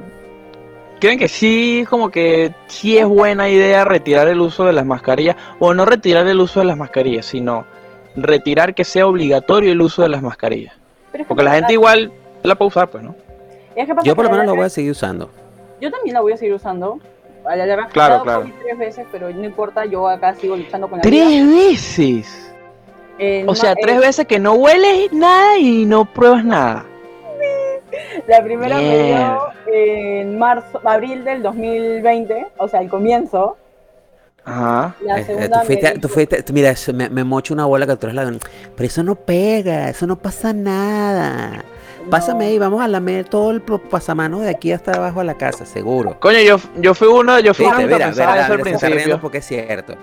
¿creen 1.00 1.20
que 1.20 1.28
sí, 1.28 1.86
como 1.90 2.10
que 2.10 2.54
sí 2.68 2.98
es 2.98 3.06
buena 3.06 3.50
idea 3.50 3.86
retirar 3.86 4.28
el 4.28 4.42
uso 4.42 4.66
de 4.66 4.74
las 4.74 4.86
mascarillas? 4.86 5.36
O 5.60 5.74
no 5.74 5.86
retirar 5.86 6.28
el 6.28 6.40
uso 6.40 6.60
de 6.60 6.66
las 6.66 6.78
mascarillas, 6.78 7.26
sino 7.26 7.66
retirar 8.16 8.74
que 8.74 8.84
sea 8.84 9.08
obligatorio 9.08 9.72
el 9.72 9.82
uso 9.82 10.02
de 10.02 10.10
las 10.10 10.22
mascarillas. 10.22 10.74
Pero 11.12 11.22
es 11.22 11.28
que 11.28 11.30
Porque 11.30 11.44
la 11.44 11.52
gente 11.52 11.74
igual 11.74 12.12
la 12.44 12.56
puede 12.56 12.70
usar, 12.70 12.90
pues, 12.90 13.04
¿no? 13.04 13.16
es 13.76 13.86
que 13.86 13.94
pasa 13.94 14.06
Yo 14.06 14.16
por 14.16 14.26
lo 14.26 14.32
menos 14.32 14.46
la 14.46 14.52
lo 14.52 14.58
voy 14.58 14.66
a 14.66 14.70
seguir 14.70 14.92
usando. 14.92 15.30
Yo 15.80 15.92
también 15.92 16.14
la 16.16 16.22
voy 16.22 16.34
a 16.34 16.38
seguir 16.38 16.56
usando. 16.56 17.00
A 17.46 17.56
la 17.56 17.66
larga, 17.66 17.88
Claro, 17.88 18.24
claro. 18.24 18.52
Tres 18.62 18.78
veces, 18.78 19.06
pero 19.10 19.30
no 19.30 19.46
importa, 19.46 19.86
yo 19.86 20.08
acá 20.08 20.34
sigo 20.34 20.58
luchando 20.58 20.90
con 20.90 21.00
la 21.00 21.10
vida. 21.10 21.26
¡Tres 21.26 21.48
veces! 21.48 22.47
Eh, 23.20 23.44
O 23.44 23.48
no 23.48 23.56
sea, 23.56 23.76
tres 23.76 23.96
eh, 23.98 24.00
veces 24.00 24.26
que 24.28 24.40
no 24.40 24.54
hueles 24.54 25.12
nada 25.12 25.58
y 25.58 25.86
no 25.86 26.06
pruebas 26.06 26.46
nada. 26.46 26.86
La 28.28 28.44
primera 28.44 28.78
me 28.78 29.04
dio 29.06 29.40
en 29.74 30.38
marzo, 30.38 30.82
abril 30.84 31.24
del 31.24 31.42
2020, 31.42 32.48
o 32.58 32.68
sea, 32.68 32.82
el 32.82 32.90
comienzo. 32.90 33.58
Ajá. 34.44 34.96
La 35.02 35.20
Eh, 35.20 35.26
segunda 35.26 35.60
tú 35.62 35.66
fuiste, 35.66 35.94
me 35.94 36.00
tú 36.00 36.08
fuiste- 36.08 36.44
tú- 36.44 36.54
mira, 36.54 36.74
me, 36.94 37.10
me 37.10 37.24
mocho 37.24 37.54
una 37.54 37.66
bola 37.66 37.86
que 37.86 37.96
tú 37.98 38.08
eres 38.08 38.16
la 38.16 38.26
Pero 38.76 38.88
eso 38.88 39.04
no 39.04 39.16
pega, 39.16 39.90
eso 39.90 40.08
no 40.08 40.16
pasa 40.18 40.54
nada. 40.54 41.64
no, 42.04 42.10
Pásame 42.10 42.46
ahí, 42.46 42.58
vamos 42.58 42.82
a 42.82 42.88
lamer 42.88 43.26
todo 43.28 43.52
el 43.52 43.62
pasamanos 43.62 44.42
de 44.42 44.50
aquí 44.50 44.72
hasta 44.72 44.94
abajo 44.94 45.20
a 45.20 45.26
la 45.26 45.34
casa, 45.34 45.66
seguro. 45.66 46.18
Coño, 46.20 46.40
yo, 46.40 46.58
yo 46.80 46.94
fui 46.94 47.08
uno, 47.10 47.40
yo 47.40 47.54
fui 47.54 47.66
uno 47.66 47.78
Viste, 47.78 47.94
de 47.94 48.00
los 48.00 48.16
que 48.16 48.22
mira, 48.22 48.46
al 48.46 48.94
mira, 49.06 49.18
porque 49.20 49.38
es 49.40 49.46
cierto. 49.46 49.96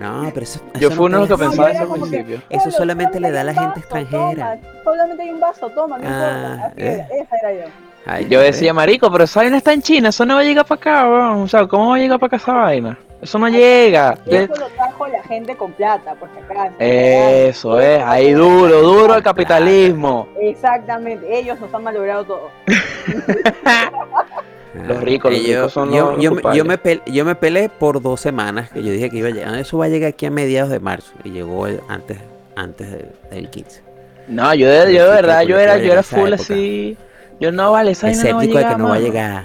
No, 0.00 0.30
pero 0.32 0.44
eso, 0.44 0.60
Yo 0.80 0.88
eso 0.88 0.96
fui 0.96 1.06
uno 1.06 1.20
de 1.20 1.28
los 1.28 1.38
que 1.38 1.44
No, 1.44 1.50
pensaba 1.50 1.70
eso 1.70 1.82
al 1.82 1.88
que, 1.92 2.00
principio. 2.00 2.42
Eso 2.48 2.64
"Solo- 2.64 2.76
solamente 2.78 3.20
le 3.20 3.30
da 3.30 3.42
a 3.42 3.44
la 3.44 3.52
gente 3.52 3.66
vaso, 3.68 3.80
extranjera". 3.80 4.56
toma, 4.58 4.72
solamente 4.84 5.22
hay 5.22 5.30
un 5.30 5.40
vaso, 5.40 5.68
toma, 5.70 5.98
no 5.98 6.04
Ah, 6.08 6.70
eh. 6.76 7.04
era, 7.08 7.22
esa 7.22 7.36
era 7.36 7.52
yo. 7.52 7.70
Ay, 8.06 8.26
Yo 8.30 8.40
decía, 8.40 8.72
marico, 8.72 9.12
pero 9.12 9.24
esa 9.24 9.40
vaina 9.40 9.58
está 9.58 9.74
en 9.74 9.82
China, 9.82 10.08
eso 10.08 10.24
no 10.24 10.34
va 10.36 10.40
a 10.40 10.44
llegar 10.44 10.64
para 10.64 10.80
acá, 10.80 11.06
weón. 11.08 11.42
O 11.42 11.48
sea, 11.48 11.66
¿cómo 11.66 11.90
va 11.90 11.96
a 11.96 11.98
llegar 11.98 12.18
para 12.18 12.28
acá 12.28 12.36
esa 12.36 12.52
vaina? 12.54 12.98
Eso 13.20 13.38
no 13.38 13.48
llega. 13.50 14.16
Y 14.24 14.34
eso 14.36 14.54
lo 14.56 14.68
trajo 14.68 15.06
la 15.06 15.22
gente 15.24 15.54
con 15.54 15.72
plata, 15.72 16.14
por 16.14 16.30
si 16.30 16.38
acaso. 16.38 16.72
Eso 16.78 17.78
es, 17.78 18.02
ahí 18.02 18.32
duro, 18.32 18.80
duro 18.80 19.14
el 19.16 19.22
capitalismo. 19.22 20.26
Exactamente, 20.40 21.38
ellos 21.38 21.60
nos 21.60 21.72
han 21.74 21.84
malogrado 21.84 22.24
todo. 22.24 22.48
ve. 24.74 24.86
Los 24.86 25.02
ricos, 25.02 25.32
los 25.32 25.42
yo, 25.42 25.54
ricos 25.56 25.72
son 25.72 25.92
yo, 25.92 26.12
los 26.12 26.22
yo, 26.22 26.32
me- 26.32 26.42
yo 26.56 26.64
me 26.64 26.78
pel- 26.78 27.02
yo 27.06 27.24
me 27.24 27.34
peleé 27.34 27.68
por 27.68 28.00
dos 28.02 28.20
semanas, 28.20 28.70
que 28.70 28.82
yo 28.82 28.92
dije 28.92 29.10
que 29.10 29.16
iba 29.18 29.28
a 29.28 29.32
llegar. 29.32 29.54
Eso 29.56 29.78
va 29.78 29.86
a 29.86 29.88
llegar 29.88 30.10
aquí 30.10 30.26
a 30.26 30.30
mediados 30.30 30.70
de 30.70 30.80
marzo. 30.80 31.12
Y 31.24 31.30
llegó 31.30 31.66
el- 31.66 31.80
antes, 31.88 32.18
antes 32.56 32.90
del, 32.90 33.08
del 33.30 33.50
15. 33.50 33.82
No, 34.28 34.54
yo 34.54 34.68
de, 34.68 34.92
yo 34.94 35.04
de 35.04 35.10
Sí, 35.10 35.14
verdad, 35.16 35.42
yo 35.42 35.58
era, 35.58 35.78
yo 35.78 35.92
era 35.92 36.02
full 36.02 36.28
época. 36.28 36.42
así. 36.42 36.96
Yo 37.40 37.50
no 37.52 37.72
vale, 37.72 37.92
esa 37.92 38.06
vaina 38.08 38.22
no 38.22 38.28
va 38.36 38.40
a 38.40 38.44
Escéptico 38.44 38.58
de 38.58 38.62
llegar. 38.64 38.76
que 38.76 38.82
no 38.82 38.88
va 38.88 38.94
a 38.94 39.00
llegar. 39.00 39.44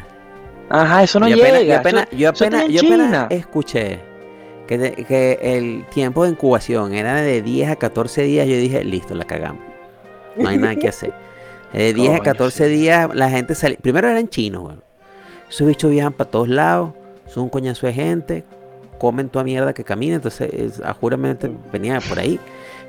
Ajá, 0.70 1.04
eso 1.04 1.20
no 1.20 1.28
yo 1.28 1.36
llega. 1.38 1.48
apenas, 1.80 2.08
yo 2.12 2.30
apenas, 2.30 2.68
yo 2.68 2.82
apenas, 2.82 3.30
yo 3.30 3.36
escuché 3.36 4.00
que, 4.68 4.78
de- 4.78 4.92
que 5.06 5.40
el 5.42 5.86
tiempo 5.94 6.24
de 6.24 6.32
incubación 6.32 6.94
era 6.94 7.22
de 7.22 7.42
10 7.42 7.70
a 7.70 7.76
14 7.76 8.24
días. 8.24 8.48
Yo 8.48 8.56
dije, 8.58 8.84
listo, 8.84 9.16
la 9.16 9.26
cagamos. 9.26 9.62
No 10.36 10.50
hay 10.50 10.58
nada 10.58 10.76
que 10.76 10.88
hacer. 10.90 11.14
De 11.72 11.94
10 11.94 12.10
a 12.10 12.12
Coño, 12.18 12.24
14 12.24 12.66
sí. 12.66 12.72
días 12.72 13.10
la 13.14 13.30
gente 13.30 13.54
salía. 13.56 13.78
Primero 13.82 14.08
eran 14.10 14.28
chinos, 14.28 14.64
weón. 14.64 14.84
Esos 15.50 15.68
bichos 15.68 15.92
viajan 15.92 16.14
para 16.14 16.30
todos 16.30 16.48
lados. 16.48 16.92
Son 17.28 17.44
un 17.44 17.50
coñazo 17.50 17.88
de 17.88 17.94
gente. 17.94 18.44
Comen 19.00 19.30
toda 19.30 19.44
mierda 19.46 19.74
que 19.74 19.84
camina. 19.84 20.16
Entonces, 20.16 20.50
es- 20.54 20.82
a 20.82 20.94
juramente 20.94 21.52
venía 21.72 22.00
por 22.08 22.20
ahí. 22.20 22.40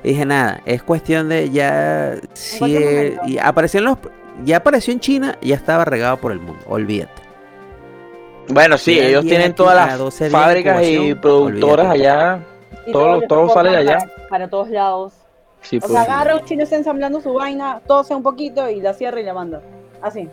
Y 0.03 0.09
dije, 0.09 0.25
nada, 0.25 0.61
es 0.65 0.83
cuestión 0.83 1.29
de 1.29 1.49
ya. 1.49 2.15
Si, 2.33 2.75
eh, 2.75 3.17
y 3.25 3.37
apareció 3.39 3.79
en 3.79 3.85
los. 3.85 3.97
Ya 4.45 4.57
apareció 4.57 4.93
en 4.93 4.99
China, 4.99 5.35
ya 5.41 5.55
estaba 5.55 5.83
regado 5.85 6.17
por 6.17 6.31
el 6.31 6.39
mundo. 6.39 6.61
Olvídate. 6.67 7.21
Bueno, 8.49 8.77
sí, 8.77 8.97
ellos 8.99 9.23
10 9.23 9.35
tienen 9.35 9.53
todas 9.55 9.75
las 9.75 9.97
12 9.97 10.29
días 10.29 10.31
de 10.33 10.37
fábricas 10.39 10.83
y 10.87 11.15
productoras 11.15 11.87
olvídate. 11.87 12.09
allá. 12.09 12.39
Y 12.85 12.91
Todo- 12.91 13.21
todo 13.23 13.49
sale 13.49 13.71
de 13.71 13.77
allá. 13.77 13.97
Para, 13.97 14.29
para 14.29 14.47
todos 14.49 14.69
lados. 14.69 15.13
Sí, 15.61 15.77
O 15.77 15.79
pues. 15.81 15.91
sea, 15.91 16.03
agarra 16.03 16.35
un 16.37 16.45
chino, 16.45 16.63
está 16.63 16.77
ensamblando 16.77 17.19
su 17.19 17.33
vaina, 17.33 17.81
tose 17.85 18.15
un 18.15 18.23
poquito 18.23 18.69
y 18.69 18.79
la 18.79 18.93
cierra 18.93 19.19
y 19.19 19.23
la 19.23 19.33
manda. 19.33 19.61
Así, 20.01 20.29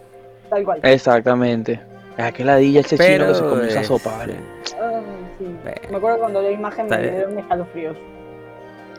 tal 0.48 0.64
cual. 0.64 0.78
Exactamente. 0.84 1.80
Ah, 2.16 2.30
que 2.32 2.44
ladilla 2.44 2.80
ese 2.80 2.96
chino 2.96 3.26
que 3.26 3.34
se 3.34 3.40
comió 3.42 3.64
esa 3.64 3.80
es- 3.80 3.86
sopa, 3.88 4.16
vale. 4.18 4.34
Ah, 4.80 5.00
sí. 5.38 5.46
Me 5.90 5.96
acuerdo 5.96 6.18
cuando 6.20 6.42
la 6.42 6.50
imagen 6.50 6.86
me 6.88 6.96
bien. 6.98 7.14
dieron 7.14 7.38
escalofríos. 7.38 7.96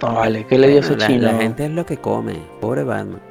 No, 0.01 0.13
vale, 0.15 0.45
¿qué 0.45 0.57
le 0.57 0.67
dio 0.67 0.79
ese 0.81 0.97
la, 0.97 1.07
chino? 1.07 1.31
la 1.31 1.37
gente 1.37 1.65
es 1.65 1.71
lo 1.71 1.85
que 1.85 1.97
come, 1.97 2.35
pobre 2.59 2.83
Batman. 2.83 3.21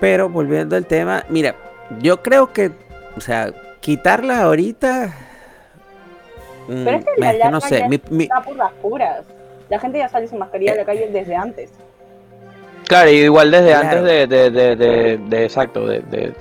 Pero 0.00 0.28
volviendo 0.28 0.76
al 0.76 0.86
tema, 0.86 1.24
mira, 1.28 1.56
yo 2.00 2.22
creo 2.22 2.52
que, 2.52 2.70
o 3.16 3.20
sea, 3.20 3.50
quitarla 3.80 4.42
ahorita. 4.42 5.12
mm, 6.68 6.84
Pero 6.84 6.96
es 6.98 7.04
que 7.04 7.10
la 7.20 7.30
es 7.30 7.36
que 7.38 7.44
no 7.44 7.50
larga 7.50 7.60
sé, 7.68 7.78
ya 7.80 7.88
mi- 7.88 8.00
mi- 8.10 8.24
Está 8.24 8.40
por 8.42 8.56
las 8.56 8.72
puras. 8.74 9.22
La 9.68 9.78
gente 9.80 9.98
ya 9.98 10.08
sale 10.08 10.28
sin 10.28 10.38
mascarilla 10.38 10.72
a 10.72 10.76
la 10.76 10.84
calle 10.84 11.08
desde 11.12 11.34
antes. 11.34 11.70
Claro, 12.86 13.10
igual 13.10 13.50
desde 13.50 13.70
Claro. 13.70 13.86
antes 13.98 14.04
de, 14.04 14.26
de, 14.28 14.50
de, 14.50 14.76
de, 14.76 15.18
de- 15.18 15.44
exacto, 15.44 15.86
de, 15.86 16.32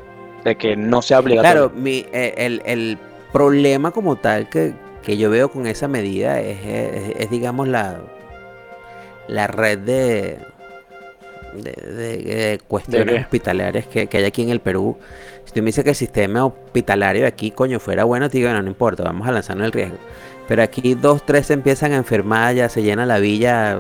de, 0.47 0.55
que 0.55 0.75
no 0.75 1.01
sea 1.01 1.19
obligatorio. 1.19 1.69
claro, 1.69 1.81
mi, 1.81 2.05
eh, 2.11 2.33
el, 2.37 2.61
el 2.65 2.97
problema 3.31 3.91
como 3.91 4.15
tal 4.15 4.49
que, 4.49 4.73
que 5.03 5.17
yo 5.17 5.29
veo 5.29 5.49
con 5.51 5.67
esa 5.67 5.87
medida 5.87 6.39
es, 6.41 6.57
es- 6.65 7.15
es, 7.19 7.29
digamos, 7.29 7.67
la, 7.67 7.99
la 9.27 9.47
red 9.47 9.79
de, 9.79 10.37
de, 11.53 11.71
de- 11.91 12.17
de 12.17 12.59
cuestiones 12.67 13.15
hospitalarias 13.21 13.85
que, 13.87 14.07
que 14.07 14.17
hay 14.17 14.25
aquí 14.25 14.41
en 14.43 14.49
el 14.49 14.59
Perú. 14.59 14.97
Si 15.45 15.53
tú 15.53 15.61
me 15.61 15.67
dices 15.67 15.83
que 15.83 15.91
el 15.91 15.95
sistema 15.95 16.45
hospitalario 16.45 17.21
de 17.23 17.27
aquí, 17.27 17.51
coño, 17.51 17.79
fuera 17.79 18.03
bueno, 18.03 18.29
te 18.29 18.37
digo, 18.37 18.49
no, 18.51 18.61
no 18.61 18.67
importa, 18.67 19.03
vamos 19.03 19.27
a 19.27 19.31
lanzarnos 19.31 19.65
el 19.65 19.71
riesgo. 19.71 19.97
Pero 20.47 20.63
aquí 20.63 20.93
dos, 20.93 21.25
tres 21.25 21.47
se 21.47 21.53
empiezan 21.53 21.93
a 21.93 21.97
enfermar, 21.97 22.55
ya 22.55 22.69
se 22.69 22.81
llena 22.81 23.05
la 23.05 23.19
villa 23.19 23.79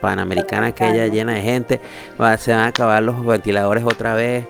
panamericana, 0.00 0.72
que 0.72 0.84
ya 0.94 1.06
llena 1.06 1.34
de 1.34 1.42
gente, 1.42 1.80
va- 2.20 2.36
se 2.36 2.52
van 2.52 2.60
a 2.60 2.66
acabar 2.68 3.02
los 3.02 3.24
ventiladores 3.24 3.84
otra 3.84 4.14
vez. 4.14 4.44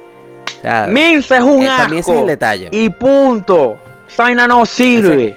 Sea, 0.66 0.86
Minsa 0.88 1.36
es 1.36 1.42
un 1.44 1.62
eh, 1.62 1.66
también 1.76 2.00
ese 2.00 2.10
es 2.10 2.16
el 2.16 2.16
asco. 2.18 2.26
detalle. 2.26 2.68
Y 2.72 2.90
punto. 2.90 3.78
Esa 4.08 4.22
vaina 4.24 4.46
no 4.48 4.64
sirve. 4.66 5.36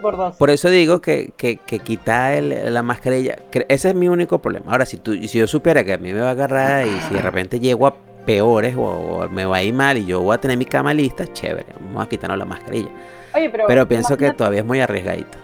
Por 0.00 0.16
dos. 0.16 0.36
Por 0.36 0.50
eso 0.50 0.68
digo 0.70 1.00
que, 1.00 1.32
que, 1.36 1.56
que 1.58 1.78
quitar 1.80 2.32
el- 2.32 2.72
la 2.72 2.82
mascarilla, 2.82 3.36
ese 3.68 3.88
es 3.90 3.94
mi 3.94 4.08
único 4.08 4.38
problema. 4.40 4.72
Ahora, 4.72 4.84
si, 4.86 4.96
tú, 4.98 5.12
si 5.14 5.38
yo 5.38 5.46
supiera 5.46 5.84
que 5.84 5.92
a 5.94 5.98
mí 5.98 6.12
me 6.12 6.20
va 6.20 6.28
a 6.28 6.30
agarrar 6.32 6.86
y 6.86 6.90
si 7.08 7.14
de 7.14 7.22
repente 7.22 7.60
llego 7.60 7.86
a 7.86 7.94
peores 8.26 8.74
o, 8.76 8.82
o 8.82 9.28
me 9.28 9.44
va 9.44 9.58
a 9.58 9.62
ir 9.62 9.72
mal 9.74 9.96
y 9.98 10.06
yo 10.06 10.20
voy 10.20 10.34
a 10.34 10.38
tener 10.38 10.56
mi 10.56 10.64
cama 10.66 10.92
lista, 10.94 11.26
chévere, 11.32 11.66
vamos 11.80 12.04
a 12.04 12.08
quitarnos 12.08 12.38
la 12.38 12.44
mascarilla. 12.44 12.88
Oye, 13.34 13.48
pero, 13.50 13.64
Pero 13.66 13.86
pienso 13.88 14.16
que 14.16 14.32
todavía 14.32 14.60
es 14.60 14.66
muy 14.66 14.80
arriesgadito. 14.80 15.38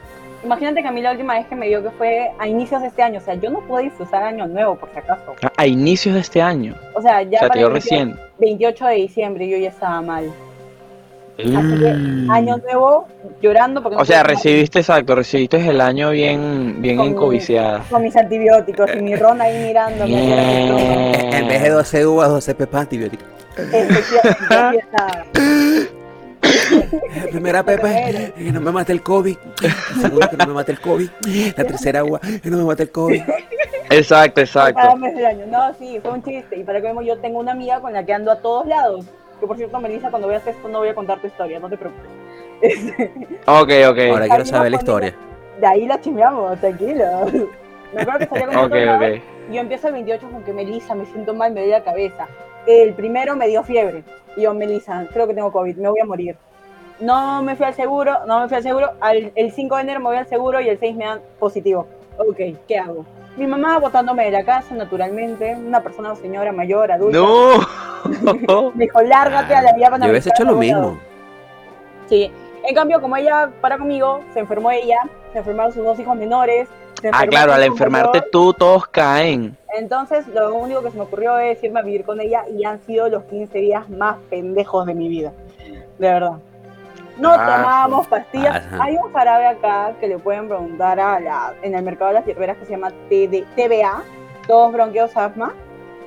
Imagínate 0.45 0.83
que 0.83 0.89
a 0.89 0.93
mí 0.93 1.01
la 1.03 1.13
última 1.13 1.35
vez 1.35 1.47
que 1.47 1.55
me 1.57 1.67
dio 1.69 1.83
que 1.83 1.91
fue 1.91 2.31
a 2.39 2.47
inicios 2.47 2.81
de 2.83 2.89
este 2.89 3.03
año. 3.03 3.19
O 3.19 3.23
sea, 3.23 3.35
yo 3.35 3.51
no 3.51 3.61
puedo 3.61 3.83
disfrutar 3.83 4.23
año 4.23 4.47
nuevo, 4.47 4.75
por 4.77 4.91
si 4.93 4.99
acaso. 4.99 5.35
A, 5.43 5.53
a 5.57 5.67
inicios 5.67 6.15
de 6.15 6.21
este 6.21 6.41
año. 6.43 6.75
O 6.95 7.03
sea, 7.03 7.23
ya 7.23 7.29
o 7.29 7.41
sea, 7.41 7.49
para 7.49 7.53
te 7.53 7.59
dio 7.59 7.67
el 7.69 7.73
28 7.73 7.75
recién. 7.75 8.19
28 8.39 8.87
de 8.87 8.95
diciembre 8.95 9.49
yo 9.49 9.57
ya 9.59 9.69
estaba 9.71 10.01
mal. 10.03 10.31
Así 11.39 11.51
que 11.51 11.93
Mm. 11.93 12.31
año 12.31 12.57
nuevo 12.57 13.07
llorando 13.43 13.83
porque 13.83 13.97
no 13.97 14.01
O 14.03 14.05
sea, 14.07 14.23
recibiste, 14.23 14.79
exacto, 14.79 15.15
recibiste 15.15 15.59
el 15.69 15.83
año 15.83 16.09
bien, 16.11 16.77
bien 16.81 16.97
Con- 16.97 17.09
encoviciada. 17.09 17.83
con 17.91 18.03
mis 18.03 18.17
antibióticos 18.17 18.89
y 18.97 19.01
mi 19.03 19.17
ron 19.17 19.43
ahí 19.43 19.63
mirándome. 19.67 20.07
Bien. 20.17 21.35
En 21.35 21.47
vez 21.49 21.63
de 21.63 21.69
12 21.69 22.07
uvas, 22.07 22.31
12 22.31 22.55
pepas 22.55 22.81
antibióticas. 22.83 23.27
Efectivamente. 23.59 24.87
La 26.71 27.27
primera 27.31 27.63
pepa 27.63 27.93
es 27.93 28.33
que 28.33 28.53
no 28.53 28.61
me 28.61 28.73
mate 28.73 28.93
el 28.93 29.03
COVID. 29.03 29.37
La 29.63 30.01
segunda 30.01 30.31
que 30.31 30.37
no 30.37 30.47
me 30.47 30.55
mate 30.55 30.73
el 30.73 30.81
COVID. 30.81 31.09
La 31.57 31.65
tercera 31.65 31.99
agua 32.01 32.21
que 32.21 32.51
no 32.51 32.59
me 32.59 32.65
mate 32.65 32.85
el 32.85 32.91
COVID. 32.91 33.23
Exacto, 33.91 34.41
exacto. 34.41 34.81
No, 35.49 35.75
sí, 35.75 36.01
fue 36.01 36.13
un 36.13 36.23
chiste. 36.23 36.57
Y 36.57 36.65
para 36.65 36.81
que 36.81 36.89
vemos, 36.89 37.05
yo 37.05 37.19
tengo 37.19 37.39
una 37.39 37.53
amiga 37.53 37.81
con 37.81 37.93
la 37.93 38.05
que 38.05 38.13
ando 38.13 38.31
a 38.31 38.41
todos 38.41 38.67
lados. 38.67 39.07
Que 39.41 39.47
por 39.47 39.57
cierto, 39.57 39.79
Melissa, 39.81 40.11
cuando 40.11 40.29
veas 40.29 40.47
esto 40.47 40.69
no 40.69 40.79
voy 40.79 40.89
a 40.89 40.95
contar 40.95 41.21
tu 41.21 41.27
historia, 41.27 41.59
no 41.59 41.69
te 41.69 41.77
preocupes. 41.77 42.11
Ok, 43.47 43.71
ok. 43.89 43.99
Ahora 44.11 44.29
quiero 44.29 44.45
saber 44.47 44.71
la 44.71 44.77
historia. 44.79 45.15
De 45.61 45.67
ahí 45.67 45.87
la 45.87 46.01
chismeamos, 46.01 46.59
tranquilo. 46.59 47.05
Me 47.95 48.03
acuerdo 48.03 48.19
que 48.21 48.27
salía 48.27 48.47
con 48.47 48.57
Ok, 48.57 48.65
otro 48.65 48.85
lado, 48.85 49.05
ok. 49.05 49.21
y 49.51 49.55
yo 49.55 49.61
empiezo 49.61 49.89
el 49.89 49.93
28 49.95 50.29
con 50.31 50.43
que 50.43 50.53
Melissa, 50.53 50.95
me 50.95 51.07
siento 51.07 51.35
mal, 51.35 51.53
me 51.53 51.61
duele 51.61 51.79
la 51.79 51.85
cabeza. 51.85 52.27
El 52.67 52.95
primero 52.95 53.37
me 53.37 53.47
dio 53.47 53.63
fiebre. 53.63 54.03
Y 54.37 54.43
yo, 54.43 54.55
Melissa, 54.55 55.07
creo 55.13 55.27
que 55.27 55.35
tengo 55.35 55.53
COVID, 55.53 55.77
me 55.77 55.89
voy 55.89 56.01
a 56.01 56.05
morir. 56.05 56.37
No 57.01 57.43
me 57.43 57.57
fui 57.57 57.67
al 57.67 57.75
seguro, 57.75 58.25
no 58.27 58.41
me 58.41 58.49
fui 58.49 58.57
al 58.57 58.63
seguro. 58.63 58.93
Al, 59.01 59.33
el 59.35 59.53
5 59.53 59.77
de 59.77 59.83
enero 59.83 60.01
me 60.01 60.07
voy 60.07 60.17
al 60.17 60.27
seguro 60.27 60.61
y 60.61 60.69
el 60.69 60.79
6 60.79 60.97
me 60.97 61.05
dan 61.05 61.21
positivo. 61.39 61.87
Ok, 62.19 62.39
¿qué 62.67 62.79
hago? 62.79 63.05
Mi 63.37 63.47
mamá 63.47 63.79
botándome 63.79 64.25
de 64.25 64.31
la 64.31 64.45
casa 64.45 64.75
naturalmente, 64.75 65.55
una 65.55 65.83
persona, 65.83 66.15
señora 66.17 66.53
mayor, 66.53 66.91
adulta. 66.91 67.19
No. 67.19 68.71
Me 68.75 68.85
dijo, 68.85 69.03
lárgate 69.03 69.55
a 69.55 69.63
la 69.63 69.73
vía 69.75 69.91
Yo 69.91 70.11
hubiese 70.11 70.31
hecho 70.31 70.45
lo 70.45 70.57
mismo. 70.57 70.99
Sí. 72.07 72.31
En 72.65 72.75
cambio, 72.75 73.01
como 73.01 73.17
ella 73.17 73.51
para 73.61 73.79
conmigo, 73.79 74.21
se 74.33 74.41
enfermó 74.41 74.71
ella, 74.71 74.99
se 75.33 75.39
enfermaron 75.39 75.73
sus 75.73 75.85
dos 75.85 75.99
hijos 75.99 76.17
menores. 76.17 76.69
se 77.01 77.11
Ah, 77.13 77.27
claro, 77.29 77.53
al 77.53 77.63
enfermarte 77.63 78.19
mayor. 78.19 78.31
tú, 78.33 78.55
todos 78.55 78.87
caen. 78.87 79.57
Entonces, 79.77 80.27
lo 80.29 80.55
único 80.55 80.83
que 80.83 80.91
se 80.91 80.97
me 80.97 81.03
ocurrió 81.03 81.39
es 81.39 81.63
irme 81.63 81.81
a 81.81 81.83
vivir 81.83 82.05
con 82.05 82.21
ella 82.21 82.45
y 82.49 82.65
han 82.65 82.81
sido 82.87 83.09
los 83.09 83.25
15 83.25 83.59
días 83.59 83.91
más 83.91 84.17
pendejos 84.31 84.87
de 84.87 84.95
mi 84.95 85.09
vida. 85.09 85.33
De 85.99 86.09
verdad. 86.09 86.39
No 87.19 87.31
Ah, 87.33 87.57
tomábamos 87.57 88.07
pastillas. 88.09 88.57
Ajá. 88.57 88.85
Hay 88.85 88.97
un 88.97 89.13
jarabe 89.13 89.47
acá 89.47 89.95
que 90.01 90.09
le 90.09 90.19
pueden 90.19 90.49
preguntar 90.49 91.01
a 91.01 91.19
la, 91.21 91.55
en 91.63 91.75
el 91.75 91.83
mercado 91.83 92.09
de 92.09 92.15
las 92.15 92.27
hierberas 92.27 92.57
que 92.59 92.67
se 92.67 92.73
llama 92.73 92.91
TBA, 93.09 94.03
todos 94.47 94.73
bronquios 94.73 95.17
asma. 95.17 95.55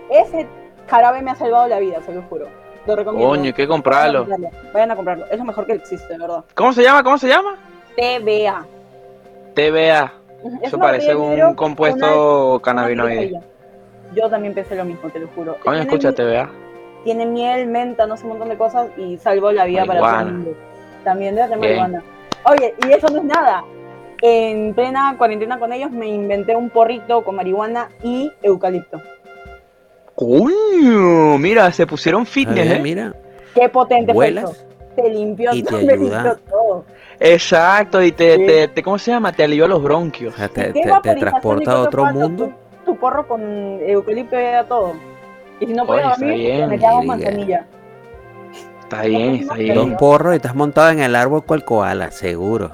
Ese 0.10 0.48
jarabe 0.88 1.22
me 1.22 1.32
ha 1.32 1.36
salvado 1.36 1.68
la 1.68 1.80
vida, 1.80 2.02
se 2.06 2.14
lo 2.14 2.22
juro. 2.24 2.48
Lo 2.86 2.96
recomiendo. 2.96 3.30
Coño, 3.30 3.54
que 3.54 3.66
Vayan 3.66 3.72
a 3.72 3.74
comprarlo. 3.74 4.28
Vayan 4.74 4.92
a 4.92 4.96
comprarlo. 4.96 5.26
Es 5.30 5.38
lo 5.38 5.46
mejor 5.46 5.66
que 5.66 5.74
existe, 5.74 6.14
de 6.14 6.20
verdad. 6.20 6.44
¿Cómo 6.56 6.74
se 6.74 6.84
llama? 6.84 7.04
¿Cómo 7.04 7.18
se 7.18 7.28
llama? 7.28 7.58
TBA. 7.96 8.66
TBA. 9.54 10.14
Es 10.62 10.68
Eso 10.70 10.78
una 10.78 10.86
parece 10.86 11.16
un 11.16 11.54
compuesto 11.56 12.54
una 12.54 12.62
cannabinoide. 12.62 13.40
Yo 14.16 14.30
también 14.30 14.54
pensé 14.54 14.76
lo 14.76 14.86
mismo, 14.86 15.10
te 15.10 15.20
lo 15.20 15.28
juro. 15.30 15.58
Coño, 15.64 15.80
escucha 15.82 16.14
TBA. 16.14 16.50
tiene 17.04 17.26
miel, 17.26 17.68
menta, 17.68 18.08
no 18.08 18.18
sé, 18.18 18.24
un 18.24 18.30
montón 18.30 18.50
de 18.50 18.58
cosas 18.58 18.88
y 18.98 19.18
salvó 19.18 19.52
la 19.52 19.66
vida 19.66 19.86
para 19.86 20.00
todo 20.00 20.20
el 20.22 20.34
mundo. 20.34 20.52
También 21.04 21.36
de 21.36 21.48
Bien. 21.48 21.60
marihuana. 21.60 22.04
Oye, 22.46 22.74
y 22.88 22.92
eso 22.92 23.08
no 23.10 23.18
es 23.20 23.24
nada. 23.26 23.64
En 24.22 24.74
plena 24.74 25.16
cuarentena 25.18 25.58
con 25.60 25.72
ellos 25.72 25.92
me 25.92 26.08
inventé 26.08 26.56
un 26.56 26.70
porrito 26.70 27.24
con 27.24 27.36
marihuana 27.36 27.90
y 28.04 28.32
eucalipto. 28.42 29.02
Coño, 30.16 31.38
mira, 31.38 31.72
se 31.72 31.88
pusieron 31.88 32.26
fitness, 32.26 32.72
¿eh? 32.72 32.80
Mira, 32.82 33.14
Qué 33.56 33.70
potente 33.70 34.14
fue 34.14 34.26
vuelas 34.32 34.52
eso. 34.52 34.66
Te 34.96 35.10
limpió, 35.10 35.54
y 35.54 35.64
te 35.64 35.72
me 35.72 35.94
ayuda. 35.94 36.24
limpió 36.24 36.38
todo. 36.50 36.86
Exacto, 37.22 38.04
y 38.04 38.12
te, 38.12 38.36
Sí. 38.36 38.46
te, 38.46 38.68
te- 38.68 38.84
¿cómo 38.84 38.98
se 38.98 39.12
llama? 39.12 39.32
Te 39.32 39.44
alivió 39.46 39.68
los 39.68 39.82
bronquios. 39.82 40.34
o 40.34 40.38
sea, 40.38 40.50
te, 40.50 40.66
¿Qué 40.66 40.72
te- 40.74 40.82
te 40.82 40.90
vaporización 40.90 41.18
y 41.18 41.22
transporta 41.22 41.72
a 41.72 41.80
otro 41.80 42.06
mundo. 42.08 42.52
Tu, 42.86 42.92
tu 42.92 42.98
porro 43.00 43.26
con 43.28 43.42
eucalipto 43.82 44.36
era 44.36 44.66
todo. 44.66 44.94
Y 45.62 45.68
si 45.68 45.74
no 45.74 45.86
podías 45.86 46.20
dormir, 46.20 46.66
metíamos 46.68 47.02
diga. 47.02 47.16
manzanilla. 47.16 47.66
Está 48.90 49.04
bien, 49.04 49.36
está 49.36 49.54
Dos 49.54 49.86
bien. 49.86 49.98
porros 49.98 50.34
y 50.34 50.38
estás 50.38 50.56
montado 50.56 50.90
en 50.90 51.00
el 51.00 51.16
árbol 51.16 51.46
cual 51.46 51.64
koala, 51.64 52.10
seguro. 52.10 52.72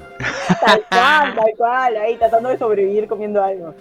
Tal 0.64 0.82
cual, 0.88 1.34
tal 1.34 1.52
cual, 1.58 1.96
ahí 1.98 2.16
tratando 2.16 2.48
de 2.48 2.56
sobrevivir 2.56 3.06
comiendo 3.06 3.44
algo. 3.44 3.74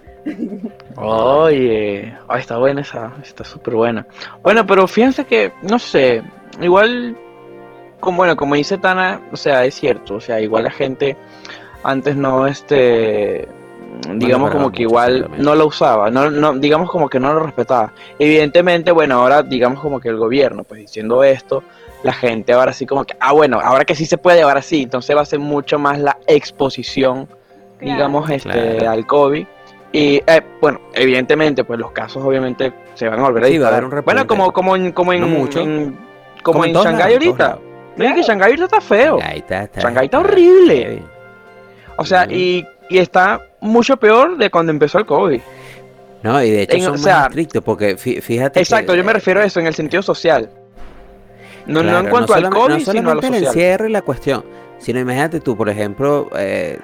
Oye, 0.98 2.14
ay, 2.28 2.40
está 2.42 2.58
buena 2.58 2.82
esa, 2.82 3.14
está 3.24 3.46
súper 3.46 3.76
buena. 3.76 4.06
Bueno, 4.44 4.68
pero 4.68 4.86
fíjense 4.86 5.24
que, 5.24 5.54
no 5.62 5.80
sé, 5.80 6.24
igual, 6.60 7.16
como, 8.02 8.18
bueno, 8.18 8.36
como 8.36 8.56
dice 8.56 8.78
Tana, 8.80 9.22
o 9.32 9.38
sea, 9.38 9.64
es 9.64 9.76
cierto, 9.76 10.16
o 10.16 10.20
sea, 10.20 10.42
igual 10.42 10.66
la 10.66 10.72
gente 10.72 11.16
antes 11.84 12.18
no, 12.18 12.48
este, 12.48 13.48
digamos 14.16 14.52
como 14.52 14.74
que 14.74 14.82
igual 14.82 15.30
no 15.38 15.56
lo 15.56 15.68
usaba, 15.68 16.10
no, 16.12 16.30
no, 16.30 16.54
digamos 16.56 16.92
como 16.92 17.08
que 17.08 17.18
no 17.18 17.34
lo 17.34 17.40
respetaba. 17.40 17.94
Evidentemente, 18.20 18.92
bueno, 18.92 19.22
ahora 19.22 19.42
digamos 19.42 19.80
como 19.80 20.02
que 20.02 20.10
el 20.10 20.18
gobierno, 20.18 20.66
pues 20.66 20.82
diciendo 20.82 21.24
esto, 21.24 21.64
la 22.06 22.14
gente 22.14 22.54
ahora 22.54 22.72
sí 22.72 22.86
como 22.86 23.04
que, 23.04 23.18
ah, 23.20 23.32
bueno, 23.34 23.60
ahora 23.60 23.84
que 23.84 23.96
sí 23.96 24.06
se 24.06 24.20
puede, 24.20 24.44
ahora 24.44 24.62
sí, 24.62 24.84
entonces 24.84 25.16
va 25.18 25.22
a 25.22 25.26
ser 25.26 25.40
mucho 25.40 25.80
más 25.80 25.98
la 26.00 26.18
exposición 26.28 27.28
Claro. 27.80 27.94
digamos, 27.96 28.30
este, 28.30 28.78
Claro. 28.78 28.92
al 28.92 29.06
COVID. 29.08 29.46
Y 29.92 30.22
eh, 30.28 30.42
bueno, 30.62 30.80
evidentemente, 30.94 31.64
pues 31.64 31.80
los 31.80 31.92
casos 31.92 32.24
obviamente 32.24 32.72
se 32.94 33.08
van 33.10 33.20
a 33.20 33.24
volver 33.24 33.46
a 33.46 33.48
Sí, 33.48 33.58
va 33.58 33.68
a 33.68 33.72
haber 33.72 33.86
un 33.86 34.02
Bueno, 34.06 34.28
como, 34.28 34.54
como 34.54 34.76
en, 34.76 34.92
como 34.92 35.14
en, 35.14 35.22
No 35.22 35.28
mucho. 35.28 35.62
en- 35.62 35.98
como 36.44 36.64
en 36.64 36.74
Shanghái 36.74 37.14
ahorita. 37.14 37.58
No, 37.98 38.06
es 38.06 38.14
que 38.14 38.22
Shanghái 38.22 38.50
ahorita 38.52 38.66
está 38.66 38.82
feo. 38.82 39.18
Shanghái 39.20 39.40
está, 39.40 39.64
está- 39.64 39.82
Shanghái 39.82 40.06
está 40.06 40.20
horrible. 40.20 41.02
O 41.98 42.06
sea, 42.06 42.26
y, 42.30 42.66
y 42.90 42.98
está 43.00 43.42
mucho 43.62 43.98
peor 43.98 44.38
de 44.38 44.50
cuando 44.52 44.72
empezó 44.72 45.00
el 45.00 45.06
COVID. 45.08 45.42
No, 46.24 46.44
y 46.44 46.52
de 46.52 46.62
hecho 46.64 46.76
En- 46.78 46.82
son 46.84 46.96
o 46.96 46.98
más 47.00 47.28
estrictos 47.28 47.64
porque 47.64 47.96
fí- 47.98 48.22
fíjate 48.22 48.60
Exacto, 48.60 48.92
que, 48.94 48.98
yo 49.00 49.04
me 49.04 49.14
refiero 49.14 49.40
a 49.42 49.44
eso 49.46 49.60
en 49.60 49.68
el 49.68 49.74
sentido 49.76 50.02
social. 50.04 50.50
No, 51.68 51.82
no 51.84 52.00
en 52.00 52.10
cuanto 52.10 52.34
al 52.34 52.44
solamente- 52.44 52.58
COVID, 52.60 52.74
no 52.74 52.80
sino 52.80 53.12
a 53.12 53.14
lo 53.16 53.22
solamente 53.22 53.38
el 53.38 53.44
encierro 53.46 53.88
y 53.88 53.92
la 53.92 54.02
cuestión, 54.02 54.46
sino 54.78 55.00
imagínate 55.00 55.40
tú, 55.40 55.56
por 55.58 55.70
ejemplo, 55.70 56.30
eh, 56.38 56.80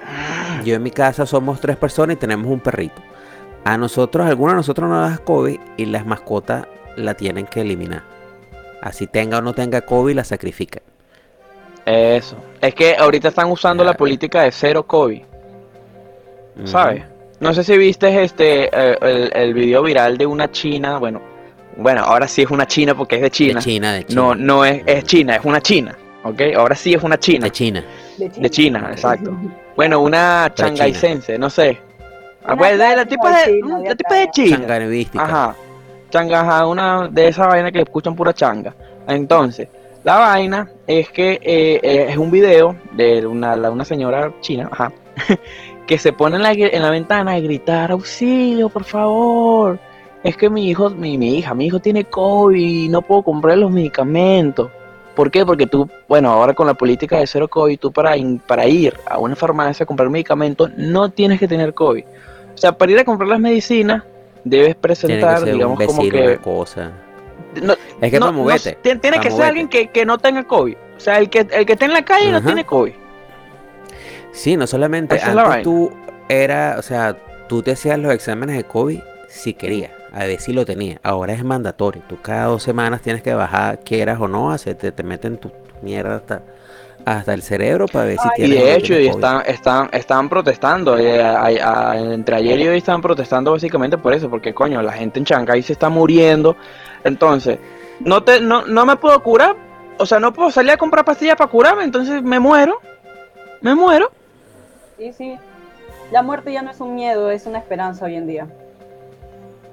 yo 0.64 0.74
en 0.74 0.82
mi 0.82 0.90
casa 0.90 1.24
somos 1.26 1.60
tres 1.60 1.76
personas 1.76 2.16
y 2.16 2.18
tenemos 2.18 2.50
un 2.50 2.60
perrito. 2.60 3.00
A 3.64 3.76
nosotros, 3.78 4.26
algunos 4.26 4.54
de 4.54 4.56
nosotros 4.56 4.88
no 4.90 5.00
das 5.00 5.20
COVID 5.20 5.58
y 5.76 5.86
las 5.86 6.04
mascotas 6.04 6.66
la 6.96 7.14
tienen 7.14 7.46
que 7.46 7.60
eliminar. 7.60 8.02
Así 8.80 9.06
tenga 9.06 9.38
o 9.38 9.42
no 9.42 9.52
tenga 9.54 9.82
COVID, 9.82 10.16
la 10.16 10.24
sacrifican. 10.24 10.82
Eso. 11.86 12.36
Es 12.60 12.74
que 12.74 12.96
ahorita 12.96 13.28
están 13.28 13.50
usando 13.50 13.84
la 13.84 13.94
política 13.94 14.42
de 14.42 14.52
cero 14.52 14.84
COVID. 14.84 15.22
¿sabes? 16.64 17.04
No 17.40 17.54
sé 17.54 17.64
si 17.64 17.76
viste 17.78 18.22
este 18.22 18.64
eh, 18.72 18.98
el, 19.00 19.30
el 19.34 19.54
video 19.54 19.82
viral 19.82 20.16
de 20.18 20.26
una 20.26 20.50
china, 20.50 20.98
bueno, 20.98 21.20
bueno, 21.76 22.02
ahora 22.02 22.28
sí 22.28 22.42
es 22.42 22.50
una 22.50 22.66
china 22.66 22.94
porque 22.94 23.16
es 23.16 23.20
de 23.22 23.26
De 23.26 23.30
China. 23.30 23.60
China, 23.60 23.92
de 23.92 24.04
China. 24.04 24.20
No, 24.20 24.34
no 24.34 24.64
es, 24.64 24.82
es 24.86 25.04
China, 25.04 25.36
es 25.36 25.44
una 25.44 25.60
china, 25.60 25.96
¿ok? 26.24 26.40
Ahora 26.56 26.74
sí 26.74 26.94
es 26.94 27.02
una 27.02 27.18
china. 27.18 27.44
De 27.44 27.50
China. 27.50 27.84
De 28.18 28.50
China, 28.50 28.88
exacto. 28.92 29.36
Bueno, 29.76 30.00
una 30.00 30.52
Pero 30.54 30.68
changaicense, 30.68 31.38
no 31.38 31.48
sé. 31.48 31.78
Ah, 32.44 32.48
Una 32.52 32.56
pues, 32.56 32.78
de 32.78 32.96
la 32.96 33.06
tipa 33.06 33.30
de 33.30 33.52
de, 33.52 33.60
China, 33.62 33.78
la 33.84 33.94
tipa 33.94 34.14
de. 34.16 34.30
China. 34.30 34.66
Ajá. 35.24 35.56
Changa, 36.10 36.40
ajá, 36.42 36.66
una 36.66 37.08
de 37.08 37.28
esas 37.28 37.48
vainas 37.48 37.72
que 37.72 37.80
escuchan 37.80 38.14
pura 38.14 38.34
changa. 38.34 38.74
Entonces, 39.08 39.68
la 40.04 40.18
vaina 40.18 40.68
es 40.86 41.08
que 41.08 41.40
eh, 41.42 41.80
eh, 41.82 42.06
es 42.10 42.18
un 42.18 42.30
video 42.30 42.76
de 42.92 43.26
una, 43.26 43.56
la- 43.56 43.70
una 43.70 43.86
señora 43.86 44.30
china, 44.42 44.68
ajá, 44.70 44.92
que 45.86 45.96
se 45.96 46.12
pone 46.12 46.36
en 46.36 46.42
la, 46.42 46.52
en 46.52 46.82
la 46.82 46.90
ventana 46.90 47.32
a 47.32 47.40
gritar, 47.40 47.90
auxilio, 47.92 48.68
por 48.68 48.84
favor. 48.84 49.78
Es 50.24 50.36
que 50.36 50.48
mi 50.48 50.68
hijo, 50.68 50.90
mi, 50.90 51.18
mi 51.18 51.38
hija, 51.38 51.52
mi 51.54 51.66
hijo 51.66 51.80
tiene 51.80 52.04
COVID 52.04 52.56
y 52.56 52.88
no 52.88 53.02
puedo 53.02 53.22
comprar 53.22 53.58
los 53.58 53.70
medicamentos. 53.70 54.70
¿Por 55.16 55.30
qué? 55.30 55.44
Porque 55.44 55.66
tú, 55.66 55.88
bueno, 56.08 56.30
ahora 56.30 56.54
con 56.54 56.66
la 56.66 56.74
política 56.74 57.18
de 57.18 57.26
cero 57.26 57.48
COVID, 57.48 57.78
tú 57.78 57.92
para, 57.92 58.16
in- 58.16 58.38
para 58.38 58.66
ir 58.66 58.94
a 59.06 59.18
una 59.18 59.36
farmacia 59.36 59.84
a 59.84 59.86
comprar 59.86 60.08
medicamentos 60.08 60.70
no 60.76 61.10
tienes 61.10 61.38
que 61.38 61.48
tener 61.48 61.74
COVID. 61.74 62.04
O 62.54 62.56
sea, 62.56 62.72
para 62.72 62.92
ir 62.92 62.98
a 62.98 63.04
comprar 63.04 63.28
las 63.28 63.40
medicinas 63.40 64.04
debes 64.44 64.64
Tiene 64.66 64.74
que 64.74 64.80
presentar, 64.80 65.38
ser 65.40 65.48
un 65.48 65.54
digamos, 65.54 65.78
como 65.86 66.02
vecino, 66.02 66.26
que... 66.26 66.36
cosa. 66.38 66.92
No, 67.62 67.74
Es 68.00 68.10
que 68.10 68.18
no, 68.18 68.32
no, 68.32 68.44
vete. 68.44 68.78
tiene, 68.80 69.20
que 69.20 69.30
ser 69.30 69.42
alguien 69.44 69.68
que, 69.68 69.88
que 69.88 70.06
no 70.06 70.16
tenga 70.18 70.44
COVID. 70.44 70.74
O 70.96 71.00
sea, 71.00 71.18
el 71.18 71.28
que, 71.28 71.40
el 71.50 71.66
que 71.66 71.72
esté 71.74 71.84
en 71.84 71.92
la 71.92 72.04
calle 72.04 72.30
no 72.30 72.40
tiene 72.42 72.64
COVID. 72.64 72.92
Sí, 74.32 74.56
no 74.56 74.66
solamente 74.66 75.16
Esa 75.16 75.32
antes 75.32 75.62
tú 75.62 75.92
era, 76.28 76.76
o 76.78 76.82
sea, 76.82 77.16
tú 77.48 77.62
te 77.62 77.72
hacías 77.72 77.98
los 77.98 78.12
exámenes 78.14 78.56
de 78.56 78.64
COVID 78.64 79.00
si 79.28 79.52
querías, 79.52 79.90
a 80.12 80.24
ver 80.24 80.40
si 80.40 80.52
lo 80.52 80.64
tenías. 80.64 80.98
Ahora 81.02 81.32
es 81.32 81.42
mandatorio. 81.44 82.02
Tú 82.08 82.18
cada 82.20 82.46
dos 82.46 82.62
semanas 82.62 83.00
tienes 83.02 83.22
que 83.22 83.32
bajar, 83.34 83.80
quieras 83.80 84.20
o 84.20 84.28
no, 84.28 84.50
hacerte, 84.52 84.92
te 84.92 85.02
meten 85.02 85.38
tu 85.38 85.50
mierda 85.82 86.16
hasta, 86.16 86.42
hasta 87.04 87.34
el 87.34 87.42
cerebro 87.42 87.86
para 87.86 88.04
ver 88.04 88.18
si 88.18 88.28
Ay, 88.28 88.30
Y 88.36 88.50
tienes 88.50 88.62
o 88.62 88.66
de 88.66 88.74
hecho, 88.74 88.94
y 88.94 89.06
están, 89.08 89.42
están, 89.46 89.88
están 89.92 90.28
protestando. 90.28 90.96
eh, 90.98 91.22
a- 91.22 91.46
a- 91.46 91.98
entre 91.98 92.36
ayer 92.36 92.60
y 92.60 92.68
hoy 92.68 92.78
están 92.78 93.00
protestando 93.00 93.52
básicamente 93.52 93.98
por 93.98 94.12
eso, 94.14 94.28
porque 94.30 94.52
coño, 94.54 94.82
la 94.82 94.92
gente 94.92 95.18
en 95.18 95.24
Shanghái 95.24 95.62
se 95.62 95.72
está 95.72 95.88
muriendo. 95.88 96.56
Entonces, 97.04 97.58
no, 98.00 98.22
te, 98.22 98.40
no, 98.40 98.66
no 98.66 98.86
me 98.86 98.96
puedo 98.96 99.20
curar. 99.22 99.56
O 99.98 100.06
sea, 100.06 100.18
no 100.18 100.32
puedo 100.32 100.50
salir 100.50 100.72
a 100.72 100.76
comprar 100.76 101.04
pastillas 101.04 101.36
para 101.36 101.50
curarme, 101.50 101.84
entonces 101.84 102.22
me 102.22 102.38
muero. 102.40 102.78
Me 103.60 103.74
muero. 103.74 104.10
Sí, 104.98 105.12
sí. 105.12 105.36
La 106.10 106.22
muerte 106.22 106.52
ya 106.52 106.62
no 106.62 106.70
es 106.70 106.80
un 106.80 106.94
miedo, 106.94 107.30
es 107.30 107.46
una 107.46 107.58
esperanza 107.58 108.04
hoy 108.06 108.16
en 108.16 108.26
día. 108.26 108.46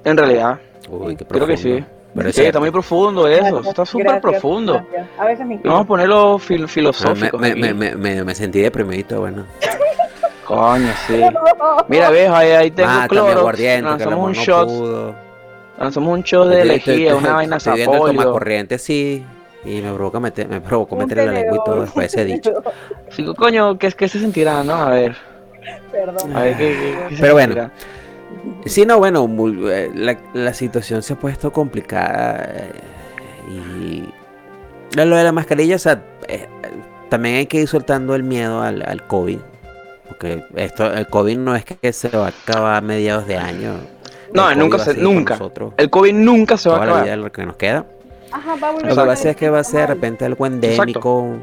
En 0.03 0.17
realidad, 0.17 0.59
Uy, 0.89 1.15
qué 1.15 1.25
creo 1.25 1.45
que 1.47 1.53
profundo. 1.53 1.77
sí. 1.79 1.85
Pero 2.15 2.29
es 2.29 2.35
Sí, 2.35 2.43
está 2.45 2.59
muy 2.59 2.71
profundo 2.71 3.27
eso. 3.27 3.41
Gracias, 3.43 3.67
está 3.67 3.85
súper 3.85 4.19
profundo. 4.19 4.73
gracias. 4.91 5.07
A 5.19 5.25
veces 5.25 5.45
me 5.45 5.57
Vamos 5.63 5.81
a 5.81 5.87
ponerlo 5.87 6.39
fil- 6.39 6.63
Ah, 6.63 6.67
filosófico. 6.67 7.37
me, 7.37 7.53
me, 7.55 7.73
me, 7.73 7.95
me, 7.95 8.23
me 8.23 8.35
sentí 8.35 8.61
deprimidito, 8.61 9.19
bueno. 9.21 9.45
Coño, 10.45 10.87
sí. 11.05 11.21
Mira, 11.87 12.09
ves, 12.09 12.29
ahí, 12.31 12.51
ahí 12.51 12.71
tengo 12.71 12.89
Mátame, 12.89 13.07
cloro. 13.09 13.51
Lanzamos 13.51 14.19
un 14.25 14.31
no 14.31 14.33
shot. 14.33 14.67
pudo. 14.67 15.15
Lanzamos 15.77 16.13
un 16.17 16.21
shot 16.23 16.47
de 16.49 16.61
Estoy- 16.61 16.75
estoy- 16.77 16.93
lejía, 16.95 17.07
estoy- 17.11 17.23
una 17.23 17.33
vaina 17.35 17.57
estoy 17.57 17.73
viendo 17.75 17.93
el 18.07 18.15
zapolio. 18.15 18.31
corriente 18.33 18.75
así 18.75 19.23
y 19.63 19.81
me 19.81 19.93
provoca 19.93 20.19
meter, 20.19 20.47
me 20.47 20.59
provocó 20.61 20.95
meterle 20.95 21.27
la 21.27 21.31
lengua 21.33 21.57
y 21.57 21.63
todo 21.63 21.81
después 21.81 22.11
de 22.11 22.21
ese 22.23 22.33
dicho. 22.33 22.63
Digo, 23.15 23.35
coño, 23.35 23.77
¿qué, 23.77 23.91
¿qué 23.91 24.09
se 24.09 24.19
sentirá, 24.19 24.63
no? 24.63 24.73
A 24.73 24.89
ver, 24.89 25.15
Perdón. 25.91 26.35
a 26.35 26.41
ver 26.41 26.57
qué, 26.57 26.67
qué- 26.69 26.97
qué 27.09 27.15
se 27.15 27.21
Pero 27.21 27.33
bueno. 27.33 27.69
Sí, 28.65 28.85
no, 28.85 28.97
bueno, 28.99 29.27
muy- 29.27 29.57
eh, 29.71 29.91
la, 29.93 30.17
la 30.33 30.53
situación 30.53 31.01
se 31.03 31.13
ha 31.13 31.15
puesto 31.19 31.51
complicada 31.51 32.43
eh, 32.55 32.71
y 33.51 34.09
lo 34.97 35.15
de 35.15 35.23
la 35.23 35.31
mascarilla, 35.31 35.75
o 35.75 35.79
sea, 35.79 36.01
eh, 36.27 36.47
también 37.09 37.35
hay 37.35 37.45
que 37.45 37.61
ir 37.61 37.67
soltando 37.67 38.15
el 38.15 38.23
miedo 38.23 38.61
al, 38.61 38.81
al 38.87 39.05
COVID, 39.07 39.39
porque 40.07 40.43
esto, 40.55 40.91
el 40.91 41.07
COVID 41.07 41.37
no 41.37 41.55
es 41.55 41.65
que 41.65 41.93
se 41.93 42.09
va 42.09 42.27
a 42.27 42.29
acabar 42.29 42.75
a 42.75 42.81
mediados 42.81 43.27
de 43.27 43.37
año, 43.37 43.73
No, 44.33 44.49
el 44.49 44.57
nunca 44.59 44.79
se- 44.79 44.93
nunca. 44.95 45.37
El 45.77 45.89
COVID 45.89 46.13
nunca 46.13 46.57
se 46.57 46.69
va 46.69 46.75
a 46.75 46.79
la 46.79 46.83
acabar. 46.85 47.03
vida 47.05 47.15
lo 47.17 47.31
que 47.31 47.45
nos 47.45 47.55
queda. 47.55 47.85
Ajá, 48.31 48.55
va 48.61 48.67
a 48.69 48.71
volver 48.71 48.89
Lo 48.89 48.95
que 48.95 49.01
a 49.01 49.05
va 49.05 49.13
a 49.13 49.15
ser 49.15 49.23
ser 49.23 49.31
es 49.31 49.37
que 49.37 49.49
va 49.49 49.59
a 49.59 49.63
ser 49.63 49.79
de 49.81 49.87
repente 49.87 50.25
algo 50.25 50.45
endémico, 50.45 51.37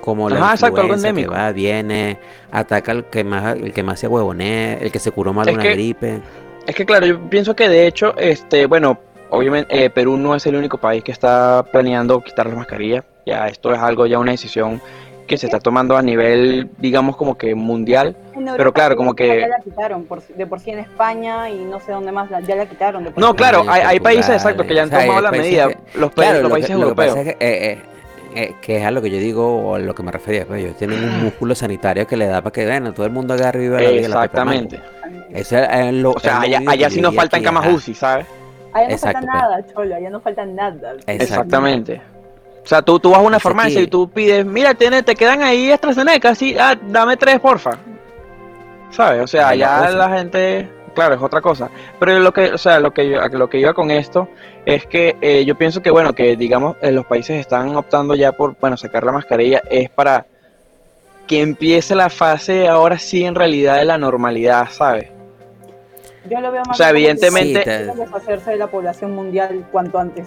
como 0.00 0.28
la 0.28 0.36
Ajá, 0.36 0.54
exacto, 0.54 0.80
algo 0.80 0.94
influenza 0.94 1.04
que 1.04 1.08
endémico. 1.10 1.34
va, 1.34 1.52
viene, 1.52 2.18
ataca 2.50 2.90
al 2.90 3.04
que 3.04 3.22
más, 3.22 3.54
el 3.56 3.72
que 3.72 3.84
más 3.84 4.00
se 4.00 4.08
huevonee, 4.08 4.78
el 4.80 4.90
que 4.90 4.98
se 4.98 5.12
curó 5.12 5.32
mal 5.32 5.44
de 5.46 5.52
Es 5.52 5.56
una 5.56 5.62
que- 5.62 5.72
gripe. 5.74 6.20
Es 6.66 6.74
que 6.74 6.84
claro, 6.86 7.06
yo 7.06 7.18
pienso 7.28 7.54
que 7.56 7.68
de 7.68 7.86
hecho, 7.86 8.16
este, 8.16 8.66
bueno, 8.66 8.98
obviamente 9.30 9.84
eh, 9.84 9.90
Perú 9.90 10.16
no 10.16 10.34
es 10.34 10.46
el 10.46 10.56
único 10.56 10.78
país 10.78 11.02
que 11.02 11.12
está 11.12 11.64
planeando 11.72 12.20
quitar 12.20 12.46
las 12.46 12.56
mascarillas. 12.56 13.04
Ya 13.26 13.46
esto 13.48 13.72
es 13.72 13.78
algo, 13.78 14.06
ya 14.06 14.18
una 14.18 14.32
decisión 14.32 14.80
que 15.26 15.38
se 15.38 15.46
está 15.46 15.60
tomando 15.60 15.96
a 15.96 16.02
nivel, 16.02 16.68
digamos, 16.78 17.16
como 17.16 17.38
que 17.38 17.54
mundial. 17.54 18.16
Pero 18.56 18.72
claro, 18.72 18.96
como 18.96 19.14
que- 19.14 19.40
Ya 19.40 19.48
la 19.48 19.58
quitaron, 19.62 20.04
por, 20.04 20.20
de 20.22 20.46
por 20.46 20.60
sí 20.60 20.70
en 20.72 20.80
España 20.80 21.48
y 21.48 21.58
no 21.64 21.78
sé 21.80 21.92
dónde 21.92 22.10
más, 22.12 22.30
la- 22.30 22.40
ya 22.40 22.56
la 22.56 22.66
quitaron. 22.66 23.04
De 23.04 23.10
por 23.12 23.20
No, 23.20 23.30
sí. 23.30 23.36
claro, 23.36 23.62
en 23.62 23.70
hay, 23.70 23.80
hay 23.82 24.00
países 24.00 24.34
exactos 24.34 24.66
que 24.66 24.74
ya 24.74 24.82
han 24.82 24.88
o 24.88 24.90
sea, 24.90 24.98
hay 25.00 25.06
tomado 25.06 25.22
la 25.22 25.30
medida. 25.30 25.68
que- 25.68 25.78
los, 25.98 26.10
pa- 26.10 26.22
Claro, 26.22 26.32
los 26.34 26.42
lo 26.42 26.48
que- 26.48 26.52
países 26.52 26.70
lo 26.70 26.76
que 26.76 26.82
europeos. 26.82 27.14
pasa 27.14 27.20
es 27.30 27.36
que, 27.36 27.44
eh, 27.46 27.72
eh, 27.72 27.78
eh, 28.34 28.54
que 28.60 28.76
es 28.78 28.84
a 28.84 28.90
lo 28.90 29.00
que 29.02 29.10
yo 29.10 29.18
digo 29.18 29.46
o 29.62 29.74
a 29.74 29.78
lo 29.78 29.94
que 29.94 30.02
me 30.02 30.12
refería. 30.12 30.44
Pues 30.46 30.62
ellos 30.62 30.76
tienen 30.76 31.02
un 31.02 31.24
músculo 31.24 31.54
sanitario 31.54 32.06
que 32.06 32.16
le 32.16 32.26
da 32.26 32.40
para 32.42 32.52
que 32.52 32.64
bueno, 32.66 32.92
todo 32.92 33.06
el 33.06 33.12
mundo 33.12 33.34
agarre 33.34 33.60
y 33.60 33.62
viva 33.64 33.80
la 33.80 33.90
vida. 33.90 34.00
la 34.08 34.24
Exactamente. 34.24 34.80
Eso 35.30 35.58
es, 35.58 35.94
lo, 35.94 36.12
O 36.12 36.20
sea, 36.20 36.40
allá, 36.40 36.60
allá 36.66 36.88
que 36.88 36.94
sí 36.94 37.00
yo 37.00 37.02
nos 37.08 37.14
faltan 37.14 37.42
camas 37.42 37.66
UCI, 37.72 37.94
¿sabes? 37.94 38.26
Allá 38.72 38.88
no 38.88 38.92
Exacto, 38.94 39.18
falta 39.18 39.32
pues. 39.32 39.42
nada, 39.42 39.66
cholo, 39.74 39.94
allá 39.96 40.10
no 40.10 40.20
falta 40.20 40.46
nada. 40.46 40.94
Exactamente. 41.06 42.00
O 42.64 42.66
sea, 42.66 42.80
tú, 42.80 42.98
tú 43.00 43.10
vas 43.10 43.18
a 43.18 43.22
una 43.22 43.36
Así 43.38 43.42
farmacia 43.42 43.76
que- 43.80 43.82
y 43.84 43.86
tú 43.88 44.08
pides, 44.08 44.44
mira, 44.46 44.74
tiene, 44.74 45.02
te 45.02 45.14
quedan 45.14 45.42
ahí 45.42 45.70
AstraZeneca, 45.72 46.34
sí, 46.34 46.56
ah, 46.58 46.76
dame 46.88 47.16
tres, 47.16 47.40
porfa. 47.40 47.72
¿Sabes? 48.90 49.22
O 49.22 49.26
sea, 49.26 49.50
cosa. 49.50 49.90
la 49.90 50.08
gente, 50.16 50.68
claro, 50.94 51.14
es 51.14 51.22
otra 51.22 51.40
cosa. 51.40 51.70
Pero 51.98 52.18
lo 52.20 52.32
que, 52.32 52.52
o 52.52 52.58
sea, 52.58 52.78
lo 52.78 52.92
que 52.92 53.08
yo, 53.08 53.20
a 53.22 53.28
lo 53.28 53.48
que 53.48 53.58
iba 53.58 53.72
con 53.72 53.90
esto 53.90 54.28
es 54.64 54.86
que 54.86 55.16
eh, 55.20 55.44
yo 55.44 55.54
pienso 55.56 55.82
que, 55.82 55.90
bueno, 55.90 56.12
que 56.14 56.36
digamos, 56.36 56.76
eh, 56.82 56.92
los 56.92 57.04
países 57.06 57.38
están 57.40 57.74
optando 57.76 58.14
ya 58.14 58.32
por, 58.32 58.56
bueno, 58.60 58.76
sacar 58.76 59.04
la 59.04 59.12
mascarilla, 59.12 59.62
es 59.70 59.90
para 59.90 60.26
que 61.26 61.40
empiece 61.40 61.94
la 61.94 62.10
fase 62.10 62.68
ahora 62.68 62.98
sí 62.98 63.24
en 63.24 63.34
realidad 63.34 63.76
de 63.78 63.84
la 63.84 63.98
normalidad, 63.98 64.68
¿sabes? 64.70 65.08
Yo 66.28 66.40
lo 66.40 66.52
veo 66.52 66.62
más 66.66 66.70
O 66.70 66.74
sea, 66.74 66.86
que 66.92 66.98
evidentemente- 66.98 67.48
Sí, 67.48 67.54
te- 67.54 67.62
quieren 67.64 67.96
deshacerse 67.96 68.50
de 68.52 68.56
la 68.56 68.66
población 68.68 69.12
mundial 69.14 69.66
cuanto 69.72 69.98
antes. 69.98 70.26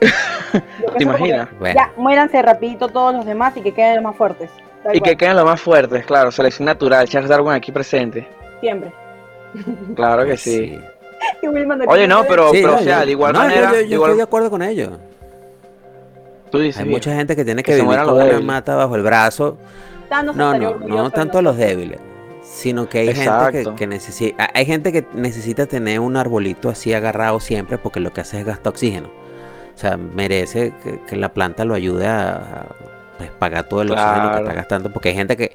Como 0.86 1.00
imaginas? 1.00 1.48
que 1.48 1.54
Bueno. 1.56 1.74
Ya, 1.74 1.92
muéranse 1.96 2.40
rapidito 2.42 2.88
todos 2.88 3.14
los 3.14 3.26
demás 3.26 3.56
y 3.56 3.60
que 3.62 3.72
queden 3.72 3.96
los 3.96 4.04
más 4.04 4.16
fuertes. 4.16 4.50
Y 4.92 5.00
que 5.00 5.16
queden 5.16 5.36
los 5.36 5.44
más 5.44 5.60
fuertes, 5.60 6.04
claro, 6.04 6.30
selección 6.30 6.66
natural, 6.66 7.08
Charles 7.08 7.30
Darwin 7.30 7.52
aquí 7.54 7.72
presente. 7.72 8.26
Siempre. 8.60 8.92
Claro 9.94 10.24
que 10.26 10.36
sí. 10.36 10.78
Y 11.42 11.46
Oye, 11.86 12.06
no, 12.08 12.24
pero, 12.24 12.50
Sí, 12.50 12.58
pero 12.62 12.72
no, 12.74 12.78
o 12.78 12.82
sea, 12.82 13.00
yo- 13.00 13.06
de 13.06 13.10
igual 13.12 13.32
no, 13.32 13.38
yo- 13.40 13.44
manera, 13.48 13.68
yo, 13.68 13.74
yo 13.74 13.78
de 13.88 13.94
igual- 13.94 14.10
estoy 14.10 14.16
de 14.18 14.22
acuerdo 14.24 14.50
con 14.50 14.62
ellos. 14.62 14.90
tú 16.50 16.58
dices, 16.58 16.82
Hay 16.82 16.88
mucha 16.88 17.14
gente 17.14 17.34
que 17.36 17.44
tiene 17.44 17.62
Que 17.62 17.72
que, 17.76 17.82
vivir 17.82 17.98
con 18.02 18.14
una 18.22 18.40
mata 18.40 18.74
bajo 18.76 18.94
el 18.96 19.02
brazo. 19.02 19.58
No, 20.10 20.22
no, 20.56 20.74
no 20.78 21.04
de 21.04 21.10
tanto 21.10 21.42
los 21.42 21.56
débiles, 21.56 21.98
sino 22.42 22.88
que 22.88 23.00
hay 23.00 23.14
gente 23.14 23.64
que, 23.64 23.74
que 23.74 23.86
necesita, 23.86 24.48
hay 24.54 24.64
gente 24.64 24.92
que 24.92 25.04
necesita 25.14 25.66
tener 25.66 25.98
un 25.98 26.16
arbolito 26.16 26.68
así 26.68 26.94
agarrado 26.94 27.40
siempre 27.40 27.78
porque 27.78 27.98
lo 28.00 28.12
que 28.12 28.20
hace 28.20 28.38
es 28.40 28.46
gastar 28.46 28.70
oxígeno. 28.70 29.08
O 29.74 29.78
sea, 29.78 29.96
merece 29.96 30.72
que, 30.84 31.00
que 31.00 31.16
la 31.16 31.30
planta 31.32 31.64
lo 31.64 31.74
ayude 31.74 32.06
a, 32.06 32.34
a, 32.36 32.66
pues, 33.18 33.30
pagar 33.32 33.64
todo 33.64 33.82
el 33.82 33.90
oxígeno 33.90 34.30
que 34.32 34.38
está 34.38 34.52
gastando 34.52 34.92
porque 34.92 35.08
hay 35.08 35.14
gente 35.16 35.36
que 35.36 35.52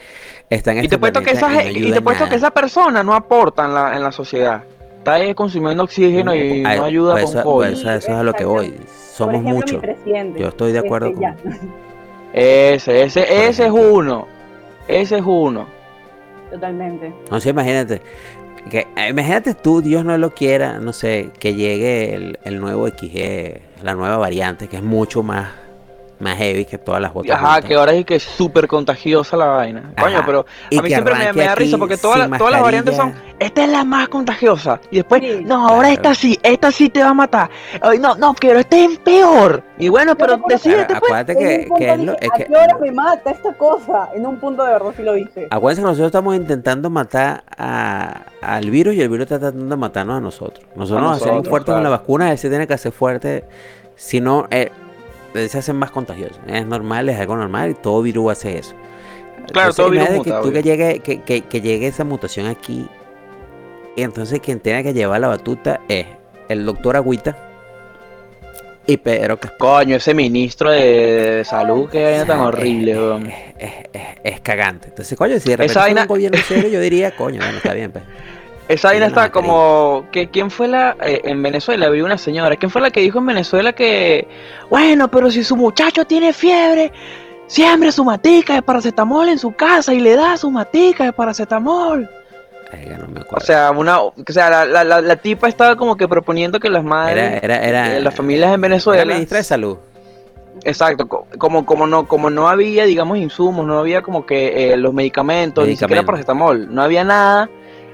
está 0.50 0.72
en 0.72 0.78
Y 0.78 0.80
este 0.82 0.90
te 0.96 0.98
puesto 1.00 1.22
que 1.22 1.32
esa, 1.32 1.64
y 1.64 1.80
no 1.80 1.88
y 1.88 1.92
te 1.94 2.02
puesto 2.02 2.28
que 2.28 2.36
esa 2.36 2.52
persona 2.52 3.02
no 3.02 3.14
aporta 3.16 3.64
en 3.64 3.74
la, 3.74 3.96
en 3.96 4.04
la 4.04 4.12
sociedad. 4.12 4.64
Está 5.00 5.14
ahí 5.14 5.34
consumiendo 5.34 5.84
oxígeno 5.84 6.36
y 6.36 6.64
Ay, 6.66 6.78
no 6.78 6.86
ayuda 6.86 7.14
pues 7.14 7.26
con 7.26 7.34
eso, 7.39 7.43
pues 7.54 7.72
eso- 7.80 7.91
eso 7.91 8.12
es 8.12 8.18
a 8.18 8.24
lo 8.24 8.34
que 8.34 8.45
voy. 8.45 8.74
Somos 9.14 9.36
ejemplo, 9.36 9.54
muchos. 9.56 9.82
Yo 10.38 10.47
estoy 10.50 10.72
de 10.72 10.80
acuerdo 10.80 11.08
Este, 11.10 11.20
con- 11.20 11.80
Ese, 12.34 13.04
ese, 13.04 13.47
ese 13.47 13.66
es 13.66 13.72
uno. 13.72 14.28
Ese 14.88 15.18
es 15.18 15.24
uno. 15.26 15.68
Totalmente. 16.52 17.14
No 17.32 17.39
sé, 17.39 17.50
imagínate. 17.50 18.02
Que, 18.70 18.88
eh, 18.95 19.10
imagínate 19.10 19.54
tú, 19.56 19.82
Dios 19.82 20.04
no 20.06 20.18
lo 20.18 20.32
quiera, 20.32 20.80
no 20.80 20.93
sé, 20.93 21.32
que 21.39 21.56
llegue 21.56 22.14
el, 22.14 22.39
el 22.43 22.60
nuevo 22.60 22.88
XG, 22.88 23.62
la 23.84 23.95
nueva 23.95 24.18
variante, 24.18 24.68
que 24.68 24.76
es 24.78 24.84
mucho 24.84 25.24
más, 25.24 25.50
más 26.20 26.38
heavy 26.38 26.66
que 26.66 26.78
todas 26.78 27.02
las 27.02 27.12
otras. 27.14 27.38
Ajá, 27.38 27.54
juntas. 27.54 27.66
que 27.66 27.76
ahora 27.76 27.94
es 27.94 28.06
que 28.06 28.16
es 28.16 28.24
súper 28.24 28.68
contagiosa 28.68 29.38
la 29.38 29.46
vaina. 29.46 29.92
Coño, 30.00 30.22
pero 30.26 30.46
Y 30.70 30.78
a 30.78 30.82
mí 30.82 30.88
que 30.90 30.94
siempre 30.96 31.14
me, 31.34 31.44
da 31.46 31.56
risa 31.56 31.78
porque 31.78 31.96
todas, 31.98 32.28
las- 32.30 32.38
todas 32.38 32.52
las 32.54 32.62
variantes 32.62 32.96
son, 32.96 33.14
esta 33.40 33.64
es 33.64 33.70
la 33.70 33.86
más 33.86 34.10
contagiosa. 34.10 34.82
Y 34.92 34.98
después, 34.98 35.22
Sí, 35.22 35.44
no, 35.46 35.68
ahora 35.70 35.88
claro. 35.90 35.94
esta 35.94 36.16
sí, 36.16 36.38
esta 36.44 36.72
sí 36.72 36.90
te 36.90 37.02
va 37.02 37.10
a 37.10 37.14
matar. 37.14 37.50
Ay, 37.82 38.00
no, 38.00 38.16
no, 38.16 38.36
pero 38.40 38.60
esta 38.60 38.78
es 38.78 38.98
peor. 39.00 39.64
Y 39.78 39.88
bueno, 39.88 40.16
pero 40.18 40.38
decídete 40.48 40.86
Claro, 40.88 41.00
pues. 41.00 41.12
acuérdate 41.12 41.36
que, 41.38 41.68
que 41.78 41.90
es 41.94 42.00
lo, 42.00 42.12
es 42.20 42.30
¿A 42.32 42.36
que, 42.36 42.46
qué 42.46 42.54
hora 42.56 42.78
me 42.82 42.92
mata 42.92 43.32
esta 43.32 43.54
cosa? 43.54 44.10
En 44.14 44.26
un 44.26 44.38
punto 44.40 44.64
de 44.66 44.74
verdad 44.74 44.92
sí 44.98 45.04
lo 45.04 45.14
dije. 45.14 45.48
acuérdense 45.50 45.82
que 45.82 45.88
nosotros 45.88 46.08
estamos 46.08 46.36
intentando 46.36 46.90
matar 46.90 47.44
a- 47.58 48.24
al 48.42 48.70
virus 48.70 48.96
y 48.96 49.02
el 49.02 49.08
virus 49.10 49.24
está 49.24 49.40
tratando 49.40 49.74
de 49.74 49.80
matarnos 49.80 50.18
a 50.18 50.20
nosotros. 50.22 50.66
Nosotros 50.76 51.02
A 51.02 51.08
nos 51.08 51.16
hacemos 51.16 51.32
nosotros, 51.36 51.50
fuertes 51.50 51.74
con 51.74 51.84
la 51.84 51.90
vacuna, 51.90 52.32
él 52.32 52.38
se 52.38 52.50
tiene 52.50 52.68
que 52.68 52.74
hacer 52.74 52.92
fuerte, 52.92 53.46
si 53.96 54.20
no, 54.20 54.48
eh, 54.52 54.70
se 55.34 55.58
hacen 55.58 55.76
más 55.76 55.92
contagiosos. 55.92 56.40
Es 56.48 56.66
normal, 56.66 57.10
es 57.10 57.20
algo 57.20 57.36
normal 57.36 57.72
y 57.72 57.74
todo 57.76 58.02
virus 58.02 58.32
hace 58.32 58.58
eso. 58.60 58.74
Claro, 59.52 59.74
todo 59.74 59.90
virus 59.90 60.08
imagínate 60.10 60.30
que 60.30 60.36
muta, 60.36 60.42
tú 60.48 60.52
que 60.54 60.64
llegue, 60.64 61.00
que, 61.00 61.22
que- 61.22 61.42
que 61.42 61.62
llegue 61.62 61.88
esa 61.88 62.04
mutación 62.04 62.46
aquí 62.48 62.88
y 63.96 64.02
entonces 64.04 64.40
quien 64.40 64.60
tenga 64.60 64.84
que 64.84 64.94
llevar 64.94 65.20
la 65.22 65.28
batuta 65.28 65.82
es 65.88 66.06
el 66.50 66.66
doctor 66.66 66.96
Agüita 66.96 67.36
y 68.86 68.98
Pedro 68.98 69.38
Castillo. 69.40 69.58
Coño, 69.60 69.96
ese 69.98 70.14
ministro 70.14 70.72
de, 70.72 71.44
salud 71.46 71.90
que 71.90 72.04
vaina 72.04 72.26
tan 72.26 72.40
horrible, 72.40 72.92
es, 72.94 73.34
es, 73.60 73.74
es- 73.94 74.08
es- 74.24 74.42
cagante. 74.42 74.88
Entonces, 74.90 75.18
coño, 75.18 75.40
si 75.40 75.50
de 75.50 75.58
repente 75.58 75.72
Esa 75.72 75.82
vaina- 75.82 76.02
un 76.04 76.08
gobierno 76.08 76.38
serio, 76.40 76.70
yo 76.70 76.80
diría, 76.80 77.16
coño, 77.16 77.40
bueno, 77.40 77.58
está 77.58 77.74
bien, 77.74 77.92
pues. 77.92 78.04
Esa 78.70 78.90
vaina 78.90 79.08
está 79.08 79.32
como 79.32 80.06
que 80.12 80.30
quién 80.30 80.50
fue 80.52 80.68
la 80.68 80.96
eh, 81.04 81.22
en 81.24 81.42
Venezuela 81.42 81.90
vi 81.90 82.02
una 82.02 82.18
señora, 82.20 82.56
¿quién 82.56 82.70
fue 82.70 82.82
la 82.82 82.92
que 82.92 83.02
dijo 83.02 83.18
en 83.18 83.26
Venezuela 83.26 83.74
que 83.74 84.28
bueno, 84.70 85.10
pero 85.10 85.30
si 85.32 85.44
su 85.44 85.56
muchacho 85.58 86.06
tiene 86.06 86.32
fiebre, 86.34 86.92
siembre 87.48 87.92
su 87.92 88.06
matica 88.06 88.54
de 88.54 88.62
paracetamol 88.62 89.28
en 89.28 89.40
su 89.40 89.54
casa 89.54 89.92
y 89.94 90.00
le 90.00 90.16
da 90.16 90.38
su 90.38 90.52
matica 90.52 91.04
de 91.04 91.14
paracetamol. 91.14 92.08
Ay, 92.72 92.96
no 92.96 93.08
me 93.08 93.22
O 93.32 93.40
sea, 93.40 93.72
una 93.72 94.00
o 94.02 94.14
sea, 94.28 94.52
la, 94.52 94.66
la, 94.66 94.84
la, 94.84 95.02
la 95.02 95.16
tipa 95.16 95.48
estaba 95.48 95.76
como 95.76 95.98
que 95.98 96.08
proponiendo 96.08 96.60
que 96.60 96.70
las 96.70 96.84
madres 96.84 97.42
era, 97.42 97.58
era, 97.68 97.98
eh, 97.98 98.02
las 98.02 98.14
familias 98.14 98.54
en 98.54 98.62
Venezuela 98.62 99.04
ministra 99.16 99.40
de 99.40 99.44
salud. 99.44 99.78
Exacto, 100.64 101.08
co- 101.08 101.26
como, 101.40 101.66
como 101.66 101.88
no, 101.88 102.08
como 102.08 102.30
no 102.30 102.48
había, 102.48 102.84
digamos, 102.86 103.18
insumos, 103.18 103.66
no 103.66 103.80
había 103.80 104.04
como 104.04 104.28
que 104.28 104.74
eh, 104.74 104.78
los 104.78 104.94
medicamentos, 104.94 105.66
ni 105.66 105.76
siquiera 105.76 106.02
paracetamol, 106.06 106.72
no 106.74 106.84
había 106.84 107.04
nada. 107.04 107.50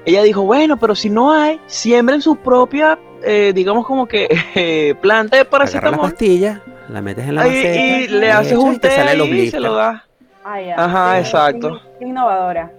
Ella 0.06 0.22
dijo, 0.22 0.42
bueno, 0.42 0.76
pero 0.78 0.94
si 0.94 1.10
no 1.10 1.32
hay, 1.32 1.60
siembren 1.66 2.22
su 2.22 2.36
propia, 2.36 2.98
eh, 3.22 3.52
digamos, 3.54 3.84
como 3.86 4.06
que 4.06 4.28
eh, 4.54 4.94
planta 5.00 5.36
de 5.36 5.40
Agarra 5.42 5.44
la 5.44 5.50
paracetamol 5.50 6.00
pastilla, 6.00 6.62
la 6.88 7.02
metes 7.02 7.26
en 7.28 7.34
la 7.34 7.42
ahí, 7.42 7.50
maceta, 7.50 7.76
y 7.80 8.06
le 8.08 8.30
haces 8.32 8.56
un 8.56 8.78
té 8.78 8.90
sale 8.90 9.10
ahí 9.10 9.18
los 9.18 9.28
y 9.28 9.50
se 9.50 9.60
lo 9.60 9.74
das. 9.74 10.02
Ah. 10.44 10.58
Ajá, 10.76 11.12
Sí, 11.14 11.18
exacto. 11.20 11.80
innovadora. 12.00 12.70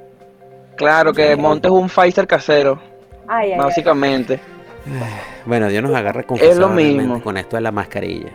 Claro, 0.77 1.11
que 1.13 1.33
Sí. 1.35 1.39
montes 1.41 1.69
un 1.69 1.89
Pfizer 1.89 2.25
casero, 2.27 2.79
ay. 3.27 3.55
básicamente. 3.57 4.39
Bueno, 5.45 5.69
Dios 5.69 5.81
nos 5.81 5.95
agarra 5.95 6.23
con 6.23 6.37
Es 6.39 6.57
lo 6.57 6.67
mismo. 6.67 7.21
con 7.23 7.37
esto 7.37 7.55
de 7.55 7.61
la 7.61 7.71
mascarilla. 7.71 8.29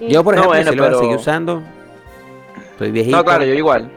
Yo, 0.00 0.24
por 0.24 0.34
No, 0.34 0.40
ejemplo, 0.40 0.48
bueno, 0.48 0.70
sí 0.70 0.76
lo 0.76 0.84
voy 0.84 0.94
a 0.94 0.98
seguir 0.98 1.16
usando. 1.16 1.62
Estoy 2.70 2.90
viejito. 2.92 3.16
No, 3.16 3.24
claro, 3.24 3.44
yo 3.44 3.52
igual. 3.52 3.90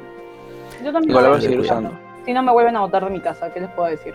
yo 0.83 0.91
también 0.91 1.09
Igual 1.09 1.23
lo 1.23 1.29
voy 1.31 1.39
a 1.39 1.41
seguir 1.41 1.59
usando. 1.61 1.91
Si 2.25 2.33
no 2.33 2.43
me 2.43 2.51
vuelven 2.51 2.75
a 2.75 2.81
botar 2.81 3.03
de 3.03 3.09
mi 3.11 3.19
casa, 3.19 3.51
¿qué 3.53 3.59
les 3.61 3.69
puedo 3.71 3.89
decir? 3.89 4.13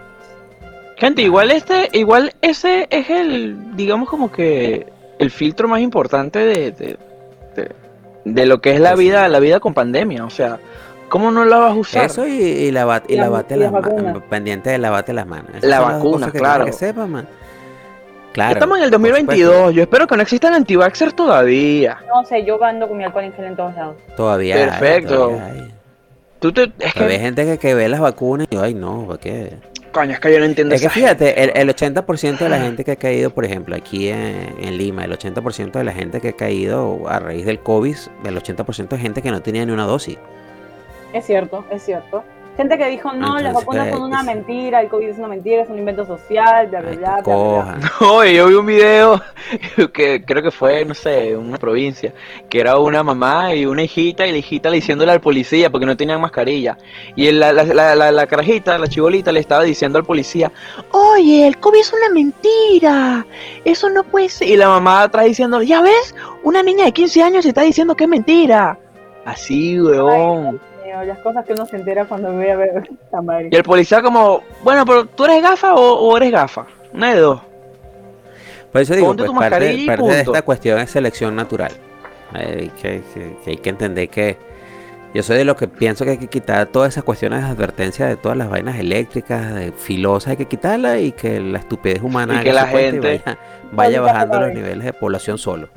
Gente, 0.96 1.22
igual 1.22 1.50
este, 1.50 1.88
igual 1.92 2.32
ese 2.40 2.86
es 2.90 3.10
el, 3.10 3.76
digamos 3.76 4.08
como 4.08 4.30
que 4.32 4.86
el 5.18 5.30
filtro 5.30 5.68
más 5.68 5.80
importante 5.80 6.38
de, 6.38 6.70
de, 6.72 6.96
de- 7.54 7.72
de 8.24 8.46
lo 8.46 8.60
que 8.60 8.72
es 8.74 8.80
la 8.80 8.90
Pues 8.90 9.00
sí. 9.00 9.04
vida, 9.06 9.28
la 9.28 9.38
vida 9.38 9.60
con 9.60 9.72
pandemia. 9.74 10.24
O 10.24 10.30
sea, 10.30 10.58
¿cómo 11.08 11.30
no 11.30 11.44
la 11.44 11.58
vas 11.58 11.72
a 11.72 11.74
usar? 11.74 12.04
Eso 12.06 12.26
y, 12.26 12.32
y, 12.32 12.70
lava- 12.72 13.02
y 13.08 13.12
Y 13.12 13.16
las- 13.16 13.26
lavate 13.26 13.56
las 13.56 13.72
las 13.72 13.82
manos. 13.92 14.22
Pendiente 14.28 14.70
de 14.70 14.78
lavate 14.78 15.12
las 15.12 15.26
manos. 15.26 15.50
Esas 15.50 15.64
La 15.64 15.80
vacuna, 15.80 16.30
que 16.32 16.38
claro. 16.38 16.64
Que 16.64 16.72
sepa, 16.72 17.06
man. 17.06 17.28
Claro. 18.32 18.52
Estamos 18.54 18.78
en 18.78 18.84
el 18.84 18.90
por 18.90 19.00
2022. 19.00 19.50
supuesto, 19.54 19.70
Yo 19.72 19.82
espero 19.82 20.06
que 20.06 20.16
no 20.16 20.22
existan 20.22 20.54
antivaxxers 20.54 21.14
todavía. 21.14 21.98
No 22.08 22.24
sé, 22.24 22.44
yo 22.44 22.62
ando 22.62 22.88
con 22.88 22.98
mi 22.98 23.04
alcohol 23.04 23.24
en 23.24 23.32
gel 23.32 23.44
en 23.46 23.56
todos 23.56 23.74
lados. 23.74 23.96
Todavía. 24.16 24.56
hay, 24.56 24.64
Perfecto. 24.64 25.14
todavía 25.14 25.46
hay. 25.46 25.74
Tú 26.38 26.52
te, 26.52 26.72
es 26.78 26.94
Todavía 26.94 27.14
hay 27.14 27.18
que, 27.18 27.24
gente 27.24 27.44
que, 27.44 27.58
que 27.58 27.74
ve 27.74 27.88
las 27.88 28.00
vacunas 28.00 28.46
y, 28.50 28.56
ay, 28.56 28.74
no, 28.74 29.06
¿para 29.06 29.18
qué? 29.18 29.54
coño, 29.96 30.12
es 30.12 30.20
que 30.20 30.30
yo 30.30 30.38
no 30.38 30.44
entiendo 30.44 30.74
Es 30.74 30.82
que 30.82 30.90
fíjate, 30.90 31.42
el, 31.42 31.52
el 31.54 31.74
80% 31.74 32.38
de 32.38 32.48
la 32.50 32.58
gente 32.58 32.84
que 32.84 32.92
ha 32.92 32.96
caído, 32.96 33.30
por 33.30 33.46
ejemplo, 33.46 33.74
aquí 33.74 34.08
en, 34.10 34.54
en 34.60 34.76
Lima, 34.76 35.06
el 35.06 35.12
80% 35.12 35.72
de 35.72 35.84
la 35.84 35.92
gente 35.92 36.20
que 36.20 36.28
ha 36.28 36.32
caído 36.34 37.08
a 37.08 37.18
raíz 37.18 37.46
del 37.46 37.60
COVID, 37.60 37.96
el 38.24 38.36
80% 38.36 38.94
es 38.94 39.00
gente 39.00 39.22
que 39.22 39.30
no 39.30 39.40
tenía 39.40 39.64
ni 39.64 39.72
una 39.72 39.84
dosis. 39.84 40.18
Es 41.14 41.24
cierto, 41.24 41.64
es 41.70 41.82
cierto. 41.82 42.22
Gente 42.56 42.78
que 42.78 42.86
dijo, 42.86 43.12
no, 43.12 43.36
las 43.38 43.52
vacunas 43.52 43.90
son 43.90 44.00
eh, 44.00 44.04
una 44.06 44.20
es- 44.20 44.26
mentira, 44.26 44.80
el 44.80 44.88
COVID 44.88 45.08
es 45.08 45.18
una 45.18 45.28
mentira, 45.28 45.62
es 45.62 45.68
un 45.68 45.78
invento 45.78 46.06
social, 46.06 46.68
bla, 46.68 46.80
bla, 46.80 46.90
Ay, 46.90 46.96
bla. 46.96 47.78
Oye, 48.00 48.34
yo 48.36 48.46
vi 48.46 48.54
un 48.54 48.64
video 48.66 49.20
que 49.92 50.24
creo 50.24 50.42
que 50.42 50.50
fue, 50.50 50.84
no 50.86 50.94
sé, 50.94 51.30
en 51.32 51.38
una 51.38 51.58
provincia, 51.58 52.14
que 52.48 52.60
era 52.60 52.78
una 52.78 53.02
mamá 53.02 53.54
y 53.54 53.66
una 53.66 53.82
hijita 53.82 54.26
y 54.26 54.32
la 54.32 54.38
hijita 54.38 54.70
le 54.70 54.76
diciéndole 54.76 55.12
al 55.12 55.20
policía 55.20 55.68
porque 55.70 55.84
no 55.84 55.96
tenían 55.98 56.18
mascarilla. 56.20 56.78
Y 57.14 57.30
la, 57.30 57.52
la, 57.52 57.64
la, 57.64 57.94
la, 57.94 58.10
la 58.10 58.26
carajita, 58.26 58.78
la 58.78 58.86
chibolita, 58.88 59.32
le 59.32 59.40
estaba 59.40 59.62
diciendo 59.62 59.98
al 59.98 60.04
policía, 60.04 60.50
oye, 60.92 61.46
el 61.46 61.58
COVID 61.58 61.80
es 61.80 61.92
una 61.92 62.08
mentira, 62.14 63.26
eso 63.66 63.90
no 63.90 64.02
puede 64.02 64.30
ser. 64.30 64.48
Y 64.48 64.56
la 64.56 64.68
mamá 64.68 65.02
atrás 65.02 65.26
diciéndole, 65.26 65.66
ya 65.66 65.82
ves, 65.82 66.14
una 66.42 66.62
niña 66.62 66.86
de 66.86 66.92
15 66.92 67.22
años 67.22 67.44
está 67.44 67.60
diciendo 67.62 67.94
que 67.94 68.04
es 68.04 68.10
mentira. 68.10 68.78
Así, 69.26 69.78
weón. 69.80 70.58
Mío, 70.86 71.04
Las 71.04 71.18
cosas 71.18 71.44
que 71.44 71.52
uno 71.52 71.66
se 71.66 71.76
entera 71.76 72.04
cuando 72.06 72.34
ve 72.36 72.52
a 72.52 72.56
ver 72.56 72.88
esta 73.04 73.20
madre. 73.22 73.48
Y 73.50 73.56
el 73.56 73.62
policía 73.62 74.02
como, 74.02 74.42
bueno, 74.62 74.84
pero 74.84 75.06
tú 75.06 75.24
eres 75.24 75.42
gafa 75.42 75.74
o, 75.74 75.94
o 76.00 76.16
eres 76.16 76.30
gafa. 76.32 76.66
Una 76.92 77.14
de 77.14 77.20
dos. 77.20 77.40
Por 78.72 78.80
eso 78.82 78.94
digo, 78.94 79.14
pues, 79.16 79.30
parte, 79.30 79.84
parte 79.86 80.02
de 80.04 80.20
esta 80.20 80.42
cuestión 80.42 80.78
es 80.80 80.90
selección 80.90 81.34
natural. 81.34 81.72
Eh, 82.34 82.70
que, 82.80 83.02
que- 83.14 83.36
que 83.44 83.50
hay 83.52 83.56
que 83.56 83.70
entender 83.70 84.08
que 84.08 84.36
yo 85.14 85.22
soy 85.22 85.38
de 85.38 85.44
los 85.44 85.56
que 85.56 85.68
pienso 85.68 86.04
que 86.04 86.10
hay 86.12 86.18
que 86.18 86.26
quitar 86.26 86.66
todas 86.66 86.92
esas 86.92 87.04
cuestiones 87.04 87.42
de 87.42 87.48
advertencia 87.48 88.06
de 88.06 88.16
todas 88.16 88.36
las 88.36 88.50
vainas 88.50 88.78
eléctricas, 88.78 89.54
de 89.54 89.72
filosas, 89.72 90.32
hay 90.32 90.36
que 90.36 90.44
quitarlas 90.46 91.00
y 91.00 91.12
que 91.12 91.40
la 91.40 91.58
estupidez 91.58 92.02
humana 92.02 92.40
Y 92.40 92.44
que 92.44 92.52
la 92.52 92.66
gente- 92.66 93.22
vaya, 93.72 94.00
bajando 94.02 94.40
los 94.40 94.52
niveles 94.52 94.84
de 94.84 94.92
población 94.92 95.38
solo. 95.38 95.68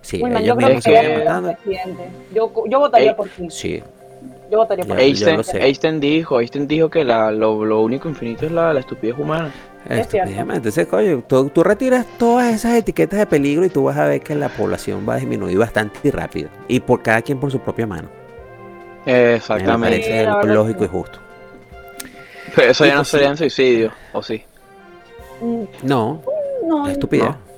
Sí, 0.00 0.20
Uy, 0.24 0.32
ellos 0.34 0.56
mismos 0.56 0.82
se 0.82 0.92
vayan 0.92 1.18
matando. 1.18 1.54
Yo, 2.34 2.50
yo 2.66 2.78
votaría 2.80 3.10
Ey. 3.10 3.16
por 3.16 3.28
ti. 3.28 3.46
Sí, 3.50 3.82
Yo 4.50 4.58
votaría 4.58 4.84
por. 4.84 4.98
Einstein. 4.98 5.40
Einstein 5.54 6.00
dijo, 6.00 6.40
Einstein 6.40 6.66
dijo 6.66 6.90
que 6.90 7.04
la, 7.04 7.30
lo, 7.30 7.64
lo 7.64 7.80
único 7.82 8.08
infinito 8.08 8.46
es 8.46 8.52
la, 8.52 8.72
la 8.72 8.80
estupidez 8.80 9.16
humana. 9.18 9.52
Es 9.88 10.00
estupidez. 10.00 10.38
Entonces, 10.38 10.86
coño, 10.86 11.22
tú, 11.26 11.48
tú 11.50 11.62
retiras 11.62 12.04
todas 12.18 12.52
esas 12.54 12.74
etiquetas 12.74 13.18
de 13.18 13.26
peligro 13.26 13.64
y 13.64 13.70
tú 13.70 13.84
vas 13.84 13.96
a 13.96 14.06
ver 14.06 14.20
que 14.20 14.34
la 14.34 14.48
población 14.48 15.06
va 15.08 15.14
a 15.14 15.16
disminuir 15.16 15.56
bastante 15.58 16.00
y 16.02 16.10
rápido. 16.10 16.48
Y 16.68 16.80
por 16.80 17.02
cada 17.02 17.22
quien 17.22 17.38
por 17.38 17.50
su 17.50 17.60
propia 17.60 17.86
mano. 17.86 18.08
Me 19.06 19.34
Exactamente. 19.36 19.98
parece 20.00 20.28
Sí, 20.42 20.48
lógico 20.48 20.80
que 20.80 20.84
y 20.84 20.88
justo. 20.88 21.18
Pero 22.54 22.70
eso 22.72 22.84
Y 22.84 22.88
ya 22.88 22.94
no 22.94 23.00
pues 23.00 23.08
sería 23.08 23.30
un 23.30 23.36
suicidio, 23.36 23.92
¿o 24.12 24.22
sí? 24.22 24.42
Mm, 25.40 25.62
No, 25.82 26.22
No, 26.66 26.86
es 26.86 26.92
estupidez. 26.92 27.28
No. 27.28 27.49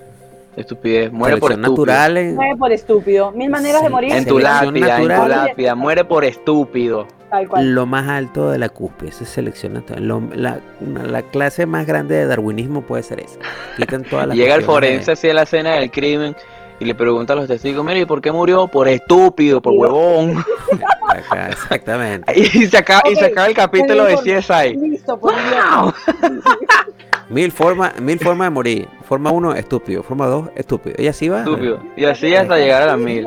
Estupidez. 0.57 1.11
Muere 1.12 1.38
por 1.38 1.53
estúpido. 1.53 1.70
natural 1.70 2.16
en- 2.18 2.34
muere 2.34 2.57
por 2.57 2.72
estúpido. 2.72 3.32
Mil 3.32 3.48
maneras 3.50 3.82
de 3.82 3.88
morir. 3.88 4.12
En 4.12 4.24
tu 4.26 4.38
lápida, 4.38 4.96
en 4.98 5.03
tu 5.03 5.09
lápida. 5.28 5.74
Muere 5.74 6.05
por 6.05 6.24
estúpido. 6.24 7.07
Tal 7.30 7.48
cual. 7.48 7.74
lo 7.74 7.86
más 7.86 8.07
alto 8.11 8.50
de 8.50 8.59
la 8.59 8.68
cúspide. 8.68 9.09
Esa 9.09 9.24
es 9.24 9.30
selección 9.30 9.72
natural. 9.72 10.07
Lo- 10.07 10.22
la, 10.34 10.61
una- 10.82 11.05
la 11.05 11.22
clase 11.22 11.64
más 11.64 11.86
grande 11.86 12.14
de 12.14 12.26
darwinismo 12.26 12.82
puede 12.82 13.03
ser 13.03 13.20
esa. 13.20 13.38
Quitan 13.78 14.03
todas 14.05 14.26
las 14.26 14.36
Llega 14.36 14.55
el 14.55 14.62
forense 14.62 15.12
hacia 15.12 15.32
la 15.32 15.44
escena 15.44 15.76
del 15.76 15.90
crimen 15.90 16.36
y 16.83 16.85
le 16.85 16.97
pregunta 16.97 17.33
a 17.33 17.37
los 17.37 17.47
testigos, 17.47 17.85
mira, 17.85 18.01
¿y 18.01 18.05
por 18.05 18.20
qué 18.20 18.33
murió? 18.33 18.66
Por 18.66 18.89
estúpido, 18.89 19.62
por 19.62 19.72
huevón. 19.74 20.45
Acá, 21.09 21.51
exactamente. 21.51 22.33
y, 22.39 22.66
se 22.66 22.76
acaba, 22.76 23.03
y 23.09 23.14
se 23.14 23.26
acaba 23.26 23.47
el 23.47 23.55
capítulo 23.55 24.05
de 24.05 24.16
CSI. 24.16 24.76
Listo, 24.76 25.16
por 25.18 25.33
¡Wow! 25.33 25.93
Mil 27.28 27.53
formas 27.53 27.99
mil 28.01 28.18
formas 28.18 28.47
de 28.47 28.51
morir. 28.51 28.89
Forma 29.09 29.30
uno, 29.30 29.55
estúpido. 29.55 30.03
Forma 30.03 30.26
dos, 30.26 30.49
estúpido. 30.57 30.97
Y 30.99 31.07
así 31.07 31.28
va. 31.28 31.39
Estúpido. 31.39 31.78
Y 31.97 32.05
así 32.05 32.35
hasta 32.35 32.59
llegar 32.59 32.83
a 32.83 32.87
las 32.87 32.99
mil. 32.99 33.26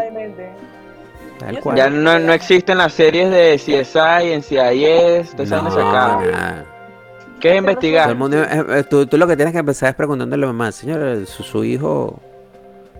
Tal 1.39 1.59
cual. 1.61 1.77
Ya 1.77 1.89
no, 1.89 2.19
no 2.19 2.33
existen 2.33 2.77
las 2.77 2.93
series 2.93 3.31
de 3.31 3.55
CSI, 3.55 4.31
en 4.33 4.43
CIS, 4.43 5.29
ustedes 5.29 5.49
No, 5.49 5.71
se 5.71 5.79
acaban. 5.81 6.65
¿Qué 7.39 7.49
es 7.49 7.53
Todo 7.53 7.57
investigar? 7.57 8.09
el 8.09 8.15
mundo- 8.15 8.43
eh, 8.43 8.65
eh, 8.69 8.83
tú, 8.89 9.05
tú 9.07 9.17
lo 9.17 9.27
que 9.27 9.35
tienes 9.35 9.53
que 9.53 9.59
empezar 9.59 9.89
es 9.89 9.95
preguntándole 9.95 10.43
a 10.43 10.47
la 10.47 10.53
mamá, 10.53 10.71
señor, 10.71 11.25
¿su, 11.25 11.43
su 11.43 11.63
hijo 11.63 12.19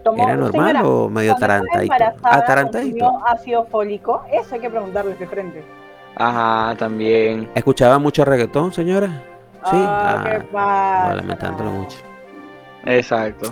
Tomó- 0.06 0.24
era 0.24 0.36
normal 0.36 0.68
señora, 0.72 0.88
o 0.88 1.10
medio 1.10 1.32
atarantadito? 1.34 1.94
Atarantadito. 2.22 3.00
consumió 3.06 3.26
ácido 3.28 3.66
fólico. 3.66 4.24
Eso 4.32 4.54
hay 4.54 4.62
que 4.62 4.70
preguntarles 4.70 5.18
de 5.18 5.26
frente. 5.28 5.64
Ajá, 6.16 6.76
también. 6.78 7.50
¿Escuchaba 7.56 7.98
mucho 7.98 8.24
reggaetón, 8.24 8.72
señora? 8.72 9.08
Sí. 9.64 9.72
Ah, 9.74 10.22
Ah, 10.24 10.30
qué 10.30 10.40
pasa. 10.52 11.10
no, 11.10 11.16
lamentándolo 11.16 11.72
mucho. 11.72 11.98
Exacto. 12.86 13.52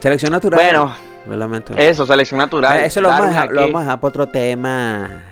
Selección 0.00 0.32
natural. 0.32 0.60
Bueno, 0.60 0.92
Lo 1.28 1.36
lamento. 1.36 1.72
eso, 1.76 2.04
selección 2.04 2.38
natural. 2.38 2.80
Eh, 2.80 2.86
eso 2.86 3.00
lo 3.00 3.08
vamos, 3.08 3.34
a 3.36 3.46
lo 3.46 3.60
vamos 3.60 3.76
a 3.76 3.84
dejar 3.84 4.00
para 4.00 4.08
otro 4.08 4.26
tema 4.26 5.22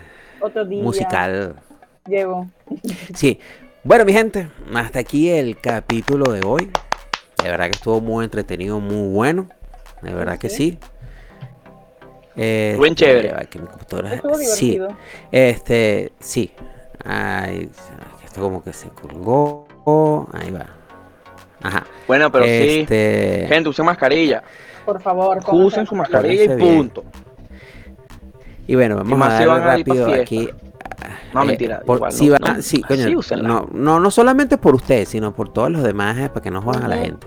Otro 0.41 0.65
día. 0.65 0.83
musical. 0.85 1.57
Llego. 2.07 2.47
Sí. 3.15 3.41
Bueno, 3.83 4.05
mi 4.05 4.13
gente, 4.13 4.49
hasta 4.73 5.01
aquí 5.01 5.29
el 5.31 5.61
capítulo 5.61 6.31
de 6.33 6.43
hoy. 6.47 6.71
De 7.43 7.51
verdad 7.51 7.67
que 7.67 7.73
estuvo 7.73 8.01
muy 8.01 8.25
entretenido, 8.25 8.79
muy 8.81 9.13
bueno. 9.13 9.47
De 10.03 10.15
verdad 10.15 10.39
que 10.39 10.49
sí. 10.49 10.79
Eh, 12.37 12.75
Buen 12.77 12.95
chévere. 12.95 13.29
ya 13.29 13.35
va, 13.37 13.45
que 13.45 13.59
mi 13.59 13.67
computadora- 13.67 14.21
Sí, 14.45 14.79
este, 15.33 16.13
sí. 16.21 16.53
Ay, 17.05 17.71
esto 18.25 18.41
como 18.41 18.63
que 18.63 18.73
se 18.73 18.89
colgó. 18.91 19.67
Ahí 20.33 20.51
va. 20.51 20.67
Ajá. 21.63 21.87
Bueno, 22.07 22.31
pero 22.31 22.45
sí. 22.45 22.81
este, 22.81 23.47
Gente, 23.49 23.69
usen 23.71 23.87
mascarilla. 23.87 24.43
Por 24.85 25.01
favor. 25.01 25.39
Usen 25.51 25.87
su 25.87 25.95
mascarilla 25.95 26.45
y 26.45 26.49
punto. 26.59 27.05
Y 28.67 28.75
bueno, 28.75 28.97
vamos 28.97 29.19
más 29.19 29.41
a 29.41 29.47
pa' 29.47 29.59
rápido 29.61 30.13
aquí. 30.13 30.49
No, 31.33 31.43
Eh, 31.43 31.47
mentira. 31.47 31.81
por- 31.81 31.97
igual, 31.99 32.13
si 32.13 32.29
no, 32.29 32.37
van- 32.41 32.57
no, 32.57 32.63
sí, 32.63 32.83
coño, 32.83 33.09
no, 33.43 33.69
no, 33.73 34.01
no 34.01 34.11
solamente 34.11 34.59
por 34.59 34.75
ustedes, 34.75 35.09
sino 35.09 35.35
por 35.35 35.53
todos 35.53 35.71
los 35.71 35.83
demás, 35.83 36.17
eh, 36.19 36.29
para 36.29 36.41
que 36.43 36.51
no 36.51 36.63
jodan 36.63 36.85
a 36.85 36.89
la 36.89 36.97
gente. 36.97 37.27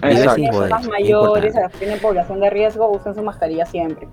Joder, 0.00 0.24
Personas 0.24 0.82
es 0.82 0.88
mayores, 0.88 1.54
las 1.54 1.72
que 1.72 1.78
tienen 1.78 1.98
población 2.00 2.40
de 2.40 2.50
riesgo, 2.50 2.88
usen 2.90 3.14
su 3.14 3.22
mascarilla 3.22 3.66
siempre. 3.66 4.08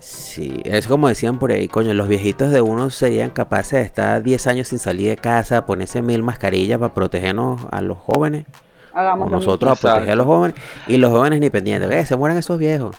Sí, 0.00 0.60
es 0.64 0.86
como 0.86 1.08
decían 1.08 1.38
por 1.38 1.50
ahí, 1.50 1.68
coño, 1.68 1.92
los 1.94 2.06
viejitos 2.08 2.50
de 2.50 2.60
uno 2.60 2.90
serían 2.90 3.30
capaces 3.30 3.72
de 3.80 3.82
estar 3.82 4.22
10 4.22 4.46
años 4.46 4.68
sin 4.68 4.78
salir 4.78 5.08
de 5.08 5.16
casa, 5.16 5.66
ponerse 5.66 6.02
mil 6.02 6.22
mascarillas 6.22 6.78
para 6.78 6.92
protegernos 6.94 7.60
a 7.70 7.80
los 7.80 7.98
jóvenes, 7.98 8.44
Hagamos 8.92 9.30
nosotros 9.30 9.70
a 9.70 9.74
Exacto. 9.74 9.88
proteger 9.96 10.12
a 10.12 10.16
los 10.16 10.26
jóvenes, 10.26 10.56
y 10.86 10.96
los 10.96 11.10
jóvenes 11.10 11.40
ni 11.40 11.50
pendientes, 11.50 11.88
ve, 11.88 12.04
se 12.06 12.16
mueren 12.16 12.38
esos 12.38 12.58
viejos. 12.58 12.96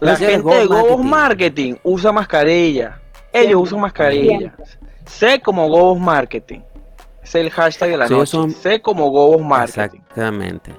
La 0.00 0.16
gente 0.16 0.36
de 0.36 0.66
Go 0.66 0.74
Gobos 0.82 1.04
Marketing. 1.04 1.08
Marketing 1.08 1.74
usa 1.84 2.12
mascarilla. 2.12 3.00
Ellos 3.32 3.46
Siempre. 3.46 3.56
usan 3.56 3.80
mascarilla. 3.80 4.54
Sé 5.06 5.40
como 5.40 5.68
Gobos 5.68 5.98
Marketing. 6.00 6.60
Es 7.22 7.34
el 7.36 7.50
hashtag 7.50 7.90
de 7.90 7.96
la 7.96 8.08
Sí, 8.08 8.14
noche. 8.14 8.26
son- 8.26 8.50
Sé 8.50 8.82
como 8.82 9.10
Gobos 9.10 9.40
Marketing. 9.42 9.98
Exactamente. 10.00 10.72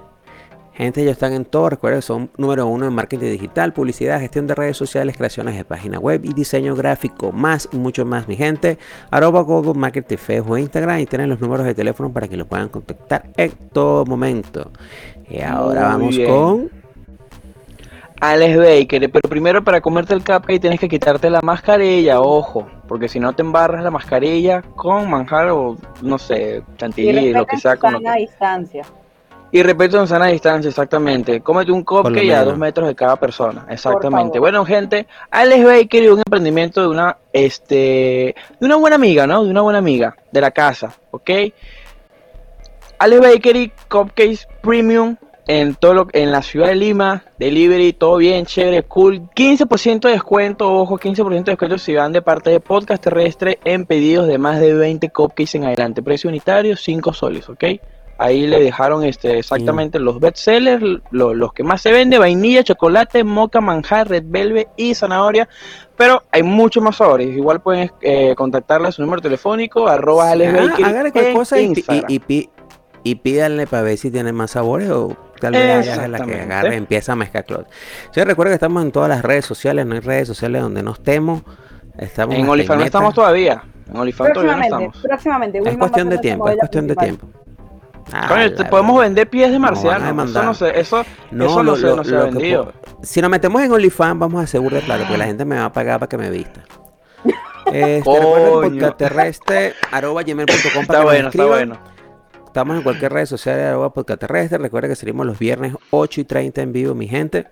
Gente, 0.75 1.01
ellos 1.01 1.13
están 1.13 1.31
en 1.33 1.45
todo. 1.45 1.69
Recuerden, 1.69 2.01
son 2.01 2.29
número 2.37 2.67
uno 2.67 2.85
en 2.85 2.93
marketing 2.93 3.31
digital, 3.31 3.71
publicidad, 3.71 4.19
gestión 4.19 4.45
de 4.45 4.55
redes 4.55 4.75
sociales, 4.75 5.15
creaciones 5.15 5.55
de 5.55 5.63
página 5.63 5.99
web 5.99 6.21
y 6.25 6.33
diseño 6.33 6.75
gráfico. 6.75 7.31
Más 7.31 7.69
y 7.71 7.77
mucho 7.77 8.05
más, 8.05 8.27
mi 8.27 8.35
gente. 8.35 8.77
Arroba 9.09 9.41
Google 9.41 9.73
Marketing 9.79 10.17
Facebook 10.17 10.57
e 10.57 10.61
Instagram 10.61 10.99
y 10.99 11.05
tienen 11.05 11.29
los 11.29 11.39
números 11.39 11.65
de 11.65 11.73
teléfono 11.73 12.11
para 12.11 12.27
que 12.27 12.35
lo 12.35 12.45
puedan 12.45 12.67
contactar 12.67 13.23
en 13.37 13.51
todo 13.71 14.05
momento. 14.05 14.69
Y 15.29 15.39
ahora 15.41 15.81
Muy 15.81 15.89
vamos 15.91 16.17
bien. 16.17 16.29
con. 16.29 16.71
Alex 18.19 18.57
Baker, 18.57 19.11
pero 19.11 19.29
primero 19.29 19.63
para 19.63 19.81
comerte 19.81 20.13
el 20.13 20.23
cupcake 20.23 20.59
tienes 20.59 20.79
que 20.79 20.87
quitarte 20.89 21.29
la 21.29 21.41
mascarilla, 21.41 22.21
ojo, 22.21 22.65
porque 22.87 23.07
si 23.09 23.19
no 23.19 23.33
te 23.33 23.41
embarras 23.43 23.83
la 23.83 23.91
mascarilla 23.91 24.61
con 24.61 25.09
manjar 25.09 25.49
o 25.51 25.77
no 26.01 26.17
sé, 26.17 26.63
Y 26.73 26.77
chantilly, 26.77 27.33
lo 27.33 27.45
que 27.45 27.57
sea. 27.57 27.75
Con 27.77 27.93
lo 27.93 27.99
que- 27.99 28.11
distancia. 28.19 28.83
Y 29.51 29.63
respeto 29.63 29.99
en 29.99 30.07
sana 30.07 30.27
distancia, 30.27 30.69
exactamente. 30.69 31.41
Cómete 31.41 31.71
un 31.71 31.83
cupcake 31.83 32.31
a 32.31 32.43
dos 32.43 32.57
metros 32.57 32.87
de 32.87 32.95
cada 32.95 33.15
persona, 33.15 33.65
exactamente. 33.69 34.39
Bueno, 34.39 34.65
gente, 34.65 35.07
Alex 35.31 35.63
Baker 35.63 36.03
y 36.03 36.07
un 36.07 36.19
emprendimiento 36.19 36.81
de 36.81 36.87
una, 36.87 37.17
este, 37.31 38.35
de 38.59 38.65
una 38.65 38.75
buena 38.75 38.97
amiga, 38.97 39.25
¿no? 39.27 39.43
De 39.43 39.49
una 39.49 39.61
buena 39.61 39.79
amiga 39.79 40.15
de 40.31 40.41
la 40.41 40.51
casa, 40.51 40.93
¿ok? 41.11 41.29
Alex 42.99 43.21
Bakery 43.21 43.71
Cupcakes 43.89 44.47
Premium 44.61 45.15
en 45.47 45.75
todo 45.75 45.93
lo, 45.93 46.07
en 46.13 46.31
la 46.31 46.41
ciudad 46.41 46.67
de 46.67 46.75
Lima, 46.75 47.23
delivery, 47.37 47.93
todo 47.93 48.17
bien, 48.17 48.45
chévere, 48.45 48.83
cool. 48.83 49.29
15% 49.35 50.01
de 50.01 50.11
descuento, 50.11 50.71
ojo, 50.71 50.97
15% 50.97 51.29
de 51.29 51.51
descuento 51.51 51.77
si 51.77 51.93
van 51.93 52.11
de 52.11 52.21
parte 52.21 52.49
de 52.49 52.59
Podcast 52.59 53.03
Terrestre 53.03 53.59
en 53.63 53.85
pedidos 53.85 54.27
de 54.27 54.37
más 54.37 54.59
de 54.59 54.73
20 54.73 55.09
cupcakes 55.09 55.57
en 55.57 55.65
adelante. 55.65 56.01
Precio 56.01 56.29
unitario, 56.29 56.75
5 56.75 57.13
soles, 57.13 57.47
¿ok? 57.47 57.63
Ahí 58.17 58.47
le 58.47 58.61
dejaron 58.61 59.03
este 59.03 59.39
exactamente 59.39 59.99
los 59.99 60.19
bestsellers, 60.21 60.81
lo- 61.11 61.33
los 61.33 61.51
que 61.53 61.63
más 61.63 61.81
se 61.81 61.91
vende, 61.91 62.17
vainilla, 62.17 62.63
chocolate, 62.63 63.23
moca, 63.25 63.59
manjar, 63.59 64.07
red 64.07 64.23
velvet 64.25 64.69
y 64.77 64.95
zanahoria. 64.95 65.49
Pero 65.97 66.23
hay 66.31 66.43
muchos 66.43 66.81
más 66.83 66.95
sabores. 66.97 67.27
Igual 67.35 67.61
pueden 67.61 67.91
eh, 68.01 68.33
contactarle 68.35 68.87
a 68.87 68.91
su 68.91 69.01
número 69.01 69.21
telefónico, 69.21 69.87
arroba 69.87 70.31
Alex 70.31 70.53
Ah, 70.53 70.61
Bakery 70.61 70.83
hágale 70.83 71.11
cualquier 71.11 71.31
en 71.31 71.37
cosa 71.37 71.59
y, 71.59 71.73
y, 72.27 72.49
y, 73.03 73.15
pídanle 73.15 73.67
para 73.67 73.83
ver 73.83 73.97
si 73.97 74.09
tiene 74.11 74.31
más 74.31 74.51
sabores 74.51 74.89
o 74.89 75.15
tal 75.39 75.51
vez 75.53 75.87
es 75.87 76.09
la 76.09 76.19
que 76.25 76.39
agarre 76.41 76.75
empieza 76.75 77.11
a 77.11 77.15
mezclar 77.15 77.43
clot. 77.45 77.67
Sí, 78.11 78.23
recuerda 78.23 78.51
que 78.51 78.55
estamos 78.55 78.81
en 78.83 78.91
todas 78.91 79.09
las 79.09 79.21
redes 79.23 79.45
sociales, 79.45 79.85
no 79.85 79.93
hay 79.95 79.99
redes 80.01 80.27
sociales 80.27 80.61
donde 80.61 80.83
no 80.83 80.91
estemos. 80.93 81.43
Estamos 81.97 82.35
En 82.35 82.47
OnlyFans 82.47 82.79
no 82.79 82.85
estamos 82.85 83.13
todavía. 83.13 83.63
En 83.89 83.97
OnlyFans 83.97 84.33
todavía 84.33 84.51
no 84.53 84.57
Próximamente, 84.59 84.85
estamos. 84.85 85.01
próximamente. 85.03 85.57
Es 85.65 85.77
cuestión 85.77 86.09
de 86.09 86.17
tiempo, 86.17 86.49
es 86.49 86.57
cuestión 86.57 86.87
de 86.87 86.95
tiempo. 86.95 87.27
Ah, 88.13 88.27
Coño, 88.27 88.53
te 88.53 88.65
podemos 88.65 88.99
vender 88.99 89.27
pies 89.29 89.51
de 89.51 89.57
marciano. 89.59 89.97
Eso 89.97 90.05
demandar. 90.05 90.45
no 90.45 90.53
sé, 90.53 90.79
eso, 90.79 91.03
No, 91.31 91.45
eso 91.45 91.55
no 91.57 91.63
lo- 91.63 91.75
se, 91.75 91.81
lo- 91.87 91.95
no 91.97 92.03
se 92.03 92.15
ha 92.15 92.19
lo 92.19 92.25
vendido. 92.25 92.73
si 93.01 93.21
nos 93.21 93.29
metemos 93.31 93.61
en 93.63 93.71
OnlyFans, 93.71 94.19
vamos 94.19 94.41
a 94.41 94.43
asegurar, 94.43 94.83
claro, 94.83 95.03
porque 95.03 95.17
la 95.17 95.25
gente 95.25 95.43
me 95.45 95.55
va 95.57 95.65
a 95.65 95.73
pagar 95.73 95.99
para 95.99 96.09
que 96.09 96.17
me 96.17 96.29
vista. 96.29 96.63
Este, 97.65 99.73
arroba 99.91 100.23
gmail.com 100.23 100.81
Está 100.83 101.03
bueno, 101.03 101.29
está 101.29 101.45
bueno. 101.45 101.77
Estamos 102.45 102.77
en 102.77 102.83
cualquier 102.83 103.11
red 103.11 103.25
social 103.25 103.57
de 103.57 103.63
arroba 103.65 103.91
podcast 103.93 104.19
terrestre. 104.19 104.57
Recuerden 104.59 104.91
que 104.91 104.95
salimos 104.95 105.25
los 105.25 105.37
viernes 105.39 105.73
8 105.89 106.21
y 106.21 106.23
30 106.23 106.61
en 106.61 106.71
vivo, 106.71 106.93
mi 106.95 107.07
gente. 107.07 107.47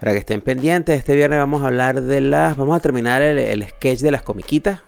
Para 0.00 0.12
que 0.12 0.18
estén 0.18 0.42
pendientes, 0.42 0.98
este 0.98 1.14
viernes 1.16 1.38
vamos 1.38 1.62
a 1.62 1.68
hablar 1.68 2.02
de 2.02 2.20
las. 2.20 2.56
Vamos 2.56 2.76
a 2.76 2.80
terminar 2.80 3.22
el, 3.22 3.38
el 3.38 3.66
sketch 3.68 4.00
de 4.00 4.10
las 4.10 4.22
comiquitas. 4.22 4.80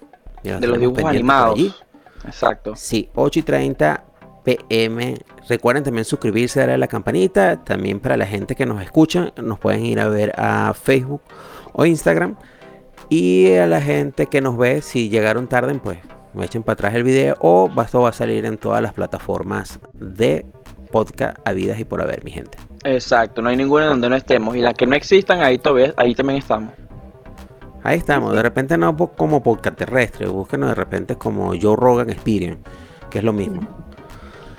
De 0.43 0.67
los 0.67 0.79
dibujos 0.79 1.05
animados. 1.05 1.83
Exacto. 2.27 2.75
Sí, 2.77 3.09
8 3.15 3.39
y 3.39 3.43
30 3.43 4.05
pm. 4.49 5.19
Recuerden 5.49 5.85
también 5.85 6.05
suscribirse, 6.05 6.61
darle 6.61 6.75
a 6.75 6.79
la 6.79 6.89
campanita. 6.89 7.63
También 7.65 8.01
para 8.01 8.17
la 8.17 8.27
gente 8.27 8.55
que 8.55 8.65
nos 8.65 8.83
escucha, 8.83 9.33
nos 9.43 9.59
pueden 9.59 9.85
ir 9.85 10.01
a 10.01 10.09
ver 10.09 10.33
a 10.37 10.73
Facebook 10.75 11.21
o 11.73 11.85
Instagram. 11.85 12.37
Y 13.11 13.53
a 13.55 13.67
la 13.67 13.81
gente 13.81 14.27
que 14.27 14.41
nos 14.41 14.57
ve, 14.57 14.83
si 14.83 15.09
llegaron 15.09 15.49
tarde, 15.49 15.75
pues 15.83 15.99
me 16.35 16.45
echen 16.45 16.63
para 16.63 16.75
atrás 16.75 16.95
el 16.95 17.05
video. 17.05 17.37
O 17.41 17.71
esto 17.83 18.03
va 18.03 18.11
a 18.11 18.13
salir 18.13 18.47
en 18.47 18.57
todas 18.57 18.83
las 18.83 18.95
plataformas 18.95 19.81
de 19.93 20.47
podcast 20.91 21.39
habidas 21.45 21.79
y 21.79 21.85
por 21.85 22.01
haber, 22.01 22.25
mi 22.25 22.31
gente. 22.31 22.57
Exacto, 22.85 23.43
no 23.43 23.51
hay 23.51 23.57
ninguna 23.57 23.87
donde 23.87 24.09
no 24.09 24.17
estemos. 24.17 24.57
Y 24.57 24.61
las 24.61 24.75
que 24.75 24.87
no 24.87 24.95
existan, 24.95 25.43
ahí 25.43 25.59
todavía, 25.59 25.93
ahí 25.97 26.15
también 26.15 26.39
estamos. 26.39 26.73
Ahí 27.83 27.99
estamos. 27.99 28.35
De 28.35 28.43
repente 28.43 28.79
no 28.79 28.97
como 28.97 29.43
podcast 29.43 29.77
terrestre. 29.77 30.27
Búsquenos 30.27 30.71
de 30.71 30.75
repente 30.75 31.17
como 31.17 31.53
Joe 31.61 31.77
Rogan 31.77 32.11
Experience, 32.11 32.61
que 33.11 33.19
es 33.19 33.25
lo 33.25 33.33
mismo. 33.33 33.78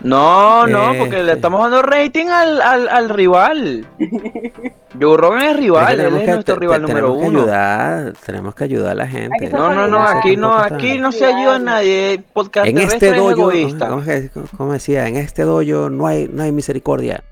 No, 0.01 0.65
no, 0.65 0.93
porque 0.97 1.15
le 1.17 1.19
Este. 1.21 1.33
estamos 1.33 1.61
dando 1.61 1.81
rating 1.81 2.27
al, 2.27 2.61
al, 2.61 2.87
al 2.87 3.09
rival. 3.09 3.85
Joe 4.99 5.17
Rogan 5.17 5.41
es 5.43 5.51
es 5.51 5.57
rival, 5.57 5.85
que 5.85 5.91
él 5.91 5.97
tenemos 5.97 6.19
es 6.19 6.25
que- 6.25 6.31
nuestro 6.33 6.55
te- 6.55 6.59
rival 6.61 6.75
te- 6.77 6.87
número 6.87 7.05
tenemos 7.07 7.21
que 7.21 7.27
uno. 7.29 7.39
ayudar, 7.41 8.13
tenemos 8.25 8.55
que 8.55 8.63
ayudar 8.63 8.91
a 8.91 8.95
la 8.95 9.07
gente. 9.07 9.37
Que 9.39 9.49
No, 9.49 9.73
no, 9.73 9.87
no, 9.87 9.99
aquí 10.01 10.35
no, 10.37 10.57
aquí 10.57 10.97
no 10.99 11.11
se 11.11 11.25
ayuda 11.25 11.55
a 11.55 11.59
nadie. 11.59 12.23
Podcast 12.33 12.67
en 12.67 12.77
este 12.79 13.09
es 13.09 13.15
dojo, 13.17 13.31
egoísta. 13.31 13.87
¿cómo, 13.89 14.03
que- 14.03 14.29
cómo 14.57 14.73
decía? 14.73 15.07
En 15.07 15.15
este 15.17 15.43
dojo 15.43 15.89
no 15.89 16.07
hay, 16.07 16.27
no 16.31 16.43
hay 16.43 16.51
misericordia. 16.51 17.23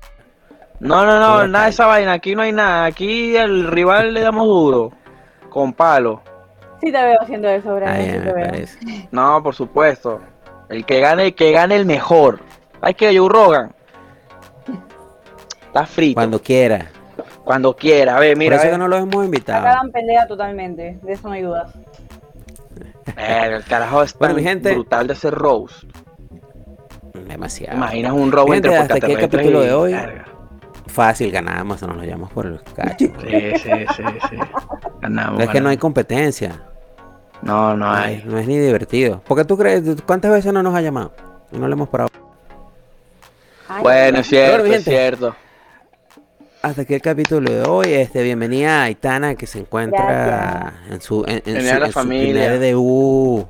No, 0.80 1.04
no, 1.04 1.18
no, 1.18 1.48
nada 1.48 1.64
de 1.64 1.70
esa 1.70 1.86
vaina, 1.86 2.12
aquí 2.12 2.36
no 2.36 2.42
hay 2.42 2.52
nada. 2.52 2.84
Aquí 2.84 3.36
al 3.36 3.66
rival 3.66 4.14
le 4.14 4.20
damos 4.20 4.46
duro. 4.46 4.92
Con 5.50 5.72
palo. 5.72 6.22
Sí 6.80 6.92
te 6.92 7.02
veo 7.02 7.20
haciendo 7.20 7.48
eso, 7.48 7.74
Brian. 7.74 7.90
Ay, 7.92 8.04
sí 8.04 8.12
me 8.12 8.18
te 8.20 8.32
veo. 8.32 8.46
parece. 8.46 8.78
No, 9.10 9.42
por 9.42 9.54
supuesto. 9.56 10.20
El 10.68 10.84
que 10.84 11.00
gane, 11.00 11.24
el 11.26 11.34
que 11.34 11.50
gane 11.50 11.74
el 11.74 11.86
mejor. 11.86 12.38
¿Sabes 12.80 12.96
qué, 12.96 13.16
Joe 13.18 13.28
Rogan? 13.28 13.72
Está 15.66 15.86
frito. 15.86 16.14
Cuando, 16.14 16.40
Cuando 17.44 17.76
quiera. 17.76 17.76
quiera. 17.76 18.16
A 18.16 18.20
ver, 18.20 18.32
Por 18.34 18.38
mira. 18.38 18.56
eso 18.56 18.62
a 18.62 18.64
ver. 18.66 18.72
que 18.74 18.78
no 18.78 18.88
lo 18.88 18.96
hemos 18.96 19.24
invitado. 19.24 19.66
Acá 19.66 19.76
dan 19.76 19.90
pelea 19.92 20.26
totalmente, 20.26 20.98
de 21.02 21.12
eso 21.12 21.28
no 21.28 21.34
hay 21.34 21.42
dudas. 21.42 21.72
El 23.16 23.64
carajo 23.64 24.02
es 24.02 24.14
tan 24.14 24.38
gente. 24.38 24.72
brutal 24.74 25.06
de 25.06 25.12
hacer 25.14 25.34
roast. 25.34 25.84
Demasiado. 27.26 27.72
¿Te 27.72 27.76
imaginas 27.76 28.12
un 28.12 28.30
roast 28.32 28.50
Mi 28.50 28.56
entre 28.56 28.70
gente, 28.76 28.82
hasta 28.94 29.06
aquí 29.06 29.12
el 29.14 29.20
capítulo 29.20 29.62
y- 29.62 29.66
de 29.66 29.72
hoy. 29.72 29.96
Fácil, 30.86 31.30
ganamos, 31.30 31.82
nos 31.82 31.96
lo 31.96 32.02
llevamos 32.02 32.30
por 32.32 32.46
el 32.46 32.60
cacho. 32.74 33.06
Sí, 33.06 33.12
sí, 33.58 33.70
sí, 33.96 34.02
sí. 34.30 34.36
Ganamos. 35.00 35.42
es 35.42 35.48
que 35.50 35.60
no 35.60 35.68
hay 35.68 35.76
competencia. 35.76 36.62
No, 37.42 37.76
no 37.76 37.86
No 37.86 37.92
hay. 37.92 38.16
es, 38.16 38.24
no 38.24 38.38
es 38.38 38.46
ni 38.48 38.58
divertido. 38.58 39.20
¿Por 39.20 39.36
qué 39.36 39.44
tú 39.44 39.56
crees? 39.56 39.82
¿Cuántas 40.06 40.32
veces 40.32 40.52
no 40.52 40.62
nos 40.62 40.74
ha 40.74 40.80
llamado? 40.80 41.12
Y 41.52 41.58
no 41.58 41.68
le 41.68 41.74
hemos 41.74 41.88
parado. 41.88 42.08
Ay, 43.68 43.82
Bueno, 43.82 44.18
es 44.20 44.26
cierto, 44.28 44.64
es 44.66 44.84
cierto. 44.84 45.36
Hasta 46.62 46.82
aquí 46.82 46.94
el 46.94 47.02
capítulo 47.02 47.50
de 47.50 47.62
hoy. 47.62 47.92
Este, 47.92 48.22
bienvenida 48.22 48.80
a 48.80 48.84
Aitana 48.84 49.34
que 49.36 49.46
se 49.46 49.60
encuentra 49.60 50.02
Gracias. 50.04 50.92
en 50.92 51.00
su, 51.00 51.24
en, 51.26 51.42
en 51.44 51.60
su, 51.60 51.66
la 51.66 51.74
en 51.78 51.86
su 51.86 51.92
familia. 51.92 52.32
primer 52.32 52.58
debut 52.58 53.46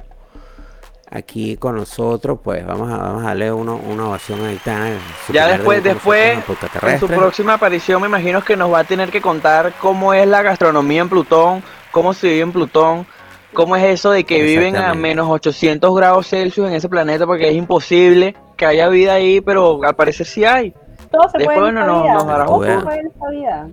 aquí 1.10 1.56
con 1.56 1.76
nosotros. 1.76 2.38
Pues 2.42 2.66
vamos 2.66 2.92
a, 2.92 2.98
vamos 2.98 3.22
a 3.22 3.28
darle 3.28 3.50
uno- 3.52 3.80
una 3.88 4.08
ovación 4.08 4.44
a 4.44 4.48
Aitana. 4.48 4.98
su 5.26 5.32
Ya 5.32 5.48
después, 5.48 5.82
después, 5.82 6.38
en 6.82 7.00
su 7.00 7.06
próxima 7.08 7.54
aparición 7.54 8.02
me 8.02 8.08
imagino 8.08 8.44
que 8.44 8.56
nos 8.56 8.72
va 8.72 8.80
a 8.80 8.84
tener 8.84 9.10
que 9.10 9.20
contar 9.22 9.72
cómo 9.80 10.12
es 10.12 10.26
la 10.26 10.42
gastronomía 10.42 11.00
en 11.00 11.08
Plutón, 11.08 11.62
cómo 11.90 12.12
se 12.12 12.28
vive 12.28 12.40
en 12.42 12.52
Plutón, 12.52 13.06
cómo 13.54 13.74
es 13.76 13.84
eso 13.84 14.10
de 14.10 14.24
que 14.24 14.42
viven 14.42 14.76
a 14.76 14.92
menos 14.92 15.28
800 15.30 15.96
grados 15.96 16.28
Celsius 16.28 16.68
en 16.68 16.74
ese 16.74 16.90
planeta 16.90 17.24
porque 17.24 17.48
es 17.48 17.54
imposible 17.54 18.36
que 18.59 18.66
haya 18.66 18.88
vida 18.88 19.14
ahí, 19.14 19.40
pero 19.40 19.82
al 19.82 19.94
parecer 19.94 20.26
sí 20.26 20.44
hay. 20.44 20.74
Todo 21.11 21.22
se 21.30 21.38
Después, 21.38 21.56
puede 21.56 21.68
en 21.70 21.74
bueno, 21.76 21.80
esta 21.80 21.92
nos- 21.92 22.02
vida. 22.02 22.14
nos 22.14 22.26
dará 22.26 22.44
Todo 22.44 22.54
jugo. 22.54 22.66
se 22.66 22.78
puede 22.84 22.98
en 23.00 23.06
esta 23.06 23.30
vida. 23.30 23.68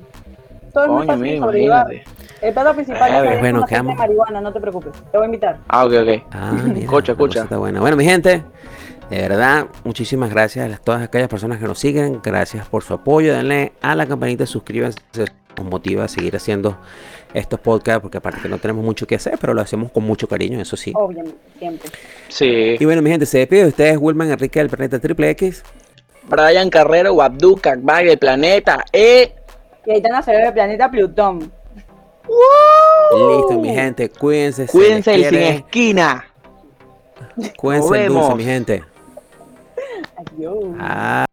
Todo 0.74 0.84
es 0.86 0.90
muy 0.90 1.08
Coño, 1.40 1.42
fácil. 1.84 2.02
El 2.42 2.54
plato 2.54 2.74
principal 2.76 3.12
A 3.12 3.34
es 3.34 3.40
bueno, 3.40 3.66
quedamos- 3.66 3.94
de 3.94 3.98
marihuana, 4.00 4.42
no 4.42 4.54
te 4.54 4.60
preocupes. 4.62 4.92
Te 5.12 5.18
voy 5.18 5.24
a 5.24 5.26
invitar. 5.26 5.58
Ah, 5.68 5.86
ok, 5.86 5.94
ok. 6.02 6.24
Ah, 6.32 6.52
mira, 6.64 6.80
Escucha, 6.82 7.12
escucha. 7.14 7.44
está 7.44 7.58
buena. 7.58 7.80
Bueno, 7.80 7.96
mi 7.98 8.06
gente, 8.06 8.44
de 9.10 9.18
verdad, 9.22 9.66
muchísimas 9.84 10.30
gracias 10.30 10.72
a 10.74 10.78
todas 10.78 11.02
aquellas 11.02 11.28
personas 11.30 11.60
que 11.60 11.66
nos 11.66 11.80
siguen. 11.80 12.20
Gracias 12.24 12.68
por 12.68 12.84
su 12.84 12.94
apoyo. 12.94 13.34
Denle 13.34 13.74
a 13.82 13.96
la 13.96 14.06
campanita, 14.06 14.46
suscríbanse. 14.46 15.00
Nos 15.58 15.66
motiva 15.68 16.04
a 16.04 16.08
seguir 16.10 16.36
haciendo 16.36 16.78
estos 17.36 17.60
podcasts 17.60 18.02
porque 18.02 18.18
aparte 18.18 18.42
que 18.42 18.50
no 18.50 18.58
tenemos 18.58 18.84
mucho 18.84 19.06
que 19.06 19.16
hacer, 19.16 19.38
pero 19.40 19.54
lo 19.54 19.62
hacemos 19.62 19.92
con 19.92 20.04
mucho 20.04 20.28
cariño, 20.28 20.60
eso 20.60 20.78
sí. 20.78 20.94
Obviamente, 20.96 21.38
siempre. 21.60 21.90
Sí. 22.30 22.76
Y 22.80 22.86
bueno, 22.86 23.02
mi 23.02 23.10
gente, 23.10 23.26
se 23.26 23.40
despide 23.40 23.64
de 23.64 23.70
ustedes, 23.70 23.98
Wilman 24.00 24.32
Enrique 24.32 24.60
del 24.60 24.70
Planeta 24.70 25.00
Triple 25.00 25.30
X. 25.32 25.64
Brian 26.28 26.70
Carrero, 26.70 27.14
Wabdu, 27.14 27.58
Kakbag, 27.58 28.08
el 28.08 28.18
planeta, 28.18 28.84
eh. 28.92 29.34
Y 29.86 29.92
Aitana 29.92 30.22
ve 30.22 30.34
del 30.34 30.54
planeta 30.54 30.90
Plutón. 30.90 31.52
Listo, 33.12 33.60
mi 33.60 33.70
gente, 33.70 34.10
cuídense. 34.10 34.66
se 34.66 34.72
Cuídense 34.72 35.14
el 35.14 35.26
sin 35.26 35.38
esquina. 35.40 36.26
Cuídense 37.58 38.06
el 38.06 38.14
dulce, 38.14 38.36
mi 38.36 38.44
gente. 38.44 38.84
Adiós. 40.16 40.76
Ah. 40.80 41.26